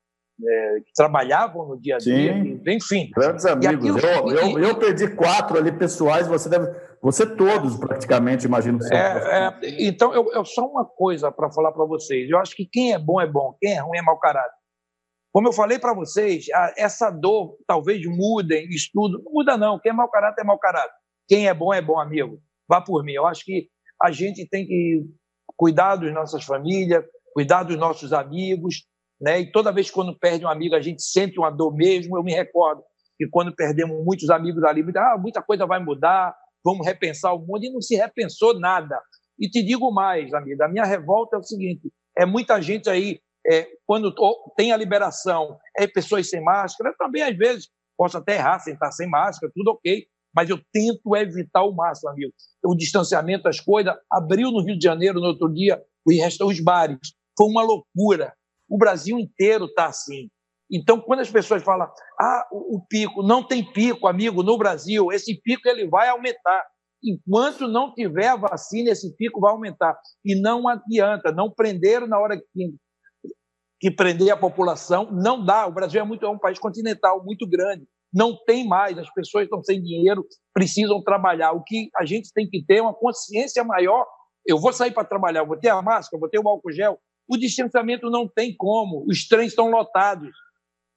É, 0.46 0.76
trabalhavam 0.94 1.68
no 1.68 1.80
dia 1.80 1.96
a 1.96 1.98
dia, 1.98 2.32
Sim. 2.32 2.62
enfim. 2.66 3.10
Grandes 3.14 3.44
amigos. 3.46 3.96
Aquilo... 3.96 4.30
Eu, 4.30 4.36
eu, 4.36 4.58
eu, 4.58 4.78
perdi 4.78 5.08
quatro 5.14 5.56
ali 5.56 5.72
pessoais, 5.72 6.26
você 6.26 6.48
deve. 6.48 6.68
Você 7.00 7.26
todos, 7.26 7.76
praticamente, 7.76 8.46
imagino 8.46 8.78
que 8.78 8.94
é, 8.94 8.98
é, 8.98 9.58
Então, 9.80 10.14
eu, 10.14 10.30
eu 10.32 10.44
só 10.44 10.64
uma 10.64 10.84
coisa 10.84 11.32
para 11.32 11.50
falar 11.50 11.72
para 11.72 11.84
vocês. 11.84 12.30
Eu 12.30 12.38
acho 12.38 12.54
que 12.54 12.64
quem 12.64 12.92
é 12.92 12.98
bom 12.98 13.20
é 13.20 13.26
bom, 13.26 13.56
quem 13.60 13.72
é 13.72 13.80
ruim 13.80 13.98
é 13.98 14.02
mau 14.02 14.18
caráter. 14.18 14.54
Como 15.32 15.48
eu 15.48 15.52
falei 15.52 15.78
para 15.78 15.94
vocês, 15.94 16.44
essa 16.76 17.10
dor 17.10 17.56
talvez 17.66 18.04
mudem, 18.06 18.68
estudo. 18.68 19.22
Não 19.24 19.32
muda, 19.32 19.56
não. 19.56 19.78
Quem 19.78 19.90
é 19.90 19.94
mau 19.94 20.10
caráter 20.10 20.42
é 20.42 20.44
mau 20.44 20.58
caráter. 20.58 20.94
Quem 21.26 21.48
é 21.48 21.54
bom 21.54 21.72
é 21.72 21.80
bom, 21.80 21.98
amigo. 21.98 22.38
Vá 22.68 22.82
por 22.82 23.02
mim. 23.02 23.12
Eu 23.12 23.26
acho 23.26 23.42
que 23.44 23.68
a 24.00 24.10
gente 24.10 24.46
tem 24.46 24.66
que 24.66 25.02
cuidar 25.56 25.96
das 25.96 26.12
nossas 26.12 26.44
famílias, 26.44 27.02
cuidar 27.32 27.62
dos 27.62 27.78
nossos 27.78 28.12
amigos. 28.12 28.84
Né? 29.22 29.40
E 29.40 29.52
toda 29.52 29.70
vez 29.70 29.86
que 29.88 29.94
quando 29.94 30.18
perde 30.18 30.44
um 30.44 30.48
amigo, 30.48 30.74
a 30.74 30.80
gente 30.80 31.00
sente 31.00 31.38
uma 31.38 31.48
dor 31.48 31.72
mesmo. 31.72 32.18
Eu 32.18 32.24
me 32.24 32.32
recordo 32.32 32.82
que 33.16 33.28
quando 33.28 33.54
perdemos 33.54 34.04
muitos 34.04 34.28
amigos 34.28 34.64
ali, 34.64 34.84
ah, 34.96 35.16
muita 35.16 35.40
coisa 35.40 35.64
vai 35.64 35.78
mudar, 35.78 36.34
vamos 36.64 36.84
repensar 36.84 37.32
o 37.32 37.38
mundo, 37.38 37.64
e 37.64 37.72
não 37.72 37.80
se 37.80 37.94
repensou 37.94 38.58
nada. 38.58 39.00
E 39.38 39.48
te 39.48 39.62
digo 39.62 39.92
mais, 39.92 40.34
amigo, 40.34 40.62
a 40.64 40.68
minha 40.68 40.84
revolta 40.84 41.36
é 41.36 41.38
o 41.38 41.42
seguinte: 41.44 41.92
é 42.18 42.26
muita 42.26 42.60
gente 42.60 42.90
aí, 42.90 43.20
é, 43.46 43.68
quando 43.86 44.12
tem 44.56 44.72
a 44.72 44.76
liberação, 44.76 45.56
é 45.78 45.86
pessoas 45.86 46.28
sem 46.28 46.42
máscara, 46.42 46.90
eu 46.90 46.96
também 46.96 47.22
às 47.22 47.36
vezes 47.36 47.68
posso 47.96 48.18
até 48.18 48.34
errar 48.34 48.58
sem 48.58 48.76
sem 48.90 49.08
máscara, 49.08 49.52
tudo 49.54 49.70
ok, 49.70 50.04
mas 50.34 50.50
eu 50.50 50.58
tento 50.72 51.14
evitar 51.14 51.62
o 51.62 51.72
máximo, 51.72 52.10
amigo. 52.10 52.32
O 52.64 52.74
distanciamento, 52.74 53.48
as 53.48 53.60
coisas, 53.60 53.94
abriu 54.10 54.50
no 54.50 54.64
Rio 54.64 54.76
de 54.76 54.84
Janeiro 54.84 55.20
no 55.20 55.26
outro 55.26 55.48
dia, 55.48 55.80
e 56.08 56.16
restam 56.16 56.48
os 56.48 56.58
bares. 56.58 56.98
Foi 57.38 57.46
uma 57.46 57.62
loucura. 57.62 58.34
O 58.72 58.78
Brasil 58.78 59.18
inteiro 59.18 59.66
está 59.66 59.84
assim. 59.84 60.30
Então, 60.72 60.98
quando 60.98 61.20
as 61.20 61.30
pessoas 61.30 61.62
falam, 61.62 61.86
ah, 62.18 62.48
o, 62.50 62.82
pico, 62.88 63.22
não 63.22 63.46
tem 63.46 63.62
pico, 63.62 64.08
amigo, 64.08 64.42
no 64.42 64.56
Brasil, 64.56 65.12
esse 65.12 65.38
pico 65.42 65.68
ele 65.68 65.86
vai 65.86 66.08
aumentar. 66.08 66.64
Enquanto 67.04 67.68
não 67.68 67.92
tiver 67.92 68.28
a 68.28 68.36
vacina, 68.36 68.88
esse 68.88 69.14
pico 69.14 69.42
vai 69.42 69.52
aumentar. 69.52 69.94
E 70.24 70.34
não 70.34 70.66
adianta, 70.66 71.30
não 71.30 71.50
prenderam 71.50 72.06
na 72.06 72.18
hora 72.18 72.38
que, 72.38 72.74
que 73.78 73.90
prender 73.90 74.30
a 74.30 74.38
população, 74.38 75.10
não 75.12 75.44
dá. 75.44 75.66
O 75.66 75.72
Brasil 75.72 76.00
é, 76.00 76.04
muito, 76.04 76.24
é 76.24 76.30
um 76.30 76.38
país 76.38 76.58
continental, 76.58 77.22
muito 77.22 77.46
grande. 77.46 77.86
Não 78.10 78.38
tem 78.46 78.66
mais, 78.66 78.96
as 78.96 79.12
pessoas 79.12 79.44
estão 79.44 79.62
sem 79.62 79.82
dinheiro, 79.82 80.24
precisam 80.54 81.02
trabalhar. 81.02 81.52
O 81.52 81.62
que 81.62 81.90
a 81.94 82.06
gente 82.06 82.32
tem 82.32 82.48
que 82.48 82.64
ter 82.64 82.76
é 82.76 82.82
uma 82.82 82.94
consciência 82.94 83.62
maior. 83.62 84.06
Eu 84.46 84.58
vou 84.58 84.72
sair 84.72 84.92
para 84.92 85.04
trabalhar, 85.04 85.44
vou 85.44 85.58
ter 85.58 85.68
a 85.68 85.82
máscara, 85.82 86.18
vou 86.18 86.30
ter 86.30 86.38
o 86.38 86.48
álcool 86.48 86.72
gel. 86.72 86.98
O 87.28 87.36
distanciamento 87.36 88.10
não 88.10 88.28
tem 88.28 88.54
como, 88.56 89.04
os 89.08 89.26
trens 89.26 89.48
estão 89.48 89.70
lotados 89.70 90.30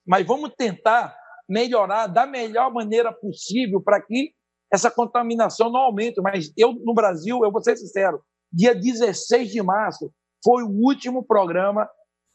mas 0.05 0.25
vamos 0.25 0.51
tentar 0.55 1.17
melhorar 1.49 2.07
da 2.07 2.25
melhor 2.25 2.71
maneira 2.71 3.11
possível 3.11 3.81
para 3.81 4.01
que 4.01 4.33
essa 4.71 4.91
contaminação 4.91 5.71
não 5.71 5.81
aumente. 5.81 6.21
Mas 6.21 6.51
eu, 6.55 6.73
no 6.73 6.93
Brasil, 6.93 7.43
eu 7.43 7.51
vou 7.51 7.63
ser 7.63 7.75
sincero, 7.75 8.21
dia 8.51 8.75
16 8.75 9.49
de 9.49 9.61
março 9.61 10.11
foi 10.43 10.63
o 10.63 10.69
último 10.69 11.25
programa 11.25 11.89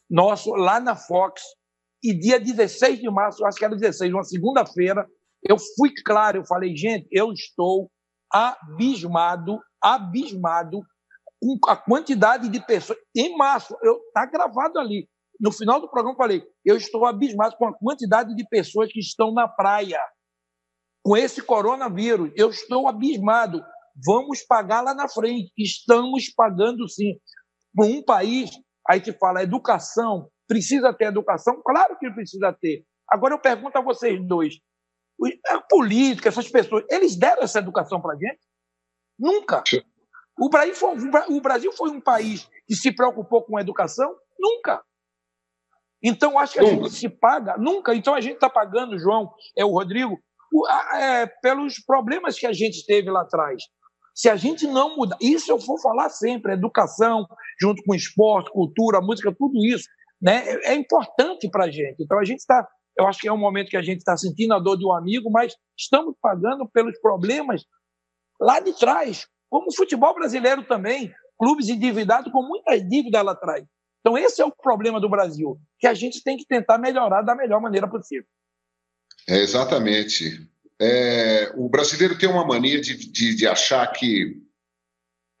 nosso 0.09 0.53
lá 0.53 0.79
na 0.79 0.95
Fox, 0.95 1.41
e 2.03 2.13
dia 2.13 2.39
16 2.39 2.99
de 2.99 3.09
março, 3.09 3.45
acho 3.45 3.57
que 3.57 3.63
era 3.63 3.75
16, 3.75 4.11
uma 4.11 4.23
segunda-feira, 4.23 5.07
eu 5.41 5.57
fui 5.77 5.93
claro, 6.03 6.39
eu 6.39 6.45
falei, 6.45 6.75
gente, 6.75 7.07
eu 7.11 7.31
estou 7.31 7.89
abismado, 8.29 9.59
abismado 9.81 10.81
a 11.67 11.75
quantidade 11.75 12.49
de 12.49 12.65
pessoas, 12.65 12.99
em 13.15 13.35
março, 13.35 13.75
está 13.83 14.25
gravado 14.25 14.79
ali, 14.79 15.07
no 15.41 15.51
final 15.51 15.81
do 15.81 15.89
programa, 15.89 16.13
eu 16.13 16.17
falei: 16.17 16.43
eu 16.63 16.77
estou 16.77 17.03
abismado 17.03 17.57
com 17.57 17.65
a 17.65 17.73
quantidade 17.73 18.35
de 18.35 18.47
pessoas 18.47 18.91
que 18.91 18.99
estão 18.99 19.33
na 19.33 19.47
praia 19.47 19.99
com 21.03 21.17
esse 21.17 21.41
coronavírus. 21.41 22.31
Eu 22.35 22.51
estou 22.51 22.87
abismado. 22.87 23.63
Vamos 24.05 24.43
pagar 24.43 24.81
lá 24.81 24.93
na 24.93 25.09
frente. 25.09 25.51
Estamos 25.57 26.31
pagando 26.31 26.87
sim. 26.87 27.17
Para 27.75 27.85
um 27.85 28.03
país, 28.03 28.51
aí 28.87 29.01
te 29.01 29.11
fala, 29.13 29.41
educação, 29.41 30.29
precisa 30.47 30.93
ter 30.93 31.05
educação? 31.05 31.59
Claro 31.65 31.97
que 31.97 32.11
precisa 32.11 32.53
ter. 32.53 32.85
Agora 33.09 33.33
eu 33.33 33.39
pergunto 33.39 33.75
a 33.77 33.81
vocês 33.81 34.23
dois: 34.27 34.59
a 35.49 35.59
política, 35.61 36.29
essas 36.29 36.49
pessoas, 36.49 36.85
eles 36.87 37.15
deram 37.15 37.41
essa 37.41 37.57
educação 37.57 37.99
para 37.99 38.13
a 38.13 38.17
gente? 38.17 38.41
Nunca. 39.17 39.63
O 40.41 40.49
Brasil, 40.49 40.73
foi, 40.73 40.95
o 41.29 41.39
Brasil 41.39 41.71
foi 41.71 41.91
um 41.91 42.01
país 42.01 42.49
que 42.67 42.73
se 42.73 42.91
preocupou 42.91 43.43
com 43.43 43.57
a 43.57 43.61
educação? 43.61 44.15
Nunca. 44.39 44.81
Então, 46.03 46.39
acho 46.39 46.53
que 46.53 46.59
a 46.59 46.63
nunca. 46.63 46.75
gente 46.85 46.95
se 46.95 47.07
paga, 47.07 47.57
nunca. 47.59 47.93
Então, 47.93 48.15
a 48.15 48.21
gente 48.21 48.33
está 48.33 48.49
pagando, 48.49 48.97
João, 48.97 49.31
é 49.55 49.63
o 49.63 49.69
Rodrigo, 49.69 50.19
é, 50.95 51.27
pelos 51.27 51.79
problemas 51.85 52.39
que 52.39 52.47
a 52.47 52.53
gente 52.53 52.83
teve 52.87 53.11
lá 53.11 53.21
atrás. 53.21 53.61
Se 54.15 54.29
a 54.29 54.35
gente 54.35 54.65
não 54.65 54.95
mudar, 54.97 55.15
isso 55.21 55.51
eu 55.51 55.59
vou 55.59 55.79
falar 55.79 56.09
sempre, 56.09 56.53
educação, 56.53 57.27
junto 57.61 57.83
com 57.83 57.93
esporte, 57.93 58.51
cultura, 58.51 58.99
música, 58.99 59.31
tudo 59.37 59.63
isso, 59.63 59.87
né, 60.19 60.43
é, 60.43 60.71
é 60.71 60.73
importante 60.73 61.47
para 61.51 61.65
a 61.65 61.69
gente. 61.69 62.01
Então, 62.01 62.17
a 62.17 62.25
gente 62.25 62.39
está, 62.39 62.67
eu 62.97 63.05
acho 63.05 63.19
que 63.19 63.27
é 63.27 63.31
um 63.31 63.37
momento 63.37 63.69
que 63.69 63.77
a 63.77 63.83
gente 63.83 63.99
está 63.99 64.17
sentindo 64.17 64.55
a 64.55 64.59
dor 64.59 64.75
de 64.75 64.87
um 64.87 64.91
amigo, 64.91 65.29
mas 65.29 65.55
estamos 65.77 66.15
pagando 66.19 66.67
pelos 66.67 66.99
problemas 66.99 67.63
lá 68.39 68.59
de 68.59 68.73
trás, 68.73 69.27
como 69.51 69.67
o 69.67 69.75
futebol 69.75 70.15
brasileiro 70.15 70.63
também, 70.63 71.13
clubes 71.37 71.67
endividados 71.67 72.31
com 72.31 72.41
muitas 72.41 72.87
dívidas 72.87 73.25
lá 73.25 73.33
atrás. 73.33 73.65
Então, 73.99 74.17
esse 74.17 74.41
é 74.41 74.45
o 74.45 74.51
problema 74.51 74.99
do 74.99 75.09
Brasil, 75.09 75.59
que 75.77 75.85
a 75.85 75.93
gente 75.93 76.23
tem 76.23 76.37
que 76.37 76.45
tentar 76.45 76.77
melhorar 76.77 77.21
da 77.21 77.35
melhor 77.35 77.61
maneira 77.61 77.87
possível. 77.87 78.25
É, 79.27 79.39
exatamente. 79.39 80.49
É, 80.79 81.51
o 81.55 81.67
brasileiro 81.69 82.17
tem 82.17 82.29
uma 82.29 82.47
mania 82.47 82.79
de, 82.79 82.95
de, 82.95 83.35
de, 83.35 83.45
achar 83.45 83.85
que 83.91 84.37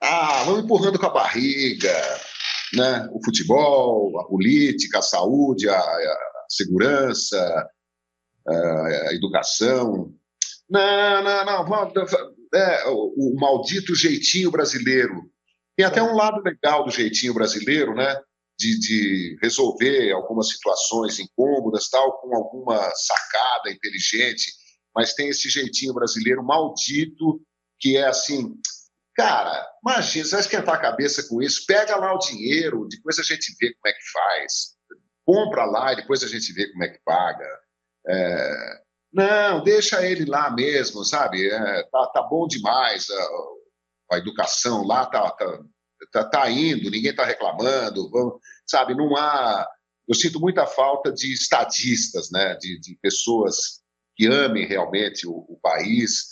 ah, 0.03 0.43
vamos 0.43 0.65
empurrando 0.65 0.99
com 0.99 1.05
a 1.05 1.13
barriga, 1.13 1.93
né? 2.73 3.07
o 3.11 3.23
futebol, 3.23 4.19
a 4.19 4.27
política, 4.27 4.99
a 4.99 5.01
saúde, 5.01 5.67
a, 5.69 5.79
a 5.79 6.45
segurança, 6.49 7.69
a, 8.47 9.13
educação. 9.13 10.13
Não, 10.69 11.23
não, 11.23 11.45
não. 11.45 11.65
É, 12.53 12.87
o, 12.89 13.33
o 13.33 13.39
maldito 13.39 13.95
jeitinho 13.95 14.51
brasileiro. 14.51 15.29
Tem 15.75 15.85
até 15.85 16.03
um 16.03 16.15
lado 16.15 16.41
legal 16.41 16.83
do 16.83 16.91
jeitinho 16.91 17.33
brasileiro, 17.33 17.95
né? 17.95 18.21
de, 18.61 18.79
de, 18.79 19.37
resolver 19.41 20.11
algumas 20.11 20.49
situações 20.49 21.19
incômodas, 21.19 21.89
tal, 21.89 22.19
com 22.19 22.35
alguma 22.35 22.77
sacada 22.93 23.71
inteligente, 23.71 24.51
mas 24.95 25.13
tem 25.13 25.29
esse 25.29 25.49
jeitinho 25.49 25.93
brasileiro 25.93 26.43
maldito 26.43 27.41
que 27.79 27.97
é 27.97 28.05
assim, 28.05 28.53
cara, 29.15 29.67
imagina, 29.83 30.25
você 30.25 30.31
vai 30.31 30.41
esquentar 30.41 30.75
a 30.75 30.81
cabeça 30.81 31.27
com 31.27 31.41
isso, 31.41 31.65
pega 31.65 31.95
lá 31.95 32.13
o 32.13 32.19
dinheiro, 32.19 32.87
depois 32.87 33.17
a 33.17 33.23
gente 33.23 33.55
vê 33.59 33.73
como 33.73 33.87
é 33.87 33.93
que 33.93 34.11
faz, 34.11 34.53
compra 35.25 35.65
lá 35.65 35.93
e 35.93 35.95
depois 35.95 36.23
a 36.23 36.27
gente 36.27 36.53
vê 36.53 36.71
como 36.71 36.83
é 36.83 36.89
que 36.89 36.99
paga. 37.03 37.47
É, 38.07 38.81
não, 39.13 39.63
deixa 39.63 40.05
ele 40.05 40.25
lá 40.25 40.49
mesmo, 40.51 41.03
sabe? 41.03 41.49
É, 41.49 41.83
tá, 41.91 42.07
tá 42.07 42.21
bom 42.23 42.47
demais 42.47 43.07
a, 43.09 44.15
a 44.15 44.17
educação 44.17 44.85
lá, 44.85 45.05
tá, 45.05 45.29
tá 45.31 45.59
tá, 46.11 46.23
tá 46.23 46.49
indo, 46.49 46.89
ninguém 46.89 47.11
está 47.11 47.25
reclamando, 47.25 48.09
vamos, 48.09 48.39
sabe? 48.65 48.95
Não 48.95 49.15
há. 49.15 49.67
Eu 50.07 50.15
sinto 50.15 50.39
muita 50.39 50.65
falta 50.65 51.11
de 51.11 51.31
estadistas, 51.33 52.29
né? 52.31 52.55
De, 52.59 52.79
de 52.79 52.97
pessoas 53.01 53.81
que 54.15 54.27
amem 54.27 54.65
realmente 54.65 55.27
o, 55.27 55.31
o 55.31 55.59
país 55.61 56.25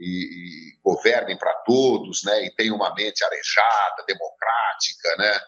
e, 0.00 0.74
e 0.74 0.80
governem 0.82 1.36
para 1.36 1.54
todos, 1.64 2.22
né? 2.24 2.46
E 2.46 2.54
tenham 2.54 2.76
uma 2.76 2.94
mente 2.94 3.22
arejada, 3.24 4.04
democrática, 4.06 5.16
né? 5.18 5.40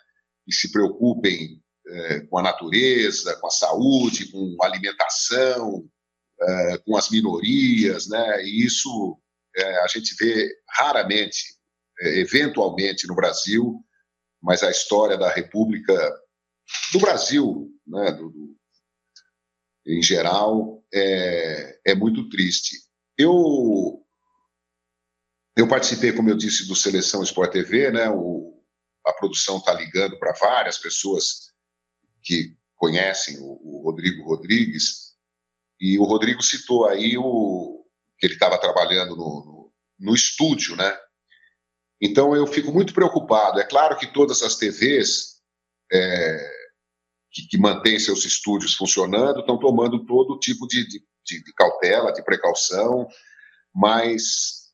E 0.47 0.55
se 0.55 0.71
preocupem 0.71 1.61
é, 1.87 2.21
com 2.21 2.39
a 2.39 2.43
natureza, 2.43 3.37
com 3.41 3.47
a 3.47 3.51
saúde, 3.51 4.31
com 4.31 4.57
alimentação, 4.63 5.85
é, 6.41 6.79
com 6.79 6.97
as 6.97 7.11
minorias, 7.11 8.09
né? 8.09 8.43
E 8.45 8.65
isso 8.65 9.19
é, 9.57 9.79
a 9.83 9.87
gente 9.87 10.15
vê 10.19 10.51
raramente 10.69 11.57
é, 12.01 12.19
eventualmente 12.19 13.07
no 13.07 13.15
Brasil, 13.15 13.85
mas 14.43 14.63
a 14.63 14.71
história 14.71 15.17
da 15.17 15.31
República 15.31 15.95
do 16.93 16.99
Brasil, 16.99 17.71
né, 17.87 18.13
do, 18.13 18.31
do, 18.31 18.57
em 19.87 20.03
geral, 20.03 20.83
é, 20.93 21.79
é 21.87 21.95
muito 21.95 22.29
triste. 22.29 22.77
Eu 23.17 24.01
eu 25.57 25.69
participei, 25.69 26.13
como 26.13 26.29
eu 26.29 26.37
disse, 26.37 26.67
do 26.67 26.75
Seleção 26.75 27.23
Sport 27.23 27.53
TV, 27.53 27.91
né? 27.93 28.11
O, 28.11 28.61
a 29.07 29.13
produção 29.13 29.59
está 29.59 29.73
ligando 29.73 30.19
para 30.19 30.33
várias 30.33 30.79
pessoas 30.79 31.53
que 32.23 32.57
conhecem 32.75 33.39
o, 33.39 33.61
o, 33.63 33.83
Rodrigo 33.85 34.25
Rodrigues, 34.25 35.04
e 35.85 35.99
o 35.99 36.05
Rodrigo 36.05 36.43
citou 36.43 36.87
aí 36.87 37.19
o 37.19 37.85
que 38.19 38.25
ele 38.25 38.33
estava 38.33 38.57
trabalhando 38.57 39.15
no, 39.15 39.45
no, 39.45 39.73
no, 39.99 40.15
estúdio, 40.15 40.75
né? 40.77 40.99
Então, 42.01 42.35
eu 42.35 42.47
fico 42.47 42.73
muito 42.73 42.95
preocupado. 42.95 43.61
É 43.61 43.65
claro 43.65 43.99
que 43.99 44.07
todas 44.07 44.43
as 44.43 44.57
TVs 44.57 45.43
é, 45.93 46.53
que, 47.31 47.47
que 47.49 47.59
mantêm 47.59 47.99
seus 47.99 48.25
estúdios 48.25 48.75
funcionando 48.75 49.41
estão 49.41 49.59
tomando 49.59 50.07
todo 50.07 50.39
tipo 50.39 50.67
de, 50.67 50.89
de, 50.89 51.05
de, 51.23 51.53
cautela, 51.53 52.15
de 52.15 52.25
precaução, 52.25 53.07
mas 53.75 54.71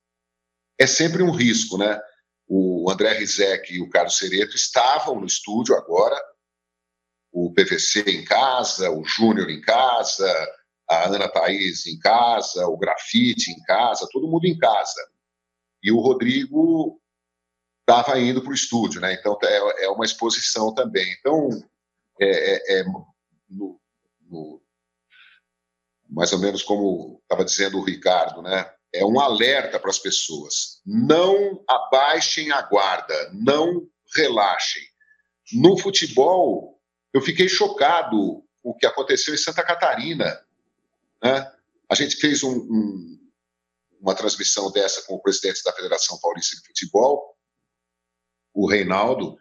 é 0.78 0.86
sempre 0.86 1.24
um 1.24 1.32
risco, 1.32 1.76
né? 1.76 2.00
O 2.46 2.88
André 2.88 3.14
Rizek 3.14 3.74
e 3.74 3.82
o 3.82 3.90
Carlos 3.90 4.16
Cereto 4.16 4.54
estavam 4.54 5.18
no 5.18 5.26
estúdio 5.26 5.74
agora, 5.74 6.16
o 7.32 7.52
PVC 7.52 8.02
em 8.12 8.24
casa, 8.24 8.92
o 8.92 9.02
Júnior 9.04 9.50
em 9.50 9.61
casa, 9.61 10.59
a 10.91 11.07
Ana 11.07 11.28
Thaís 11.28 11.86
em 11.86 11.97
casa, 12.01 12.66
o 12.66 12.76
Grafite 12.76 13.53
em 13.53 13.62
casa, 13.62 14.09
todo 14.11 14.26
mundo 14.26 14.45
em 14.47 14.59
casa. 14.59 15.01
E 15.80 15.93
o 15.93 16.01
Rodrigo 16.01 17.01
estava 17.80 18.18
indo 18.18 18.43
para 18.43 18.51
o 18.51 18.55
estúdio, 18.55 19.01
né? 19.01 19.14
Então 19.14 19.38
é, 19.45 19.84
é, 19.84 19.88
uma 19.88 20.05
exposição 20.05 20.74
também. 20.74 21.07
Então, 21.18 21.49
é, 22.20 22.26
é, 22.26 22.80
é 22.80 22.84
no, 23.49 23.80
no, 24.28 24.61
mais 26.09 26.32
ou 26.32 26.41
menos 26.41 26.62
como 26.62 27.20
estava 27.22 27.45
dizendo 27.45 27.78
o 27.78 27.84
Ricardo, 27.84 28.43
né? 28.43 28.68
É 28.93 29.05
um 29.05 29.20
alerta 29.20 29.78
para 29.78 29.91
as 29.91 29.99
pessoas. 30.01 30.80
Não 30.84 31.62
abaixem 31.68 32.51
a 32.51 32.62
guarda, 32.62 33.30
não 33.32 33.86
relaxem. 34.16 34.82
No 35.53 35.78
futebol, 35.78 36.80
eu 37.12 37.20
fiquei 37.20 37.49
chocado 37.49 38.45
com 38.61 38.70
o 38.70 38.76
que 38.76 38.86
aconteceu 38.86 39.32
em 39.32 39.38
Santa 39.38 39.62
Catarina. 39.62 40.36
Né? 41.23 41.53
A 41.91 41.95
gente 41.95 42.16
fez 42.16 42.43
um, 42.43 42.57
um, 42.57 43.31
uma 44.01 44.14
transmissão 44.14 44.71
dessa 44.71 45.03
com 45.07 45.14
o 45.14 45.23
presidente 45.23 45.62
da 45.64 45.73
Federação 45.73 46.18
Paulista 46.21 46.57
de 46.57 46.66
Futebol, 46.66 47.37
o 48.55 48.66
Reinaldo 48.68 49.37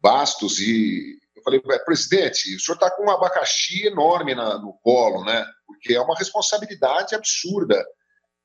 Bastos, 0.00 0.58
e 0.58 1.18
eu 1.36 1.42
falei, 1.42 1.60
presidente, 1.84 2.54
o 2.54 2.60
senhor 2.60 2.76
está 2.76 2.90
com 2.90 3.04
um 3.04 3.10
abacaxi 3.10 3.86
enorme 3.86 4.34
na, 4.34 4.58
no 4.58 4.74
colo, 4.82 5.24
né? 5.24 5.44
Porque 5.66 5.94
é 5.94 6.00
uma 6.00 6.16
responsabilidade 6.16 7.14
absurda. 7.14 7.82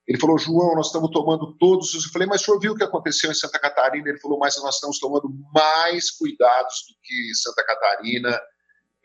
Ele 0.07 0.19
falou, 0.19 0.37
João, 0.37 0.75
nós 0.75 0.87
estamos 0.87 1.09
tomando 1.11 1.57
todos 1.57 1.93
os. 1.93 2.05
Eu 2.05 2.11
falei, 2.11 2.27
mas 2.27 2.41
o 2.41 2.45
senhor 2.45 2.59
viu 2.59 2.73
o 2.73 2.75
que 2.75 2.83
aconteceu 2.83 3.31
em 3.31 3.35
Santa 3.35 3.59
Catarina? 3.59 4.07
Ele 4.07 4.19
falou, 4.19 4.37
mas 4.37 4.55
nós 4.61 4.75
estamos 4.75 4.99
tomando 4.99 5.27
mais 5.53 6.11
cuidados 6.11 6.85
do 6.87 6.95
que 7.03 7.35
Santa 7.35 7.65
Catarina. 7.65 8.39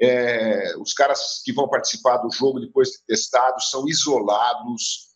É, 0.00 0.76
os 0.78 0.94
caras 0.94 1.42
que 1.44 1.52
vão 1.52 1.68
participar 1.68 2.16
do 2.18 2.30
jogo 2.32 2.60
depois 2.60 2.90
de 2.90 3.04
testados 3.06 3.70
são 3.70 3.86
isolados. 3.86 5.10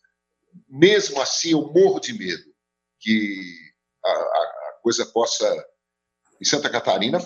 Mesmo 0.69 1.19
assim, 1.21 1.51
eu 1.51 1.73
morro 1.73 1.99
de 1.99 2.13
medo 2.13 2.45
que 2.99 3.39
a, 4.05 4.11
a 4.11 4.79
coisa 4.81 5.05
possa. 5.05 5.65
Em 6.39 6.45
Santa 6.45 6.69
Catarina, 6.69 7.17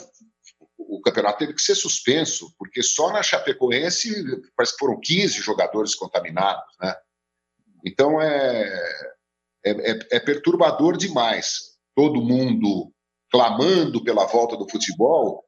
o 0.78 1.02
campeonato 1.02 1.40
teve 1.40 1.54
que 1.54 1.62
ser 1.62 1.76
suspenso, 1.76 2.54
porque 2.58 2.82
só 2.84 3.12
na 3.12 3.24
Chapecoense 3.24 4.14
parece 4.56 4.74
que 4.74 4.80
foram 4.80 5.00
15 5.00 5.42
jogadores 5.42 5.96
contaminados. 5.96 6.76
Né? 6.80 6.96
Então 7.86 8.22
é, 8.22 8.68
é, 9.66 9.72
é, 9.72 10.00
é 10.12 10.20
perturbador 10.20 10.96
demais. 10.96 11.78
Todo 11.96 12.22
mundo 12.22 12.94
clamando 13.32 14.04
pela 14.04 14.26
volta 14.26 14.56
do 14.56 14.70
futebol 14.70 15.44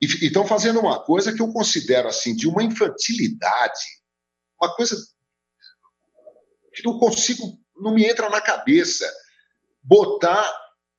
e 0.00 0.06
estão 0.26 0.46
fazendo 0.46 0.80
uma 0.80 1.02
coisa 1.02 1.32
que 1.32 1.40
eu 1.40 1.52
considero 1.52 2.08
assim 2.08 2.34
de 2.34 2.48
uma 2.48 2.62
infantilidade, 2.62 3.84
uma 4.60 4.74
coisa 4.74 4.96
que 6.74 6.84
não 6.84 6.98
consigo, 6.98 7.58
não 7.76 7.94
me 7.94 8.04
entra 8.04 8.28
na 8.28 8.40
cabeça, 8.40 9.10
botar 9.82 10.52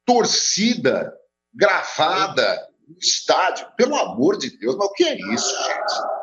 torcida 0.05 1.13
gravada 1.53 2.67
no 2.87 2.97
estádio, 2.97 3.71
pelo 3.75 3.95
amor 3.95 4.37
de 4.37 4.57
Deus, 4.57 4.75
mas 4.75 4.87
o 4.87 4.93
que 4.93 5.03
é 5.03 5.15
isso, 5.33 5.63
gente? 5.63 6.17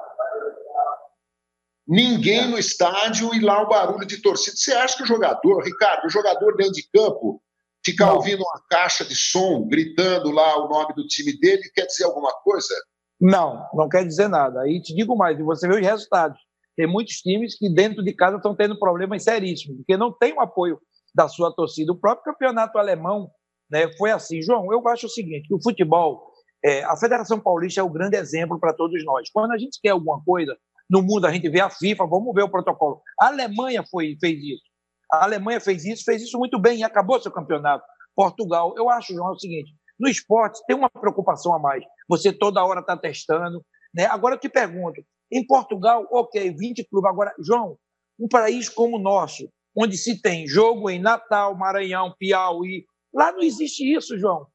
Ninguém 1.86 2.48
no 2.48 2.58
estádio 2.58 3.34
e 3.34 3.40
lá 3.40 3.62
o 3.62 3.68
barulho 3.68 4.06
de 4.06 4.22
torcida. 4.22 4.56
Você 4.56 4.72
acha 4.72 4.96
que 4.96 5.02
o 5.02 5.06
jogador, 5.06 5.62
Ricardo, 5.62 6.06
o 6.06 6.10
jogador 6.10 6.56
dentro 6.56 6.72
de 6.72 6.88
campo, 6.90 7.42
ficar 7.84 8.06
não. 8.06 8.16
ouvindo 8.16 8.42
uma 8.42 8.62
caixa 8.68 9.04
de 9.04 9.14
som, 9.14 9.66
gritando 9.66 10.30
lá 10.30 10.64
o 10.64 10.68
nome 10.68 10.94
do 10.94 11.06
time 11.06 11.38
dele, 11.38 11.62
quer 11.74 11.86
dizer 11.86 12.04
alguma 12.04 12.32
coisa? 12.42 12.74
Não, 13.20 13.66
não 13.74 13.88
quer 13.88 14.04
dizer 14.04 14.28
nada. 14.28 14.62
Aí 14.62 14.80
te 14.80 14.94
digo 14.94 15.16
mais, 15.16 15.38
você 15.38 15.68
vê 15.68 15.74
os 15.74 15.86
resultados. 15.86 16.38
Tem 16.76 16.86
muitos 16.86 17.16
times 17.16 17.56
que 17.56 17.72
dentro 17.72 18.02
de 18.02 18.12
casa 18.12 18.36
estão 18.36 18.54
tendo 18.54 18.78
problemas 18.78 19.22
seríssimos, 19.22 19.78
porque 19.78 19.96
não 19.96 20.12
tem 20.12 20.32
o 20.32 20.40
apoio 20.40 20.80
da 21.14 21.28
sua 21.28 21.54
torcida. 21.54 21.92
O 21.92 21.98
próprio 21.98 22.32
campeonato 22.32 22.76
alemão 22.78 23.30
né, 23.70 23.88
foi 23.96 24.10
assim. 24.10 24.42
João, 24.42 24.72
eu 24.72 24.86
acho 24.88 25.06
o 25.06 25.10
seguinte, 25.10 25.46
que 25.46 25.54
o 25.54 25.62
futebol, 25.62 26.32
é, 26.64 26.82
a 26.84 26.96
Federação 26.96 27.38
Paulista 27.38 27.80
é 27.80 27.84
o 27.84 27.90
grande 27.90 28.16
exemplo 28.16 28.58
para 28.58 28.72
todos 28.72 29.04
nós. 29.04 29.30
Quando 29.30 29.52
a 29.52 29.58
gente 29.58 29.78
quer 29.80 29.90
alguma 29.90 30.22
coisa, 30.24 30.56
no 30.90 31.00
mundo 31.00 31.26
a 31.26 31.32
gente 31.32 31.48
vê 31.48 31.60
a 31.60 31.70
FIFA, 31.70 32.06
vamos 32.06 32.34
ver 32.34 32.42
o 32.42 32.50
protocolo. 32.50 33.00
A 33.20 33.28
Alemanha 33.28 33.84
foi, 33.88 34.16
fez 34.20 34.38
isso. 34.42 34.73
A 35.20 35.24
Alemanha 35.24 35.60
fez 35.60 35.84
isso, 35.84 36.04
fez 36.04 36.22
isso 36.22 36.38
muito 36.38 36.58
bem 36.58 36.78
e 36.78 36.84
acabou 36.84 37.20
seu 37.20 37.30
campeonato. 37.30 37.84
Portugal, 38.14 38.74
eu 38.76 38.90
acho, 38.90 39.14
João, 39.14 39.28
é 39.28 39.32
o 39.32 39.38
seguinte: 39.38 39.72
no 39.98 40.08
esporte 40.08 40.60
tem 40.66 40.76
uma 40.76 40.90
preocupação 40.90 41.54
a 41.54 41.58
mais. 41.58 41.84
Você 42.08 42.32
toda 42.32 42.64
hora 42.64 42.80
está 42.80 42.96
testando. 42.96 43.64
Né? 43.94 44.06
Agora 44.06 44.34
eu 44.34 44.40
te 44.40 44.48
pergunto: 44.48 45.00
em 45.30 45.46
Portugal, 45.46 46.06
ok, 46.10 46.54
20 46.56 46.84
clubes. 46.88 47.10
Agora, 47.10 47.32
João, 47.38 47.76
um 48.18 48.28
país 48.28 48.68
como 48.68 48.96
o 48.96 49.00
nosso, 49.00 49.48
onde 49.76 49.96
se 49.96 50.20
tem 50.20 50.46
jogo 50.46 50.90
em 50.90 51.00
Natal, 51.00 51.56
Maranhão, 51.56 52.14
Piauí, 52.18 52.84
lá 53.12 53.32
não 53.32 53.40
existe 53.40 53.84
isso, 53.84 54.18
João. 54.18 54.46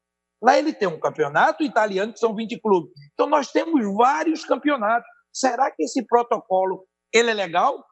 Lá 0.42 0.58
ele 0.58 0.72
tem 0.72 0.88
um 0.88 0.98
campeonato 0.98 1.62
italiano 1.62 2.12
que 2.12 2.18
são 2.18 2.34
20 2.34 2.58
clubes. 2.60 2.90
Então 3.12 3.28
nós 3.28 3.50
temos 3.50 3.82
vários 3.94 4.44
campeonatos. 4.44 5.06
Será 5.32 5.70
que 5.70 5.82
esse 5.82 6.02
protocolo 6.06 6.86
ele 7.12 7.30
é 7.30 7.34
legal? 7.34 7.84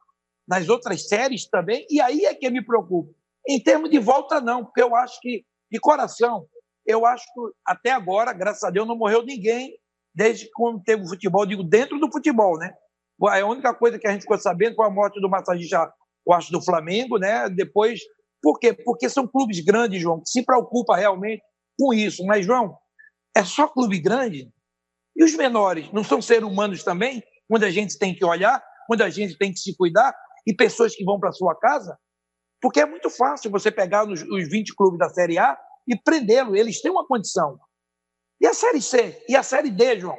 Nas 0.49 0.67
outras 0.67 1.07
séries 1.07 1.45
também? 1.45 1.85
E 1.91 2.01
aí 2.01 2.25
é 2.25 2.33
que 2.33 2.49
me 2.49 2.65
preocupa. 2.65 3.13
Em 3.47 3.61
termos 3.61 3.91
de 3.91 3.99
volta, 3.99 4.41
não, 4.41 4.65
porque 4.65 4.81
eu 4.81 4.95
acho 4.95 5.21
que, 5.21 5.45
de 5.71 5.79
coração, 5.79 6.47
eu 6.85 7.05
acho 7.05 7.23
que 7.25 7.39
até 7.63 7.91
agora, 7.91 8.33
graças 8.33 8.63
a 8.63 8.71
Deus, 8.71 8.87
não 8.87 8.97
morreu 8.97 9.23
ninguém 9.23 9.77
desde 10.13 10.49
quando 10.51 10.81
teve 10.83 11.03
o 11.03 11.07
futebol, 11.07 11.45
digo, 11.45 11.63
dentro 11.63 11.99
do 11.99 12.11
futebol, 12.11 12.57
né? 12.57 12.73
A 13.21 13.45
única 13.45 13.73
coisa 13.75 13.99
que 13.99 14.07
a 14.07 14.11
gente 14.11 14.21
ficou 14.21 14.39
sabendo 14.39 14.75
foi 14.75 14.87
a 14.87 14.89
morte 14.89 15.21
do 15.21 15.29
massagista, 15.29 15.93
eu 16.25 16.33
acho, 16.33 16.51
do 16.51 16.61
Flamengo, 16.61 17.17
né? 17.17 17.47
Depois, 17.47 17.99
por 18.41 18.59
quê? 18.59 18.73
Porque 18.73 19.07
são 19.07 19.27
clubes 19.27 19.59
grandes, 19.59 20.01
João, 20.01 20.19
que 20.19 20.29
se 20.29 20.43
preocupa 20.43 20.95
realmente 20.95 21.43
com 21.77 21.93
isso. 21.93 22.25
Mas, 22.25 22.45
João, 22.45 22.75
é 23.35 23.43
só 23.43 23.67
clube 23.67 23.99
grande? 23.99 24.51
E 25.15 25.23
os 25.23 25.35
menores 25.35 25.91
não 25.91 26.03
são 26.03 26.21
seres 26.21 26.43
humanos 26.43 26.83
também? 26.83 27.23
Quando 27.47 27.63
a 27.63 27.71
gente 27.71 27.97
tem 27.99 28.15
que 28.15 28.25
olhar, 28.25 28.63
quando 28.87 29.01
a 29.01 29.09
gente 29.09 29.37
tem 29.37 29.51
que 29.51 29.59
se 29.59 29.75
cuidar, 29.75 30.15
e 30.49 30.55
pessoas 30.55 30.95
que 30.95 31.05
vão 31.05 31.19
para 31.19 31.31
sua 31.31 31.55
casa? 31.55 31.95
Porque 32.59 32.79
é 32.79 32.85
muito 32.85 33.07
fácil 33.11 33.51
você 33.51 33.71
pegar 33.71 34.07
os 34.07 34.21
20 34.49 34.75
clubes 34.75 34.97
da 34.97 35.07
Série 35.07 35.37
A 35.37 35.55
e 35.87 35.95
prendê-lo. 35.95 36.55
Eles 36.55 36.81
têm 36.81 36.89
uma 36.89 37.05
condição. 37.05 37.59
E 38.41 38.47
a 38.47 38.53
Série 38.53 38.81
C? 38.81 39.23
E 39.29 39.35
a 39.35 39.43
Série 39.43 39.69
D, 39.69 39.99
João? 39.99 40.17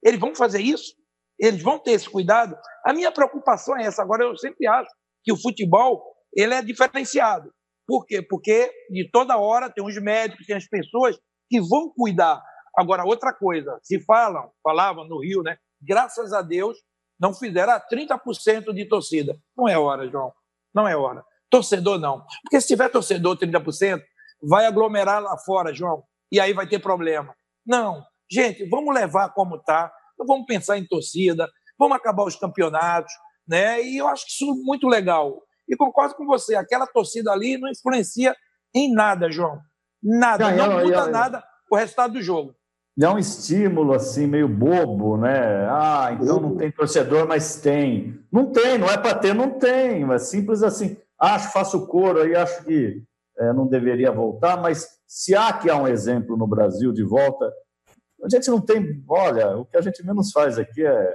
Eles 0.00 0.20
vão 0.20 0.36
fazer 0.36 0.60
isso? 0.60 0.94
Eles 1.36 1.60
vão 1.60 1.80
ter 1.80 1.92
esse 1.92 2.08
cuidado? 2.08 2.56
A 2.86 2.92
minha 2.92 3.10
preocupação 3.10 3.76
é 3.76 3.84
essa. 3.84 4.02
Agora, 4.02 4.22
eu 4.22 4.36
sempre 4.36 4.68
acho 4.68 4.88
que 5.24 5.32
o 5.32 5.40
futebol 5.40 6.00
ele 6.32 6.54
é 6.54 6.62
diferenciado. 6.62 7.52
Por 7.86 8.06
quê? 8.06 8.22
Porque 8.22 8.70
de 8.88 9.10
toda 9.10 9.36
hora 9.36 9.68
tem 9.68 9.84
os 9.84 10.00
médicos, 10.00 10.46
tem 10.46 10.56
as 10.56 10.68
pessoas 10.68 11.18
que 11.50 11.60
vão 11.60 11.92
cuidar. 11.92 12.40
Agora, 12.78 13.04
outra 13.04 13.34
coisa, 13.34 13.76
se 13.82 14.00
falam, 14.04 14.48
falavam 14.62 15.06
no 15.08 15.20
Rio, 15.20 15.42
né? 15.42 15.56
Graças 15.80 16.32
a 16.32 16.40
Deus, 16.40 16.78
não 17.22 17.32
fizeram 17.32 17.72
a 17.74 17.80
30% 17.80 18.74
de 18.74 18.84
torcida. 18.84 19.38
Não 19.56 19.68
é 19.68 19.78
hora, 19.78 20.10
João. 20.10 20.32
Não 20.74 20.88
é 20.88 20.96
hora. 20.96 21.24
Torcedor, 21.48 21.96
não. 21.96 22.26
Porque 22.42 22.60
se 22.60 22.66
tiver 22.66 22.88
torcedor 22.88 23.38
30%, 23.38 24.02
vai 24.42 24.66
aglomerar 24.66 25.22
lá 25.22 25.38
fora, 25.38 25.72
João. 25.72 26.02
E 26.32 26.40
aí 26.40 26.52
vai 26.52 26.66
ter 26.66 26.80
problema. 26.80 27.32
Não. 27.64 28.04
Gente, 28.28 28.68
vamos 28.68 28.92
levar 28.92 29.32
como 29.34 29.54
está. 29.54 29.92
Vamos 30.18 30.46
pensar 30.46 30.78
em 30.78 30.84
torcida. 30.84 31.48
Vamos 31.78 31.96
acabar 31.96 32.24
os 32.24 32.34
campeonatos. 32.34 33.12
Né? 33.46 33.80
E 33.80 33.98
eu 33.98 34.08
acho 34.08 34.26
que 34.26 34.32
isso 34.32 34.50
é 34.50 34.64
muito 34.64 34.88
legal. 34.88 35.42
E 35.68 35.76
concordo 35.76 36.16
com 36.16 36.26
você. 36.26 36.56
Aquela 36.56 36.88
torcida 36.88 37.30
ali 37.30 37.56
não 37.56 37.70
influencia 37.70 38.34
em 38.74 38.92
nada, 38.92 39.30
João. 39.30 39.60
Nada. 40.02 40.50
Não 40.50 40.80
muda 40.80 41.06
nada 41.06 41.44
o 41.70 41.76
resultado 41.76 42.14
do 42.14 42.22
jogo 42.22 42.52
é 43.00 43.08
um 43.08 43.18
estímulo 43.18 43.94
assim 43.94 44.26
meio 44.26 44.48
bobo, 44.48 45.16
né? 45.16 45.66
Ah, 45.70 46.10
então 46.12 46.38
não 46.40 46.56
tem 46.56 46.70
torcedor, 46.70 47.26
mas 47.26 47.60
tem. 47.60 48.20
Não 48.30 48.52
tem, 48.52 48.76
não 48.76 48.88
é 48.88 48.98
para 48.98 49.14
ter, 49.14 49.34
não 49.34 49.50
tem. 49.50 50.10
É 50.12 50.18
simples 50.18 50.62
assim. 50.62 50.96
Acho, 51.18 51.52
faço 51.52 51.86
coro 51.86 52.20
aí, 52.20 52.34
acho 52.34 52.64
que 52.64 53.02
é, 53.38 53.52
não 53.52 53.66
deveria 53.66 54.12
voltar, 54.12 54.60
mas 54.60 54.86
se 55.06 55.34
há 55.34 55.52
que 55.52 55.70
há 55.70 55.76
um 55.76 55.88
exemplo 55.88 56.36
no 56.36 56.46
Brasil 56.46 56.92
de 56.92 57.02
volta, 57.02 57.50
a 58.22 58.28
gente 58.28 58.50
não 58.50 58.60
tem. 58.60 59.02
Olha, 59.08 59.56
o 59.56 59.64
que 59.64 59.76
a 59.76 59.80
gente 59.80 60.04
menos 60.04 60.30
faz 60.30 60.58
aqui 60.58 60.84
é 60.84 61.14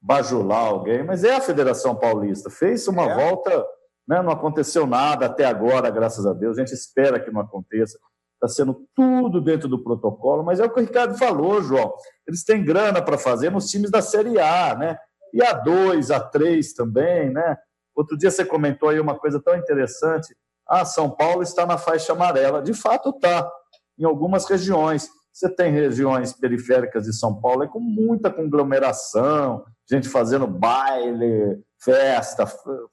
bajular 0.00 0.66
alguém, 0.66 1.02
mas 1.02 1.24
é 1.24 1.36
a 1.36 1.40
Federação 1.40 1.96
Paulista. 1.96 2.50
Fez 2.50 2.86
uma 2.86 3.04
é. 3.04 3.14
volta, 3.14 3.66
né, 4.06 4.20
não 4.22 4.30
aconteceu 4.30 4.86
nada 4.86 5.26
até 5.26 5.46
agora, 5.46 5.88
graças 5.90 6.26
a 6.26 6.34
Deus. 6.34 6.58
A 6.58 6.60
gente 6.60 6.74
espera 6.74 7.18
que 7.18 7.30
não 7.30 7.40
aconteça 7.40 7.98
está 8.44 8.48
sendo 8.48 8.86
tudo 8.94 9.40
dentro 9.40 9.68
do 9.68 9.82
protocolo, 9.82 10.44
mas 10.44 10.60
é 10.60 10.64
o 10.64 10.70
que 10.70 10.80
o 10.80 10.82
Ricardo 10.82 11.16
falou, 11.16 11.62
João. 11.62 11.94
Eles 12.26 12.44
têm 12.44 12.64
grana 12.64 13.00
para 13.00 13.18
fazer 13.18 13.50
nos 13.50 13.68
times 13.68 13.90
da 13.90 14.02
Série 14.02 14.38
A, 14.38 14.74
né? 14.74 14.98
E 15.32 15.38
A2, 15.38 16.08
A3 16.08 16.74
também, 16.76 17.30
né? 17.30 17.56
Outro 17.94 18.16
dia 18.16 18.30
você 18.30 18.44
comentou 18.44 18.88
aí 18.88 19.00
uma 19.00 19.18
coisa 19.18 19.40
tão 19.40 19.56
interessante. 19.56 20.34
Ah, 20.68 20.84
São 20.84 21.10
Paulo 21.10 21.42
está 21.42 21.66
na 21.66 21.78
faixa 21.78 22.12
amarela. 22.12 22.62
De 22.62 22.74
fato, 22.74 23.10
está. 23.10 23.50
Em 23.98 24.04
algumas 24.04 24.44
regiões. 24.46 25.08
Você 25.32 25.48
tem 25.48 25.72
regiões 25.72 26.32
periféricas 26.32 27.04
de 27.04 27.12
São 27.12 27.40
Paulo 27.40 27.64
é 27.64 27.68
com 27.68 27.80
muita 27.80 28.30
conglomeração, 28.30 29.64
gente 29.90 30.08
fazendo 30.08 30.46
baile, 30.46 31.60
festa, 31.80 32.46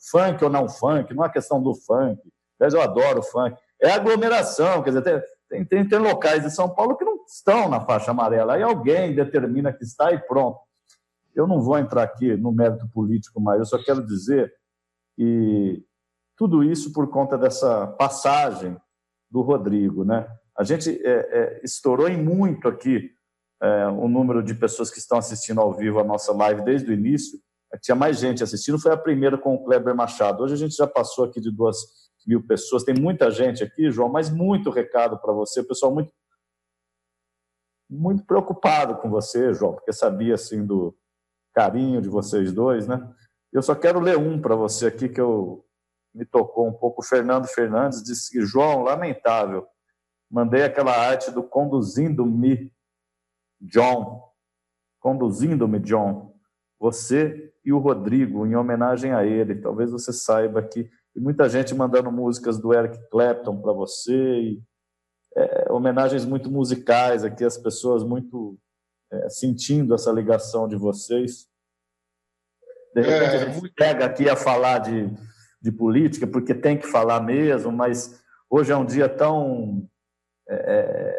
funk 0.10 0.44
ou 0.44 0.50
não 0.50 0.68
funk, 0.68 1.14
não 1.14 1.24
é 1.24 1.30
questão 1.30 1.62
do 1.62 1.76
funk. 1.76 2.20
Mas 2.60 2.74
eu 2.74 2.82
adoro 2.82 3.22
funk. 3.22 3.56
É 3.80 3.92
aglomeração, 3.92 4.82
quer 4.84 4.92
dizer, 4.92 5.24
tem, 5.52 5.66
tem, 5.66 5.86
tem 5.86 6.00
locais 6.00 6.42
de 6.42 6.50
São 6.50 6.74
Paulo 6.74 6.96
que 6.96 7.04
não 7.04 7.18
estão 7.26 7.70
na 7.70 7.82
faixa 7.82 8.12
amarela. 8.12 8.54
Aí 8.54 8.64
alguém 8.64 9.14
determina 9.14 9.74
que 9.74 9.84
está 9.84 10.12
e 10.14 10.18
pronto. 10.18 10.60
Eu 11.36 11.46
não 11.46 11.62
vou 11.62 11.78
entrar 11.78 12.04
aqui 12.04 12.38
no 12.38 12.54
mérito 12.54 12.90
político, 12.90 13.42
mas 13.42 13.60
eu 13.60 13.66
só 13.66 13.78
quero 13.84 14.06
dizer 14.06 14.52
que 15.18 15.84
tudo 16.38 16.64
isso 16.64 16.94
por 16.94 17.10
conta 17.10 17.38
dessa 17.38 17.86
passagem 17.88 18.78
do 19.30 19.42
Rodrigo, 19.42 20.06
né? 20.06 20.26
A 20.58 20.64
gente 20.64 20.90
é, 21.06 21.12
é, 21.12 21.62
estourou 21.64 22.08
em 22.08 22.18
muito 22.18 22.68
aqui 22.68 23.12
é, 23.62 23.88
o 23.88 24.08
número 24.08 24.42
de 24.42 24.54
pessoas 24.54 24.90
que 24.90 25.00
estão 25.00 25.18
assistindo 25.18 25.60
ao 25.60 25.74
vivo 25.74 26.00
a 26.00 26.04
nossa 26.04 26.32
live 26.34 26.64
desde 26.64 26.90
o 26.90 26.94
início. 26.94 27.40
Tinha 27.82 27.96
mais 27.96 28.20
gente 28.20 28.44
assistindo, 28.44 28.80
foi 28.80 28.92
a 28.92 28.98
primeira 28.98 29.38
com 29.38 29.56
o 29.56 29.64
Kleber 29.64 29.96
Machado. 29.96 30.44
Hoje 30.44 30.54
a 30.54 30.58
gente 30.58 30.76
já 30.76 30.88
passou 30.88 31.26
aqui 31.26 31.40
de 31.40 31.52
duas 31.52 31.78
mil 32.28 32.46
pessoas. 32.46 32.84
Tem 32.84 32.96
muita 32.96 33.30
gente 33.32 33.64
aqui, 33.64 33.92
João, 33.92 34.10
mas 34.10 34.30
muito 34.30 34.70
recado 34.70 35.20
para 35.20 35.34
você. 35.34 35.64
pessoal 35.64 35.94
muito, 35.94 36.14
muito 37.90 38.26
preocupado 38.26 38.98
com 38.98 39.10
você, 39.10 39.54
João, 39.54 39.74
porque 39.74 39.94
sabia 39.94 40.36
assim 40.36 40.66
do 40.66 40.96
carinho 41.54 42.02
de 42.02 42.10
vocês 42.10 42.54
dois, 42.54 42.88
né? 42.88 43.00
Eu 43.52 43.62
só 43.62 43.76
quero 43.76 44.00
ler 44.00 44.18
um 44.18 44.42
para 44.42 44.56
você 44.56 44.88
aqui 44.88 45.10
que 45.10 45.20
eu 45.20 45.66
me 46.14 46.26
tocou 46.26 46.68
um 46.68 46.74
pouco. 46.74 47.02
O 47.02 47.06
Fernando 47.06 47.48
Fernandes 47.48 48.04
disse 48.04 48.32
que, 48.32 48.46
João, 48.46 48.84
lamentável, 48.84 49.68
mandei 50.30 50.64
aquela 50.64 50.92
arte 50.92 51.32
do 51.32 51.44
conduzindo-me, 51.44 52.72
John. 53.60 54.32
Conduzindo-me, 55.00 55.80
John. 55.80 56.34
Você 56.80 57.54
e 57.64 57.72
o 57.72 57.78
Rodrigo, 57.78 58.46
em 58.46 58.56
homenagem 58.56 59.14
a 59.14 59.26
ele. 59.26 59.56
Talvez 59.56 59.92
você 59.92 60.12
saiba 60.12 60.62
que. 60.64 60.90
E 61.16 61.20
muita 61.20 61.50
gente 61.50 61.74
mandando 61.76 62.12
músicas 62.12 62.58
do 62.60 62.74
Eric 62.74 62.98
Clapton 63.10 63.62
para 63.62 63.74
você. 63.74 64.14
E, 64.14 64.64
é, 65.36 65.72
homenagens 65.72 66.26
muito 66.26 66.52
musicais 66.52 67.24
aqui, 67.24 67.44
as 67.44 67.58
pessoas 67.58 68.04
muito 68.04 68.58
é, 69.12 69.30
sentindo 69.30 69.94
essa 69.94 70.12
ligação 70.12 70.68
de 70.68 70.76
vocês. 70.76 71.48
De 72.94 73.02
repente, 73.02 73.36
é, 73.36 73.44
a 73.44 73.50
gente 73.50 73.74
pega 73.74 74.06
aqui 74.06 74.30
a 74.30 74.36
falar 74.36 74.80
de 74.80 75.10
de 75.62 75.72
política, 75.72 76.26
porque 76.26 76.56
tem 76.56 76.78
que 76.78 76.88
falar 76.88 77.22
mesmo, 77.22 77.72
mas 77.72 78.20
hoje 78.50 78.72
é 78.72 78.76
um 78.76 78.86
dia 78.86 79.08
tão 79.08 79.88
é, 80.50 80.56
é, 80.56 81.18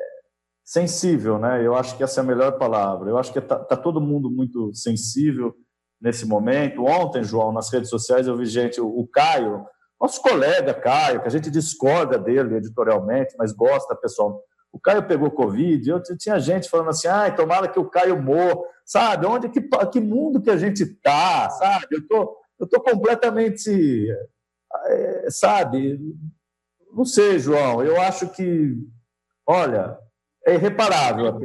sensível, 0.65 1.39
né? 1.39 1.65
Eu 1.65 1.77
acho 1.77 1.97
que 1.97 2.03
essa 2.03 2.21
é 2.21 2.25
a 2.25 2.27
melhor 2.27 2.59
palavra. 2.59 3.09
Eu 3.09 3.17
acho 3.17 3.33
que 3.33 3.39
está 3.39 3.57
tá 3.57 3.77
todo 3.77 4.01
mundo 4.01 4.29
muito 4.29 4.75
sensível 4.75 5.55
nesse 6.01 6.27
momento. 6.27 6.85
Ontem, 6.85 7.23
João, 7.23 7.53
nas 7.53 7.73
redes 7.73 7.89
sociais, 7.89 8.27
eu 8.27 8.37
vi 8.37 8.47
gente, 8.47 8.81
o, 8.81 8.89
o 8.89 9.07
Caio, 9.07 9.65
nosso 10.03 10.21
colega 10.21 10.75
Caio, 10.75 11.23
que 11.23 11.29
a 11.29 11.31
gente 11.31 11.49
discorda 11.49 12.19
dele 12.19 12.57
editorialmente, 12.57 13.37
mas 13.39 13.53
gosta 13.53 13.95
pessoal. 13.95 14.43
O 14.73 14.81
Caio 14.81 15.07
pegou 15.07 15.31
Covid, 15.31 15.89
eu 15.89 16.03
tinha 16.19 16.41
gente 16.41 16.69
falando 16.69 16.91
assim, 16.91 17.07
ah, 17.07 17.31
tomara 17.31 17.69
que 17.69 17.79
o 17.79 17.89
Caio 17.89 18.21
morra, 18.21 18.61
sabe? 18.85 19.27
Onde 19.27 19.49
que, 19.49 19.61
que 19.61 20.01
mundo 20.01 20.43
que 20.43 20.51
a 20.51 20.57
gente 20.57 20.85
tá, 20.87 21.49
sabe? 21.51 21.87
Eu 21.93 22.09
tô, 22.09 22.37
eu 22.59 22.67
tô 22.67 22.81
completamente 22.81 24.11
é, 24.87 25.31
sabe? 25.31 26.01
Não 26.93 27.05
sei, 27.05 27.39
João. 27.39 27.83
Eu 27.83 28.01
acho 28.01 28.29
que, 28.31 28.77
olha, 29.47 29.97
é 30.45 30.55
irreparável. 30.55 31.39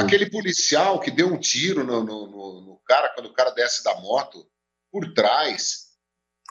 Aquele 0.00 0.28
policial 0.28 0.98
que 0.98 1.10
deu 1.10 1.28
um 1.28 1.38
tiro 1.38 1.84
no, 1.84 2.02
no, 2.02 2.26
no, 2.26 2.60
no 2.62 2.80
cara 2.84 3.10
quando 3.14 3.26
o 3.26 3.32
cara 3.32 3.50
desce 3.50 3.84
da 3.84 3.94
moto 4.00 4.44
por 4.90 5.12
trás. 5.14 5.91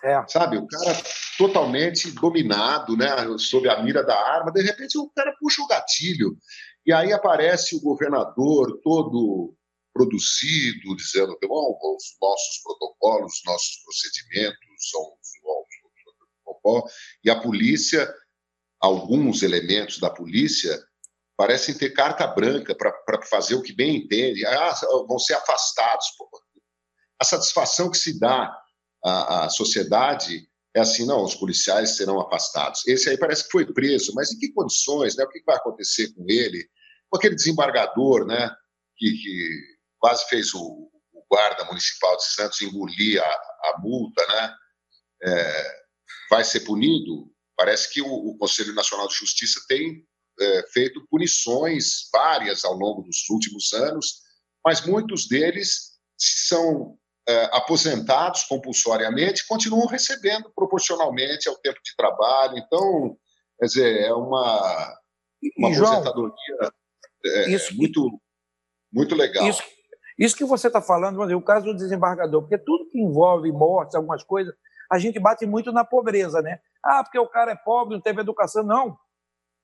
É. 0.03 0.23
Sabe, 0.27 0.57
o 0.57 0.67
cara 0.67 0.97
totalmente 1.37 2.11
dominado, 2.11 2.97
né, 2.97 3.07
sob 3.37 3.69
a 3.69 3.81
mira 3.83 4.03
da 4.03 4.15
arma, 4.15 4.51
de 4.51 4.61
repente 4.61 4.97
o 4.97 5.09
cara 5.09 5.35
puxa 5.39 5.61
o 5.61 5.67
gatilho 5.67 6.37
e 6.85 6.91
aí 6.91 7.13
aparece 7.13 7.75
o 7.75 7.81
governador 7.81 8.79
todo 8.83 9.55
produzido, 9.93 10.95
dizendo 10.95 11.37
que 11.37 11.47
bom, 11.47 11.77
os 11.95 12.17
nossos 12.21 12.61
protocolos, 12.63 13.33
os 13.33 13.41
nossos 13.45 13.77
procedimentos 13.83 14.89
são 14.89 15.21
e 17.23 17.29
a 17.29 17.39
polícia, 17.39 18.11
alguns 18.79 19.41
elementos 19.41 19.99
da 19.99 20.09
polícia, 20.09 20.79
parecem 21.35 21.75
ter 21.75 21.91
carta 21.91 22.27
branca 22.27 22.75
para 22.75 23.21
fazer 23.23 23.55
o 23.55 23.61
que 23.61 23.73
bem 23.73 23.97
entende. 23.97 24.45
Ah, 24.45 24.73
vão 25.07 25.17
ser 25.17 25.33
afastados. 25.33 26.05
A 27.19 27.25
satisfação 27.25 27.89
que 27.89 27.97
se 27.97 28.19
dá 28.19 28.60
à, 29.03 29.45
à 29.45 29.49
sociedade 29.49 30.47
é 30.73 30.79
assim, 30.79 31.05
não, 31.05 31.23
os 31.23 31.35
policiais 31.35 31.97
serão 31.97 32.19
afastados. 32.21 32.87
Esse 32.87 33.09
aí 33.09 33.17
parece 33.17 33.43
que 33.43 33.51
foi 33.51 33.65
preso, 33.65 34.13
mas 34.15 34.31
em 34.31 34.39
que 34.39 34.53
condições? 34.53 35.15
Né? 35.15 35.23
O 35.23 35.29
que 35.29 35.43
vai 35.45 35.57
acontecer 35.57 36.13
com 36.13 36.25
ele? 36.29 36.65
Com 37.09 37.17
aquele 37.17 37.35
desembargador 37.35 38.25
né, 38.25 38.49
que, 38.95 39.11
que 39.11 39.61
quase 39.99 40.25
fez 40.29 40.53
o, 40.53 40.89
o, 41.13 41.25
guarda 41.29 41.65
municipal 41.65 42.15
de 42.15 42.25
Santos 42.25 42.61
engolir 42.61 43.21
a, 43.21 43.27
a 43.27 43.75
multa, 43.79 44.25
né? 44.27 44.55
É, 45.23 45.81
vai 46.29 46.43
ser 46.43 46.61
punido? 46.61 47.29
Parece 47.57 47.91
que 47.93 48.01
o, 48.01 48.07
o 48.07 48.37
Conselho 48.37 48.73
Nacional 48.73 49.07
de 49.07 49.15
Justiça 49.15 49.61
tem 49.67 50.05
é, 50.39 50.63
feito 50.71 51.05
punições 51.09 52.09
várias 52.11 52.63
ao 52.63 52.73
longo 52.73 53.01
dos 53.03 53.29
últimos 53.29 53.73
anos, 53.73 54.21
mas 54.65 54.85
muitos 54.85 55.27
deles 55.27 55.91
são 56.17 56.97
aposentados 57.51 58.43
compulsoriamente 58.43 59.47
continuam 59.47 59.87
recebendo 59.87 60.51
proporcionalmente 60.55 61.47
ao 61.47 61.55
tempo 61.55 61.79
de 61.83 61.95
trabalho. 61.95 62.57
Então, 62.57 63.15
quer 63.59 63.65
dizer, 63.65 64.01
é 64.01 64.13
uma, 64.13 64.97
uma 65.57 65.69
e, 65.69 65.75
aposentadoria 65.75 66.71
é, 67.25 67.49
isso, 67.49 67.75
muito, 67.77 68.19
muito 68.91 69.15
legal. 69.15 69.47
Isso, 69.47 69.63
isso 70.17 70.35
que 70.35 70.45
você 70.45 70.67
está 70.67 70.81
falando, 70.81 71.21
o 71.21 71.41
caso 71.41 71.65
do 71.65 71.75
desembargador, 71.75 72.41
porque 72.41 72.57
tudo 72.57 72.89
que 72.89 72.99
envolve 72.99 73.51
mortes, 73.51 73.95
algumas 73.95 74.23
coisas, 74.23 74.53
a 74.91 74.99
gente 74.99 75.19
bate 75.19 75.45
muito 75.45 75.71
na 75.71 75.85
pobreza, 75.85 76.41
né? 76.41 76.59
Ah, 76.83 77.03
porque 77.03 77.17
o 77.17 77.27
cara 77.27 77.51
é 77.51 77.55
pobre, 77.55 77.95
não 77.95 78.01
teve 78.01 78.21
educação. 78.21 78.63
Não. 78.63 78.97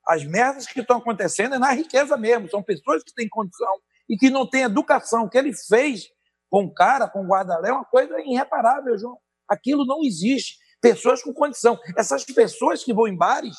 As 0.06 0.24
merdas 0.24 0.66
que 0.66 0.80
estão 0.80 0.98
acontecendo 0.98 1.56
é 1.56 1.58
na 1.58 1.72
riqueza 1.72 2.16
mesmo. 2.16 2.48
São 2.48 2.62
pessoas 2.62 3.02
que 3.02 3.12
têm 3.12 3.28
condição 3.28 3.72
e 4.08 4.16
que 4.16 4.30
não 4.30 4.48
têm 4.48 4.62
educação. 4.62 5.24
O 5.24 5.28
que 5.28 5.36
ele 5.36 5.52
fez 5.52 6.08
com 6.50 6.72
cara, 6.72 7.08
com 7.08 7.22
o 7.22 7.26
guarda 7.26 7.60
é 7.64 7.72
uma 7.72 7.84
coisa 7.84 8.14
irreparável, 8.20 8.96
João. 8.98 9.18
Aquilo 9.48 9.84
não 9.84 10.02
existe. 10.02 10.58
Pessoas 10.80 11.22
com 11.22 11.32
condição. 11.32 11.78
Essas 11.96 12.24
pessoas 12.24 12.84
que 12.84 12.92
vão 12.92 13.08
em 13.08 13.16
bares 13.16 13.56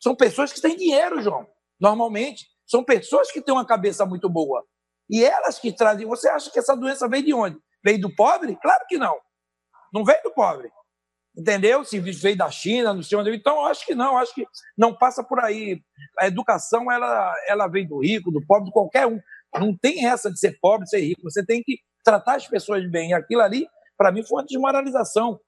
são 0.00 0.14
pessoas 0.14 0.52
que 0.52 0.60
têm 0.60 0.76
dinheiro, 0.76 1.20
João. 1.20 1.46
Normalmente. 1.80 2.46
São 2.66 2.84
pessoas 2.84 3.32
que 3.32 3.40
têm 3.40 3.54
uma 3.54 3.66
cabeça 3.66 4.04
muito 4.04 4.28
boa. 4.28 4.64
E 5.08 5.24
elas 5.24 5.58
que 5.58 5.72
trazem. 5.72 6.06
Você 6.06 6.28
acha 6.28 6.50
que 6.50 6.58
essa 6.58 6.76
doença 6.76 7.08
veio 7.08 7.24
de 7.24 7.32
onde? 7.32 7.58
Veio 7.82 8.00
do 8.00 8.14
pobre? 8.14 8.56
Claro 8.60 8.84
que 8.88 8.98
não. 8.98 9.16
Não 9.92 10.04
veio 10.04 10.22
do 10.22 10.32
pobre 10.32 10.70
entendeu? 11.38 11.84
Se 11.84 12.00
veio 12.00 12.36
da 12.36 12.50
China, 12.50 12.92
não 12.92 13.02
sei 13.02 13.16
onde. 13.16 13.34
Então, 13.34 13.64
acho 13.64 13.86
que 13.86 13.94
não, 13.94 14.18
acho 14.18 14.34
que 14.34 14.44
não 14.76 14.94
passa 14.94 15.22
por 15.22 15.38
aí. 15.38 15.80
A 16.18 16.26
educação, 16.26 16.90
ela, 16.90 17.32
ela 17.46 17.68
vem 17.68 17.86
do 17.86 18.00
rico, 18.00 18.32
do 18.32 18.44
pobre, 18.44 18.66
de 18.66 18.72
qualquer 18.72 19.06
um. 19.06 19.20
Não 19.54 19.76
tem 19.76 20.04
essa 20.06 20.30
de 20.30 20.38
ser 20.38 20.58
pobre, 20.60 20.88
ser 20.88 21.00
rico. 21.00 21.22
Você 21.22 21.44
tem 21.46 21.62
que 21.62 21.78
tratar 22.04 22.36
as 22.36 22.46
pessoas 22.46 22.88
bem. 22.90 23.12
Aquilo 23.12 23.42
ali, 23.42 23.66
para 23.96 24.12
mim, 24.12 24.22
foi 24.22 24.38
uma 24.40 24.46
desmoralização 24.46 25.40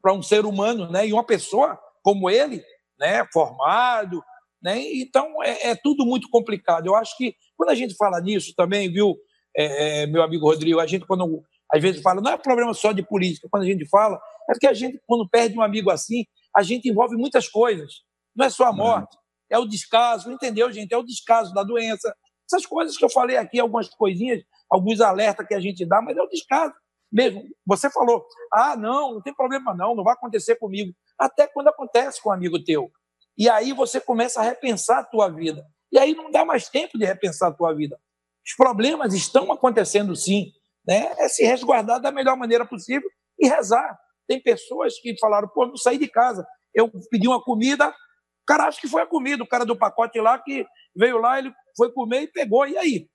para 0.00 0.12
um 0.12 0.22
ser 0.22 0.44
humano, 0.44 0.90
né? 0.90 1.06
E 1.06 1.12
uma 1.12 1.24
pessoa 1.24 1.78
como 2.02 2.28
ele, 2.28 2.62
né? 2.98 3.26
Formado, 3.32 4.22
né? 4.62 4.80
Então, 4.80 5.42
é, 5.42 5.70
é 5.70 5.74
tudo 5.74 6.04
muito 6.04 6.28
complicado. 6.30 6.86
Eu 6.86 6.94
acho 6.94 7.16
que 7.16 7.34
quando 7.56 7.70
a 7.70 7.74
gente 7.74 7.94
fala 7.94 8.20
nisso 8.20 8.52
também, 8.56 8.92
viu, 8.92 9.16
é, 9.56 10.02
é 10.02 10.06
meu 10.06 10.22
amigo 10.22 10.46
Rodrigo, 10.46 10.80
a 10.80 10.86
gente 10.86 11.06
quando 11.06 11.42
às 11.72 11.80
vezes 11.80 12.02
fala, 12.02 12.20
não 12.20 12.30
é 12.30 12.36
problema 12.36 12.74
só 12.74 12.92
de 12.92 13.02
política. 13.02 13.48
Quando 13.50 13.62
a 13.62 13.66
gente 13.66 13.88
fala, 13.88 14.20
é 14.48 14.52
porque 14.52 14.66
a 14.66 14.74
gente, 14.74 15.00
quando 15.06 15.28
perde 15.28 15.56
um 15.56 15.62
amigo 15.62 15.90
assim, 15.90 16.26
a 16.54 16.62
gente 16.62 16.88
envolve 16.88 17.16
muitas 17.16 17.48
coisas. 17.48 18.02
Não 18.36 18.44
é 18.44 18.50
só 18.50 18.64
a 18.64 18.70
uhum. 18.70 18.76
morte, 18.76 19.16
é 19.50 19.58
o 19.58 19.66
descaso, 19.66 20.30
entendeu, 20.30 20.70
gente? 20.70 20.92
É 20.92 20.98
o 20.98 21.02
descaso 21.02 21.54
da 21.54 21.62
doença. 21.62 22.14
Essas 22.46 22.66
coisas 22.66 22.96
que 22.96 23.04
eu 23.04 23.10
falei 23.10 23.38
aqui, 23.38 23.58
algumas 23.58 23.88
coisinhas, 23.88 24.42
alguns 24.72 25.00
alertas 25.00 25.46
que 25.46 25.54
a 25.54 25.60
gente 25.60 25.84
dá, 25.84 26.00
mas 26.00 26.16
é 26.16 26.22
o 26.22 26.28
descaso 26.28 26.74
mesmo. 27.12 27.44
Você 27.66 27.90
falou, 27.90 28.24
ah, 28.52 28.74
não, 28.74 29.14
não 29.14 29.22
tem 29.22 29.34
problema 29.34 29.74
não, 29.74 29.94
não 29.94 30.02
vai 30.02 30.14
acontecer 30.14 30.56
comigo. 30.56 30.94
Até 31.18 31.46
quando 31.46 31.68
acontece 31.68 32.22
com 32.22 32.30
um 32.30 32.32
amigo 32.32 32.62
teu. 32.64 32.90
E 33.36 33.48
aí 33.48 33.72
você 33.72 34.00
começa 34.00 34.40
a 34.40 34.42
repensar 34.42 35.00
a 35.00 35.04
tua 35.04 35.28
vida. 35.28 35.64
E 35.90 35.98
aí 35.98 36.14
não 36.14 36.30
dá 36.30 36.44
mais 36.44 36.68
tempo 36.68 36.98
de 36.98 37.04
repensar 37.04 37.48
a 37.48 37.52
tua 37.52 37.74
vida. 37.74 37.98
Os 38.46 38.54
problemas 38.56 39.12
estão 39.12 39.52
acontecendo 39.52 40.16
sim 40.16 40.52
né, 40.86 41.12
é 41.18 41.28
se 41.28 41.44
resguardar 41.44 42.00
da 42.00 42.10
melhor 42.10 42.36
maneira 42.36 42.66
possível 42.66 43.08
e 43.38 43.46
rezar. 43.46 43.98
Tem 44.26 44.42
pessoas 44.42 44.98
que 44.98 45.16
falaram, 45.20 45.48
pô, 45.48 45.66
não 45.66 45.76
saí 45.76 45.98
de 45.98 46.08
casa. 46.08 46.46
Eu 46.74 46.90
pedi 47.10 47.28
uma 47.28 47.42
comida, 47.42 47.88
O 47.88 48.46
cara 48.46 48.64
acha 48.64 48.80
que 48.80 48.88
foi 48.88 49.02
a 49.02 49.06
comida, 49.06 49.42
o 49.44 49.48
cara 49.48 49.64
do 49.64 49.76
pacote 49.76 50.20
lá 50.20 50.38
que 50.38 50.66
veio 50.96 51.18
lá, 51.18 51.38
ele 51.38 51.52
foi 51.76 51.92
comer 51.92 52.22
e 52.22 52.28
pegou, 52.28 52.66
e 52.66 52.76
aí? 52.76 53.08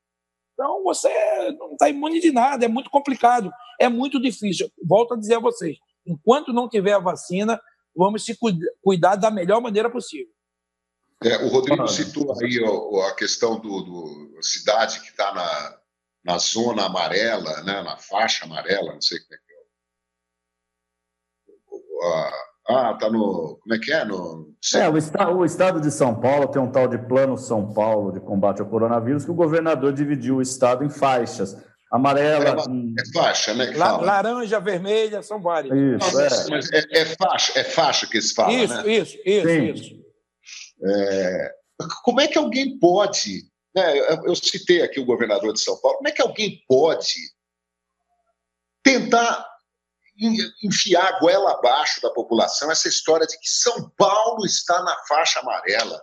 Então 0.57 0.83
você 0.83 1.07
não 1.59 1.73
está 1.73 1.87
imune 1.87 2.19
de 2.19 2.31
nada, 2.31 2.65
é 2.65 2.67
muito 2.67 2.89
complicado, 2.89 3.51
é 3.79 3.87
muito 3.87 4.19
difícil. 4.19 4.71
Volto 4.83 5.13
a 5.13 5.17
dizer 5.17 5.35
a 5.35 5.39
vocês: 5.39 5.77
enquanto 6.03 6.51
não 6.51 6.67
tiver 6.67 6.93
a 6.93 6.99
vacina, 6.99 7.61
vamos 7.95 8.25
se 8.25 8.35
cuidar 8.81 9.15
da 9.17 9.29
melhor 9.29 9.61
maneira 9.61 9.87
possível. 9.87 10.33
É, 11.23 11.37
o 11.37 11.47
Rodrigo 11.47 11.87
citou 11.87 12.35
aí 12.41 12.59
a, 12.63 13.07
a 13.09 13.15
questão 13.15 13.59
do, 13.59 13.81
do 13.83 14.43
cidade 14.43 14.99
que 15.01 15.09
está 15.09 15.31
na, 15.31 15.79
na 16.23 16.37
zona 16.39 16.85
amarela, 16.85 17.61
né, 17.61 17.83
na 17.83 17.97
faixa 17.97 18.45
amarela, 18.45 18.93
não 18.93 19.01
sei 19.01 19.19
como 19.19 19.35
é 19.35 19.37
que 19.37 19.53
é. 19.53 19.57
Ah, 22.69 22.93
tá 22.99 23.09
no. 23.09 23.57
Como 23.61 23.73
é 23.73 23.79
que 23.79 23.93
é? 23.93 24.03
No... 24.03 24.53
É, 24.75 24.89
o, 24.89 24.97
estado, 24.97 25.37
o 25.37 25.45
estado 25.45 25.79
de 25.79 25.89
São 25.89 26.19
Paulo 26.19 26.47
tem 26.47 26.61
um 26.61 26.69
tal 26.69 26.87
de 26.87 26.97
Plano 26.97 27.37
São 27.37 27.73
Paulo 27.73 28.11
de 28.11 28.19
combate 28.19 28.61
ao 28.61 28.67
coronavírus, 28.67 29.23
que 29.23 29.31
o 29.31 29.35
governador 29.35 29.93
dividiu 29.93 30.37
o 30.37 30.41
estado 30.41 30.83
em 30.83 30.89
faixas. 30.89 31.55
Amarela. 31.91 32.45
É, 32.45 33.01
é 33.01 33.13
faixa, 33.13 33.53
né? 33.53 33.71
La, 33.75 33.95
laranja, 33.97 34.59
vermelha, 34.59 35.21
são 35.23 35.41
várias. 35.41 35.73
Isso, 35.73 36.19
é. 36.19 36.49
Mas 36.49 36.71
é, 36.73 36.83
é, 36.91 37.05
faixa, 37.05 37.59
é 37.59 37.63
faixa 37.63 38.07
que 38.07 38.17
eles 38.17 38.33
falam. 38.33 38.51
Isso, 38.51 38.73
né? 38.73 38.93
isso, 38.93 39.17
isso, 39.25 39.47
Sim. 39.47 39.71
isso. 39.71 40.07
É, 40.83 41.51
como 42.03 42.19
é 42.19 42.27
que 42.27 42.37
alguém 42.37 42.77
pode. 42.77 43.43
Né, 43.73 43.99
eu 44.25 44.35
citei 44.35 44.81
aqui 44.81 44.99
o 44.99 45.05
governador 45.05 45.53
de 45.53 45.61
São 45.61 45.79
Paulo, 45.79 45.97
como 45.97 46.09
é 46.09 46.11
que 46.11 46.21
alguém 46.21 46.61
pode 46.67 47.15
tentar 48.83 49.45
enfiar 50.63 51.07
a 51.07 51.19
goela 51.19 51.51
abaixo 51.51 52.01
da 52.01 52.09
população 52.09 52.71
essa 52.71 52.87
história 52.87 53.27
de 53.27 53.37
que 53.39 53.49
São 53.49 53.89
Paulo 53.91 54.45
está 54.45 54.81
na 54.83 54.97
faixa 55.07 55.39
amarela. 55.39 56.01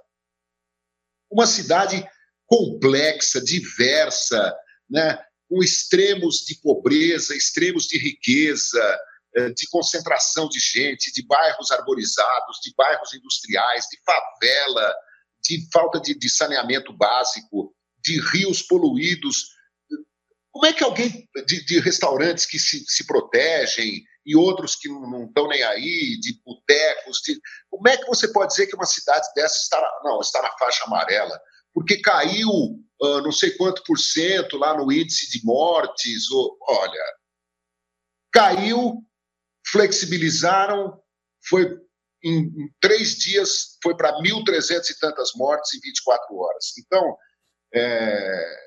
Uma 1.31 1.47
cidade 1.47 2.07
complexa, 2.47 3.41
diversa, 3.43 4.55
né, 4.89 5.19
com 5.49 5.63
extremos 5.63 6.45
de 6.47 6.61
pobreza, 6.61 7.35
extremos 7.35 7.85
de 7.85 7.99
riqueza, 7.99 8.99
eh, 9.37 9.51
de 9.51 9.69
concentração 9.69 10.49
de 10.49 10.61
gente, 10.61 11.13
de 11.13 11.27
bairros 11.27 11.71
arborizados, 11.71 12.61
de 12.63 12.73
bairros 12.77 13.13
industriais, 13.15 13.87
de 13.91 13.99
favela, 14.05 14.95
de 15.43 15.69
falta 15.73 16.01
de, 16.01 16.15
de 16.15 16.31
saneamento 16.31 16.93
básico, 16.93 17.75
de 17.99 18.21
rios 18.31 18.63
poluídos. 18.63 19.54
Como 20.55 20.67
é 20.67 20.73
que 20.73 20.85
alguém 20.85 21.29
de, 21.49 21.65
de 21.65 21.81
restaurantes 21.81 22.47
que 22.47 22.61
se, 22.61 22.85
se, 22.87 23.05
protegem 23.05 24.05
e 24.25 24.37
outros 24.37 24.77
que 24.77 24.89
não 24.89 25.25
estão 25.25 25.49
nem 25.49 25.61
aí, 25.65 26.17
de 26.21 26.41
botecos, 26.45 27.19
de... 27.25 27.41
como 27.69 27.89
é 27.89 27.97
que 27.97 28.07
você 28.07 28.29
pode 28.29 28.53
dizer 28.53 28.69
que 28.69 28.77
uma 28.77 28.87
cidade 28.87 29.27
dessa 29.35 29.57
está 29.57 29.81
na, 29.81 30.01
não 30.05 30.21
está 30.21 30.41
na 30.41 30.57
faixa 30.57 30.85
amarela? 30.85 31.41
Porque 31.75 32.01
caiu 32.01 32.49
uh, 32.49 33.21
não 33.23 33.33
sei 33.33 33.51
quanto 33.57 33.83
por 33.83 33.99
cento 33.99 34.57
lá 34.57 34.77
no 34.77 34.93
índice 34.93 35.29
de 35.29 35.45
mortes. 35.45 36.31
Ou, 36.31 36.57
olha, 36.69 37.05
caiu, 38.33 39.03
flexibilizaram, 39.67 41.03
foi 41.49 41.65
em, 42.23 42.43
em 42.43 42.75
três 42.81 43.17
dias 43.17 43.77
foi 43.83 43.97
para 43.97 44.17
1.300 44.21 44.89
e 44.89 44.99
tantas 45.01 45.33
mortes 45.35 45.75
em 45.75 45.81
24 45.81 46.37
horas. 46.37 46.73
Então, 46.79 47.17
é, 47.75 48.65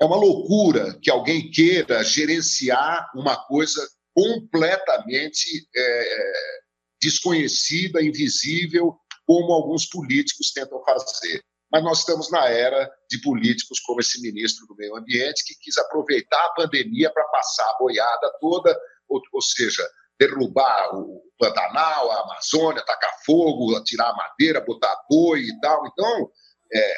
é 0.00 0.04
uma 0.04 0.16
loucura 0.16 0.98
que 1.02 1.10
alguém 1.10 1.50
queira 1.50 2.04
gerenciar 2.04 3.10
uma 3.14 3.36
coisa 3.46 3.86
completamente 4.14 5.68
é, 5.74 6.60
desconhecida, 7.00 8.02
invisível, 8.02 8.96
como 9.26 9.52
alguns 9.52 9.86
políticos 9.86 10.52
tentam 10.52 10.82
fazer. 10.84 11.42
Mas 11.70 11.84
nós 11.84 11.98
estamos 11.98 12.30
na 12.30 12.48
era 12.48 12.90
de 13.10 13.20
políticos 13.20 13.78
como 13.80 14.00
esse 14.00 14.20
ministro 14.22 14.66
do 14.66 14.74
Meio 14.76 14.96
Ambiente, 14.96 15.44
que 15.44 15.54
quis 15.60 15.76
aproveitar 15.76 16.42
a 16.46 16.54
pandemia 16.54 17.10
para 17.12 17.24
passar 17.24 17.64
a 17.64 17.78
boiada 17.78 18.32
toda, 18.40 18.78
ou, 19.08 19.20
ou 19.32 19.42
seja, 19.42 19.86
derrubar 20.18 20.94
o 20.94 21.22
Pantanal, 21.38 22.10
a 22.10 22.22
Amazônia, 22.22 22.84
tacar 22.84 23.14
fogo, 23.24 23.82
tirar 23.84 24.14
madeira, 24.16 24.64
botar 24.64 24.96
boi 25.08 25.40
e 25.40 25.60
tal. 25.60 25.86
Então, 25.86 26.30
é, 26.72 26.94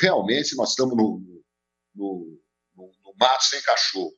realmente 0.00 0.56
nós 0.56 0.70
estamos 0.70 0.96
no, 0.96 1.41
no, 1.94 2.38
no, 2.76 2.84
no 3.04 3.14
mato 3.18 3.44
sem 3.44 3.60
cachorro. 3.62 4.12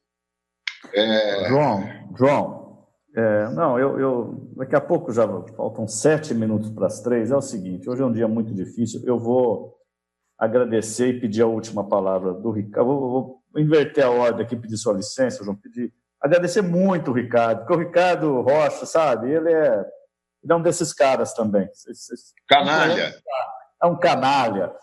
É... 0.93 1.49
João, 1.49 1.83
João, 2.17 2.87
é, 3.17 3.49
não, 3.51 3.79
eu, 3.79 3.99
eu, 3.99 4.53
daqui 4.57 4.75
a 4.75 4.81
pouco 4.81 5.13
já 5.13 5.27
faltam 5.57 5.87
sete 5.87 6.35
minutos 6.35 6.71
para 6.71 6.87
as 6.87 7.01
três. 7.01 7.31
É 7.31 7.37
o 7.37 7.41
seguinte, 7.41 7.89
hoje 7.89 8.03
é 8.03 8.05
um 8.05 8.13
dia 8.13 8.29
muito 8.29 8.53
difícil. 8.53 9.03
Eu 9.05 9.19
vou 9.19 9.75
agradecer 10.39 11.09
e 11.09 11.21
pedir 11.21 11.43
a 11.43 11.47
última 11.47 11.89
palavra 11.89 12.35
do 12.35 12.51
Ricardo. 12.51 12.87
Vou, 12.87 13.11
vou 13.11 13.43
inverter 13.57 14.05
a 14.05 14.11
ordem 14.11 14.45
aqui, 14.45 14.57
pedir 14.57 14.77
sua 14.77 14.95
licença, 14.95 15.45
João, 15.45 15.57
pedir 15.57 15.93
agradecer 16.25 16.63
muito 16.63 17.11
o 17.11 17.15
Ricardo, 17.15 17.59
porque 17.59 17.75
o 17.75 17.79
Ricardo 17.79 18.41
Rocha, 18.41 18.87
sabe, 18.87 19.31
ele 19.31 19.53
é, 19.53 19.85
ele 20.43 20.53
é 20.53 20.55
um 20.55 20.63
desses 20.63 20.95
caras 20.95 21.35
também. 21.35 21.69
Canalha. 22.49 23.15
É 23.83 23.87
um 23.87 23.99
canalha. 23.99 24.75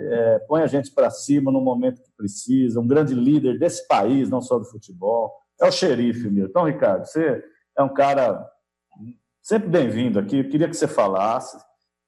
É, 0.00 0.38
põe 0.46 0.62
a 0.62 0.66
gente 0.66 0.92
para 0.92 1.10
cima 1.10 1.50
no 1.50 1.60
momento 1.60 2.00
que 2.00 2.10
precisa, 2.16 2.78
um 2.78 2.86
grande 2.86 3.14
líder 3.14 3.58
desse 3.58 3.86
país, 3.88 4.30
não 4.30 4.40
só 4.40 4.58
do 4.58 4.64
futebol. 4.64 5.34
É 5.60 5.66
o 5.66 5.72
xerife 5.72 6.30
mesmo. 6.30 6.50
Então, 6.50 6.64
Ricardo, 6.64 7.04
você 7.04 7.42
é 7.76 7.82
um 7.82 7.92
cara 7.92 8.48
sempre 9.42 9.68
bem-vindo 9.68 10.18
aqui. 10.18 10.38
Eu 10.38 10.48
queria 10.48 10.68
que 10.68 10.76
você 10.76 10.86
falasse 10.86 11.58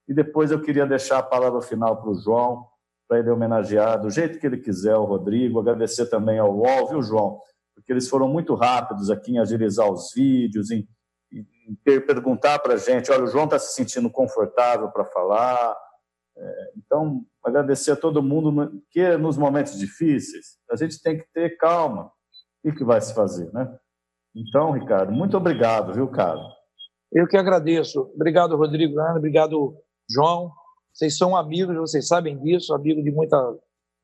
e 0.08 0.14
depois 0.14 0.50
eu 0.50 0.60
queria 0.60 0.86
deixar 0.86 1.18
a 1.18 1.22
palavra 1.22 1.60
final 1.60 2.00
para 2.00 2.10
o 2.10 2.14
João, 2.14 2.66
para 3.08 3.18
ele 3.18 3.30
homenagear 3.30 4.00
do 4.00 4.08
jeito 4.08 4.38
que 4.38 4.46
ele 4.46 4.58
quiser 4.58 4.94
o 4.96 5.04
Rodrigo, 5.04 5.58
agradecer 5.58 6.06
também 6.06 6.38
ao 6.38 6.56
UOL, 6.56 6.88
viu, 6.88 7.02
João? 7.02 7.40
porque 7.80 7.92
eles 7.92 8.08
foram 8.08 8.28
muito 8.28 8.54
rápidos 8.54 9.10
aqui 9.10 9.32
em 9.32 9.38
agilizar 9.38 9.90
os 9.90 10.12
vídeos, 10.14 10.70
em, 10.70 10.86
em 11.32 11.74
perguntar 11.84 12.58
para 12.58 12.74
a 12.74 12.76
gente, 12.76 13.10
olha, 13.10 13.24
o 13.24 13.26
João 13.26 13.44
está 13.44 13.58
se 13.58 13.74
sentindo 13.74 14.10
confortável 14.10 14.88
para 14.90 15.04
falar. 15.04 15.76
É, 16.40 16.72
então, 16.78 17.22
agradecer 17.44 17.90
a 17.90 17.96
todo 17.96 18.22
mundo, 18.22 18.82
que 18.90 19.16
nos 19.18 19.36
momentos 19.36 19.78
difíceis, 19.78 20.58
a 20.70 20.76
gente 20.76 21.00
tem 21.02 21.18
que 21.18 21.26
ter 21.34 21.56
calma. 21.58 22.10
O 22.64 22.72
que 22.72 22.84
vai 22.84 23.00
se 23.00 23.14
fazer, 23.14 23.52
né? 23.52 23.78
Então, 24.34 24.72
Ricardo, 24.72 25.12
muito 25.12 25.36
obrigado, 25.36 25.92
viu, 25.92 26.08
cara? 26.08 26.40
Eu 27.12 27.26
que 27.26 27.36
agradeço. 27.36 28.10
Obrigado, 28.14 28.56
Rodrigo 28.56 29.00
obrigado, 29.16 29.76
João. 30.08 30.50
Vocês 30.92 31.16
são 31.16 31.36
amigos, 31.36 31.76
vocês 31.76 32.06
sabem 32.06 32.38
disso, 32.38 32.74
amigos 32.74 33.02
de 33.02 33.10
muita, 33.10 33.36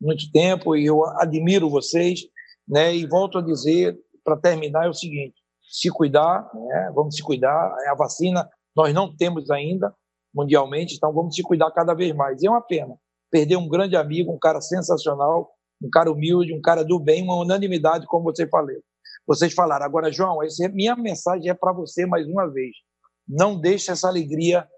muito 0.01 0.31
tempo, 0.33 0.77
e 0.77 0.87
eu 0.87 1.05
admiro 1.19 1.71
vocês. 1.71 2.21
Né? 2.69 2.97
E 2.97 3.07
volto 3.07 3.39
a 3.39 3.43
dizer, 3.43 3.97
para 4.25 4.37
terminar, 4.37 4.87
é 4.87 4.89
o 4.89 4.95
seguinte: 4.95 5.37
se 5.71 5.91
cuidar, 5.91 6.51
né? 6.55 6.93
vamos 6.95 7.15
se 7.15 7.23
cuidar. 7.23 7.75
A 7.89 7.95
vacina 7.95 8.49
nós 8.75 8.93
não 8.93 9.15
temos 9.15 9.51
ainda 9.51 9.95
mundialmente, 10.37 10.95
então 10.95 11.13
vamos 11.13 11.35
se 11.35 11.43
cuidar 11.43 11.71
cada 11.71 11.95
vez 11.95 12.15
mais. 12.15 12.43
E 12.43 12.47
é 12.47 12.51
uma 12.51 12.61
pena 12.61 12.95
perder 13.31 13.57
um 13.57 13.69
grande 13.69 13.97
amigo, 13.97 14.33
um 14.33 14.39
cara 14.39 14.61
sensacional, 14.61 15.51
um 15.83 15.91
cara 15.91 16.11
humilde, 16.11 16.55
um 16.55 16.61
cara 16.61 16.85
do 16.85 16.99
bem, 16.99 17.23
uma 17.23 17.37
unanimidade, 17.37 18.07
como 18.07 18.25
você 18.25 18.47
falou. 18.47 18.77
Vocês 19.27 19.53
falaram. 19.53 19.85
Agora, 19.85 20.13
João, 20.13 20.43
essa 20.43 20.65
é, 20.65 20.69
minha 20.69 20.95
mensagem 20.95 21.51
é 21.51 21.55
para 21.55 21.73
você 21.73 22.07
mais 22.07 22.27
uma 22.27 22.47
vez. 22.47 22.77
Não 23.27 23.59
deixe 23.59 23.91
essa 23.91 24.07
alegria 24.09 24.69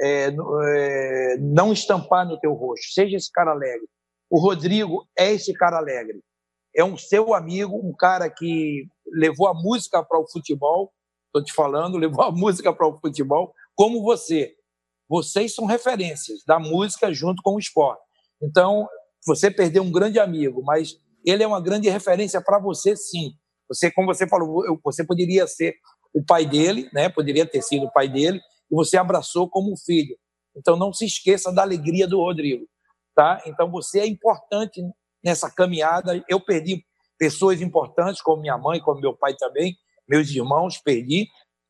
é, 0.00 0.34
é, 0.66 1.36
não 1.38 1.72
estampar 1.72 2.26
no 2.26 2.38
teu 2.38 2.52
rosto. 2.52 2.92
Seja 2.92 3.16
esse 3.16 3.30
cara 3.32 3.52
alegre. 3.52 3.88
O 4.28 4.38
Rodrigo 4.38 5.06
é 5.16 5.32
esse 5.32 5.54
cara 5.54 5.78
alegre 5.78 6.20
é 6.74 6.84
um 6.84 6.96
seu 6.96 7.32
amigo, 7.34 7.76
um 7.76 7.94
cara 7.94 8.28
que 8.28 8.88
levou 9.06 9.46
a 9.46 9.54
música 9.54 10.02
para 10.02 10.18
o 10.18 10.28
futebol, 10.28 10.92
estou 11.26 11.44
te 11.44 11.52
falando, 11.52 11.96
levou 11.98 12.24
a 12.24 12.32
música 12.32 12.72
para 12.72 12.86
o 12.86 12.98
futebol, 12.98 13.54
como 13.74 14.02
você. 14.02 14.54
Vocês 15.08 15.54
são 15.54 15.66
referências 15.66 16.42
da 16.46 16.58
música 16.58 17.12
junto 17.12 17.42
com 17.42 17.56
o 17.56 17.58
esporte. 17.58 18.02
Então, 18.42 18.88
você 19.26 19.50
perdeu 19.50 19.82
um 19.82 19.92
grande 19.92 20.18
amigo, 20.18 20.62
mas 20.62 20.96
ele 21.24 21.42
é 21.42 21.46
uma 21.46 21.60
grande 21.60 21.88
referência 21.88 22.40
para 22.40 22.58
você, 22.58 22.96
sim. 22.96 23.32
Você, 23.68 23.90
como 23.90 24.06
você 24.06 24.28
falou, 24.28 24.62
você 24.82 25.04
poderia 25.04 25.46
ser 25.46 25.74
o 26.14 26.24
pai 26.24 26.44
dele, 26.44 26.88
né? 26.92 27.08
Poderia 27.08 27.46
ter 27.46 27.62
sido 27.62 27.86
o 27.86 27.92
pai 27.92 28.08
dele 28.08 28.38
e 28.70 28.74
você 28.74 28.96
abraçou 28.96 29.48
como 29.48 29.76
filho. 29.76 30.16
Então, 30.56 30.76
não 30.76 30.92
se 30.92 31.04
esqueça 31.04 31.52
da 31.52 31.62
alegria 31.62 32.06
do 32.06 32.18
Rodrigo, 32.18 32.66
tá? 33.14 33.42
Então, 33.46 33.70
você 33.70 34.00
é 34.00 34.06
importante 34.06 34.80
nessa 35.22 35.50
caminhada. 35.50 36.22
Eu 36.28 36.38
perdi 36.38 36.84
pessoas 37.18 37.60
importantes, 37.60 38.20
como 38.20 38.42
minha 38.42 38.58
mãe, 38.58 38.80
como 38.80 39.00
meu 39.00 39.16
pai 39.16 39.34
também, 39.36 39.76
meus 40.08 40.28
irmãos, 40.30 40.78
perdi, 40.78 41.26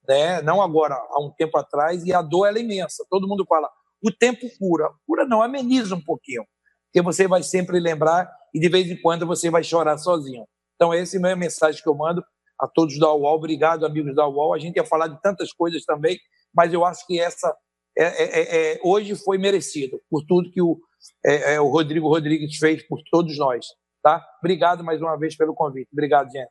né? 0.08 0.42
não 0.42 0.60
agora, 0.62 0.94
há 0.94 1.20
um 1.20 1.30
tempo 1.30 1.58
atrás, 1.58 2.04
e 2.04 2.12
a 2.12 2.22
dor 2.22 2.46
é 2.46 2.60
imensa. 2.60 3.04
Todo 3.08 3.28
mundo 3.28 3.44
fala, 3.48 3.70
o 4.02 4.12
tempo 4.12 4.46
cura. 4.58 4.90
Cura 5.06 5.26
não, 5.26 5.42
ameniza 5.42 5.94
um 5.94 6.00
pouquinho, 6.00 6.44
porque 6.86 7.02
você 7.02 7.26
vai 7.26 7.42
sempre 7.42 7.80
lembrar 7.80 8.30
e 8.52 8.60
de 8.60 8.68
vez 8.68 8.90
em 8.90 9.00
quando 9.00 9.26
você 9.26 9.50
vai 9.50 9.64
chorar 9.64 9.98
sozinho. 9.98 10.46
Então, 10.76 10.92
essa 10.92 11.16
é 11.16 11.32
a 11.32 11.36
mensagem 11.36 11.82
que 11.82 11.88
eu 11.88 11.94
mando 11.94 12.24
a 12.60 12.68
todos 12.68 12.98
da 12.98 13.12
UOL. 13.12 13.36
Obrigado, 13.36 13.86
amigos 13.86 14.14
da 14.14 14.26
UOL. 14.26 14.54
A 14.54 14.58
gente 14.58 14.76
ia 14.76 14.84
falar 14.84 15.08
de 15.08 15.20
tantas 15.20 15.52
coisas 15.52 15.84
também, 15.84 16.18
mas 16.54 16.72
eu 16.72 16.84
acho 16.84 17.06
que 17.06 17.18
essa 17.18 17.54
é, 17.96 18.04
é, 18.04 18.72
é, 18.74 18.80
hoje 18.82 19.14
foi 19.14 19.38
merecido 19.38 20.00
por 20.10 20.24
tudo 20.26 20.50
que 20.50 20.60
o, 20.60 20.80
é, 21.24 21.54
é, 21.54 21.60
o 21.60 21.68
Rodrigo 21.68 22.08
Rodrigues 22.08 22.56
fez 22.56 22.82
por 22.86 23.00
todos 23.10 23.38
nós. 23.38 23.66
Tá? 24.02 24.24
Obrigado 24.40 24.84
mais 24.84 25.00
uma 25.00 25.16
vez 25.16 25.36
pelo 25.36 25.54
convite. 25.54 25.88
Obrigado, 25.92 26.30
gente. 26.30 26.50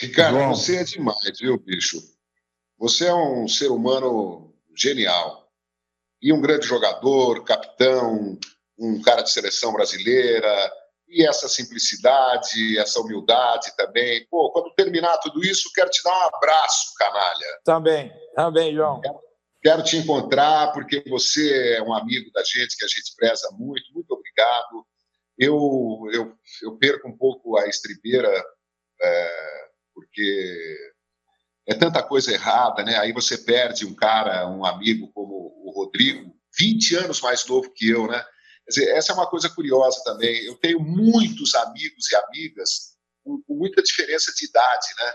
Ricardo, 0.00 0.38
Bom. 0.38 0.54
você 0.54 0.76
é 0.76 0.84
demais, 0.84 1.38
viu, 1.40 1.58
bicho? 1.58 1.98
Você 2.80 3.06
é 3.08 3.14
um 3.14 3.46
ser 3.46 3.70
humano 3.70 4.54
genial. 4.74 5.46
E 6.22 6.32
um 6.32 6.40
grande 6.40 6.66
jogador, 6.66 7.44
capitão, 7.44 8.38
um 8.78 9.02
cara 9.02 9.20
de 9.20 9.30
seleção 9.30 9.70
brasileira, 9.70 10.72
e 11.06 11.26
essa 11.26 11.46
simplicidade, 11.46 12.78
essa 12.78 12.98
humildade 13.00 13.76
também. 13.76 14.26
Pô, 14.30 14.50
quando 14.50 14.72
terminar 14.74 15.18
tudo 15.18 15.44
isso, 15.44 15.70
quero 15.74 15.90
te 15.90 16.02
dar 16.02 16.10
um 16.10 16.36
abraço, 16.36 16.94
canalha. 16.96 17.60
Também, 17.64 18.10
também, 18.34 18.74
João. 18.74 19.00
Quero, 19.02 19.20
quero 19.62 19.82
te 19.84 19.96
encontrar, 19.98 20.72
porque 20.72 21.04
você 21.06 21.74
é 21.74 21.82
um 21.82 21.92
amigo 21.92 22.30
da 22.32 22.42
gente, 22.42 22.76
que 22.78 22.84
a 22.84 22.88
gente 22.88 23.14
preza 23.14 23.46
muito. 23.58 23.92
Muito 23.92 24.10
obrigado. 24.12 24.86
Eu, 25.36 26.08
eu, 26.12 26.34
eu 26.62 26.78
perco 26.78 27.08
um 27.08 27.16
pouco 27.16 27.58
a 27.58 27.68
estribeira, 27.68 28.32
é, 29.02 29.68
porque 29.94 30.76
é 31.70 31.74
tanta 31.74 32.02
coisa 32.02 32.32
errada, 32.32 32.82
né? 32.82 32.98
Aí 32.98 33.12
você 33.12 33.38
perde 33.38 33.86
um 33.86 33.94
cara, 33.94 34.48
um 34.48 34.64
amigo 34.64 35.06
como 35.12 35.54
o 35.64 35.70
Rodrigo, 35.72 36.36
20 36.58 36.96
anos 36.96 37.20
mais 37.20 37.46
novo 37.46 37.72
que 37.72 37.88
eu, 37.88 38.08
né? 38.08 38.20
Quer 38.64 38.70
dizer, 38.70 38.96
essa 38.96 39.12
é 39.12 39.14
uma 39.14 39.30
coisa 39.30 39.48
curiosa 39.48 40.02
também. 40.04 40.44
Eu 40.44 40.56
tenho 40.56 40.80
muitos 40.80 41.54
amigos 41.54 42.10
e 42.10 42.16
amigas 42.16 42.96
com, 43.22 43.40
com 43.46 43.54
muita 43.54 43.80
diferença 43.84 44.32
de 44.34 44.46
idade, 44.46 44.86
né? 44.98 45.14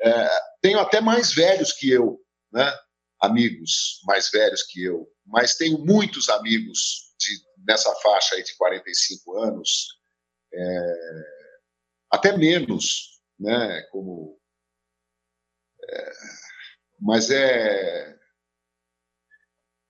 É, 0.00 0.28
tenho 0.60 0.80
até 0.80 1.00
mais 1.00 1.32
velhos 1.32 1.72
que 1.72 1.88
eu, 1.88 2.18
né? 2.52 2.76
Amigos 3.20 4.00
mais 4.04 4.30
velhos 4.30 4.64
que 4.64 4.82
eu, 4.82 5.08
mas 5.24 5.54
tenho 5.54 5.78
muitos 5.78 6.28
amigos 6.28 7.12
de, 7.20 7.38
nessa 7.68 7.94
faixa 7.96 8.34
aí 8.34 8.42
de 8.42 8.56
45 8.56 9.38
anos, 9.38 9.86
é, 10.52 10.94
até 12.10 12.36
menos, 12.36 13.20
né? 13.38 13.82
Como, 13.92 14.38
mas 17.00 17.30
é 17.30 18.18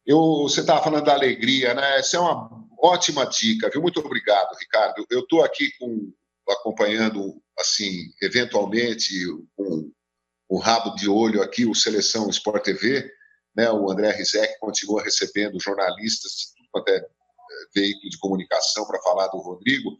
eu, 0.08 0.18
você 0.44 0.60
estava 0.60 0.82
falando 0.82 1.04
da 1.04 1.12
alegria, 1.12 1.74
né? 1.74 1.98
Essa 1.98 2.16
é 2.16 2.20
uma 2.20 2.66
ótima 2.80 3.26
dica, 3.26 3.68
viu? 3.68 3.82
Muito 3.82 4.00
obrigado, 4.00 4.56
Ricardo. 4.58 5.06
Eu 5.10 5.20
estou 5.20 5.44
aqui 5.44 5.70
com, 5.78 6.10
acompanhando, 6.48 7.42
assim, 7.58 8.10
eventualmente, 8.22 9.12
com 9.54 9.92
o 10.48 10.58
rabo 10.58 10.94
de 10.94 11.10
olho 11.10 11.42
aqui, 11.42 11.66
o 11.66 11.74
Seleção 11.74 12.30
Sport 12.30 12.64
TV, 12.64 13.12
né? 13.54 13.70
O 13.70 13.90
André 13.90 14.10
Rizek 14.12 14.58
continua 14.58 15.02
recebendo 15.02 15.60
jornalistas 15.60 16.32
de 16.32 16.46
tudo 16.56 16.68
quanto 16.72 16.88
é, 16.88 16.96
é 16.96 17.04
veículo 17.74 18.08
de 18.08 18.18
comunicação 18.18 18.86
para 18.86 19.02
falar 19.02 19.26
do 19.28 19.36
Rodrigo 19.36 19.90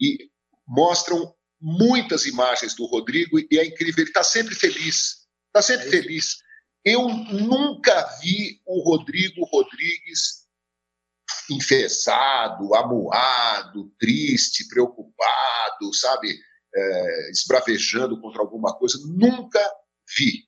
e 0.00 0.30
mostram 0.64 1.34
muitas 1.60 2.24
imagens 2.24 2.72
do 2.76 2.86
Rodrigo 2.86 3.36
e 3.36 3.58
é 3.58 3.64
incrível, 3.64 4.02
ele 4.02 4.10
está 4.10 4.22
sempre 4.22 4.54
feliz, 4.54 5.25
está 5.58 5.62
sempre 5.62 5.90
feliz. 5.90 6.38
Eu 6.84 7.08
nunca 7.08 8.02
vi 8.20 8.60
o 8.66 8.80
Rodrigo 8.82 9.44
Rodrigues 9.44 10.46
enfesado, 11.50 12.74
amuado, 12.74 13.90
triste, 13.98 14.68
preocupado, 14.68 15.94
sabe, 15.94 16.38
é, 16.74 17.30
esbravejando 17.30 18.20
contra 18.20 18.40
alguma 18.40 18.76
coisa. 18.76 18.98
Nunca 19.06 19.60
vi. 20.16 20.44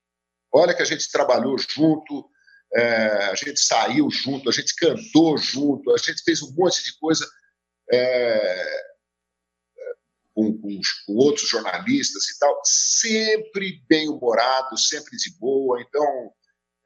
Olha 0.53 0.75
que 0.75 0.83
a 0.83 0.87
gente 0.87 1.11
trabalhou 1.11 1.57
junto, 1.59 2.29
é, 2.75 3.27
a 3.27 3.35
gente 3.35 3.61
saiu 3.61 4.11
junto, 4.11 4.49
a 4.49 4.53
gente 4.53 4.75
cantou 4.77 5.37
junto, 5.39 5.93
a 5.93 5.99
gente 5.99 6.23
fez 6.23 6.43
um 6.43 6.53
monte 6.55 6.83
de 6.85 6.99
coisa 6.99 7.29
é, 7.91 8.98
com, 10.39 10.57
com, 10.57 10.80
com, 11.05 11.14
outros 11.16 11.49
jornalistas 11.49 12.28
e 12.28 12.39
tal, 12.39 12.61
sempre 12.64 13.82
bem-humorado, 13.89 14.78
sempre 14.78 15.16
de 15.16 15.36
boa. 15.36 15.80
Então, 15.82 16.32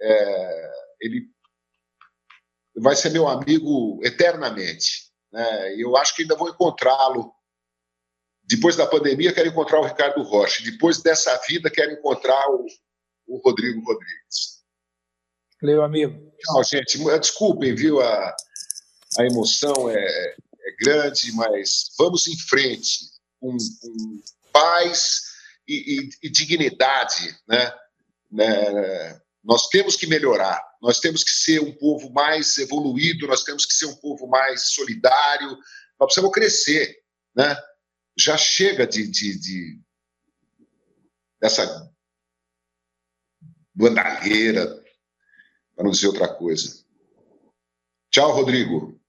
é, 0.01 0.71
ele 1.03 1.27
vai 2.75 2.97
ser 2.97 3.11
meu 3.11 3.29
amigo 3.29 4.01
eternamente. 4.03 5.13
Né? 5.31 5.75
Eu 5.77 5.99
acho 5.99 6.17
que 6.17 6.23
ainda 6.23 6.35
vou 6.35 6.49
encontrá-lo. 6.49 7.31
Depois 8.45 8.75
da 8.75 8.87
pandemia, 8.87 9.35
quero 9.35 9.51
encontrar 9.51 9.81
o 9.81 9.87
Ricardo 9.87 10.23
Rocha. 10.23 10.65
Depois 10.65 11.03
dessa 11.03 11.39
vida, 11.47 11.71
quero 11.71 11.93
encontrar 11.93 12.43
o, 12.49 12.67
o 13.27 13.37
Rodrigo 13.45 13.85
Rodrigues. 13.85 14.63
Valeu, 15.61 15.83
amigo. 15.83 16.33
Tchau, 16.39 16.65
gente. 16.65 16.99
Desculpem, 17.21 17.75
viu? 17.75 18.01
A, 18.01 18.35
a 19.19 19.27
emoção 19.27 19.91
é, 19.91 19.97
é 19.97 20.77
grande, 20.81 21.31
mas 21.33 21.91
vamos 21.99 22.27
em 22.27 22.39
frente 22.49 23.13
com, 23.43 23.57
com 23.81 24.23
paz 24.53 25.23
e, 25.67 25.99
e, 25.99 26.11
e 26.29 26.31
dignidade, 26.31 27.37
né? 27.49 27.75
né? 28.31 29.21
Nós 29.43 29.69
temos 29.69 29.97
que 29.97 30.07
melhorar, 30.07 30.63
nós 30.81 31.01
temos 31.01 31.25
que 31.25 31.31
ser 31.33 31.61
um 31.61 31.73
povo 31.73 32.13
mais 32.13 32.57
evoluído, 32.59 33.27
nós 33.27 33.43
temos 33.43 33.67
que 33.67 33.75
ser 33.75 33.87
um 33.87 33.97
povo 33.97 34.29
mais 34.29 34.69
solidário, 34.69 35.51
nós 35.99 36.07
precisamos 36.07 36.33
crescer, 36.33 36.97
né? 37.35 37.57
Já 38.17 38.37
chega 38.37 38.87
de, 38.87 39.09
de, 39.09 39.39
de 39.41 39.81
dessa 41.41 41.91
bandalheira, 43.75 44.67
para 45.75 45.85
não 45.85 45.91
dizer 45.91 46.07
outra 46.07 46.29
coisa. 46.29 46.85
Tchau, 48.11 48.31
Rodrigo. 48.33 49.01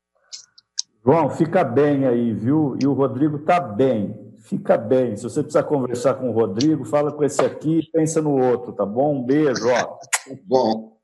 João, 1.05 1.29
fica 1.29 1.63
bem 1.63 2.07
aí, 2.07 2.34
viu? 2.34 2.77
E 2.81 2.88
o 2.88 2.93
Rodrigo 2.93 3.38
está 3.38 3.59
bem 3.59 4.22
fica 4.43 4.77
bem. 4.77 5.15
Se 5.15 5.23
você 5.23 5.41
precisar 5.41 5.63
conversar 5.63 6.15
com 6.15 6.29
o 6.29 6.33
Rodrigo, 6.33 6.85
fala 6.85 7.11
com 7.11 7.23
esse 7.23 7.41
aqui 7.43 7.79
e 7.79 7.91
pensa 7.91 8.21
no 8.21 8.37
outro, 8.39 8.73
tá 8.73 8.85
bom? 8.85 9.15
Um 9.15 9.23
beijo, 9.23 9.67
ó. 9.69 9.97
Bom. 10.45 10.99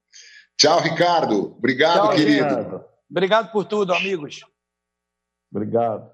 Tchau, 0.57 0.79
Ricardo. 0.79 1.55
Obrigado, 1.57 2.07
Tchau, 2.07 2.15
querido. 2.15 2.47
Ricardo. 2.47 2.85
Obrigado 3.09 3.51
por 3.51 3.65
tudo, 3.65 3.93
amigos. 3.93 4.45
Obrigado. 5.51 6.11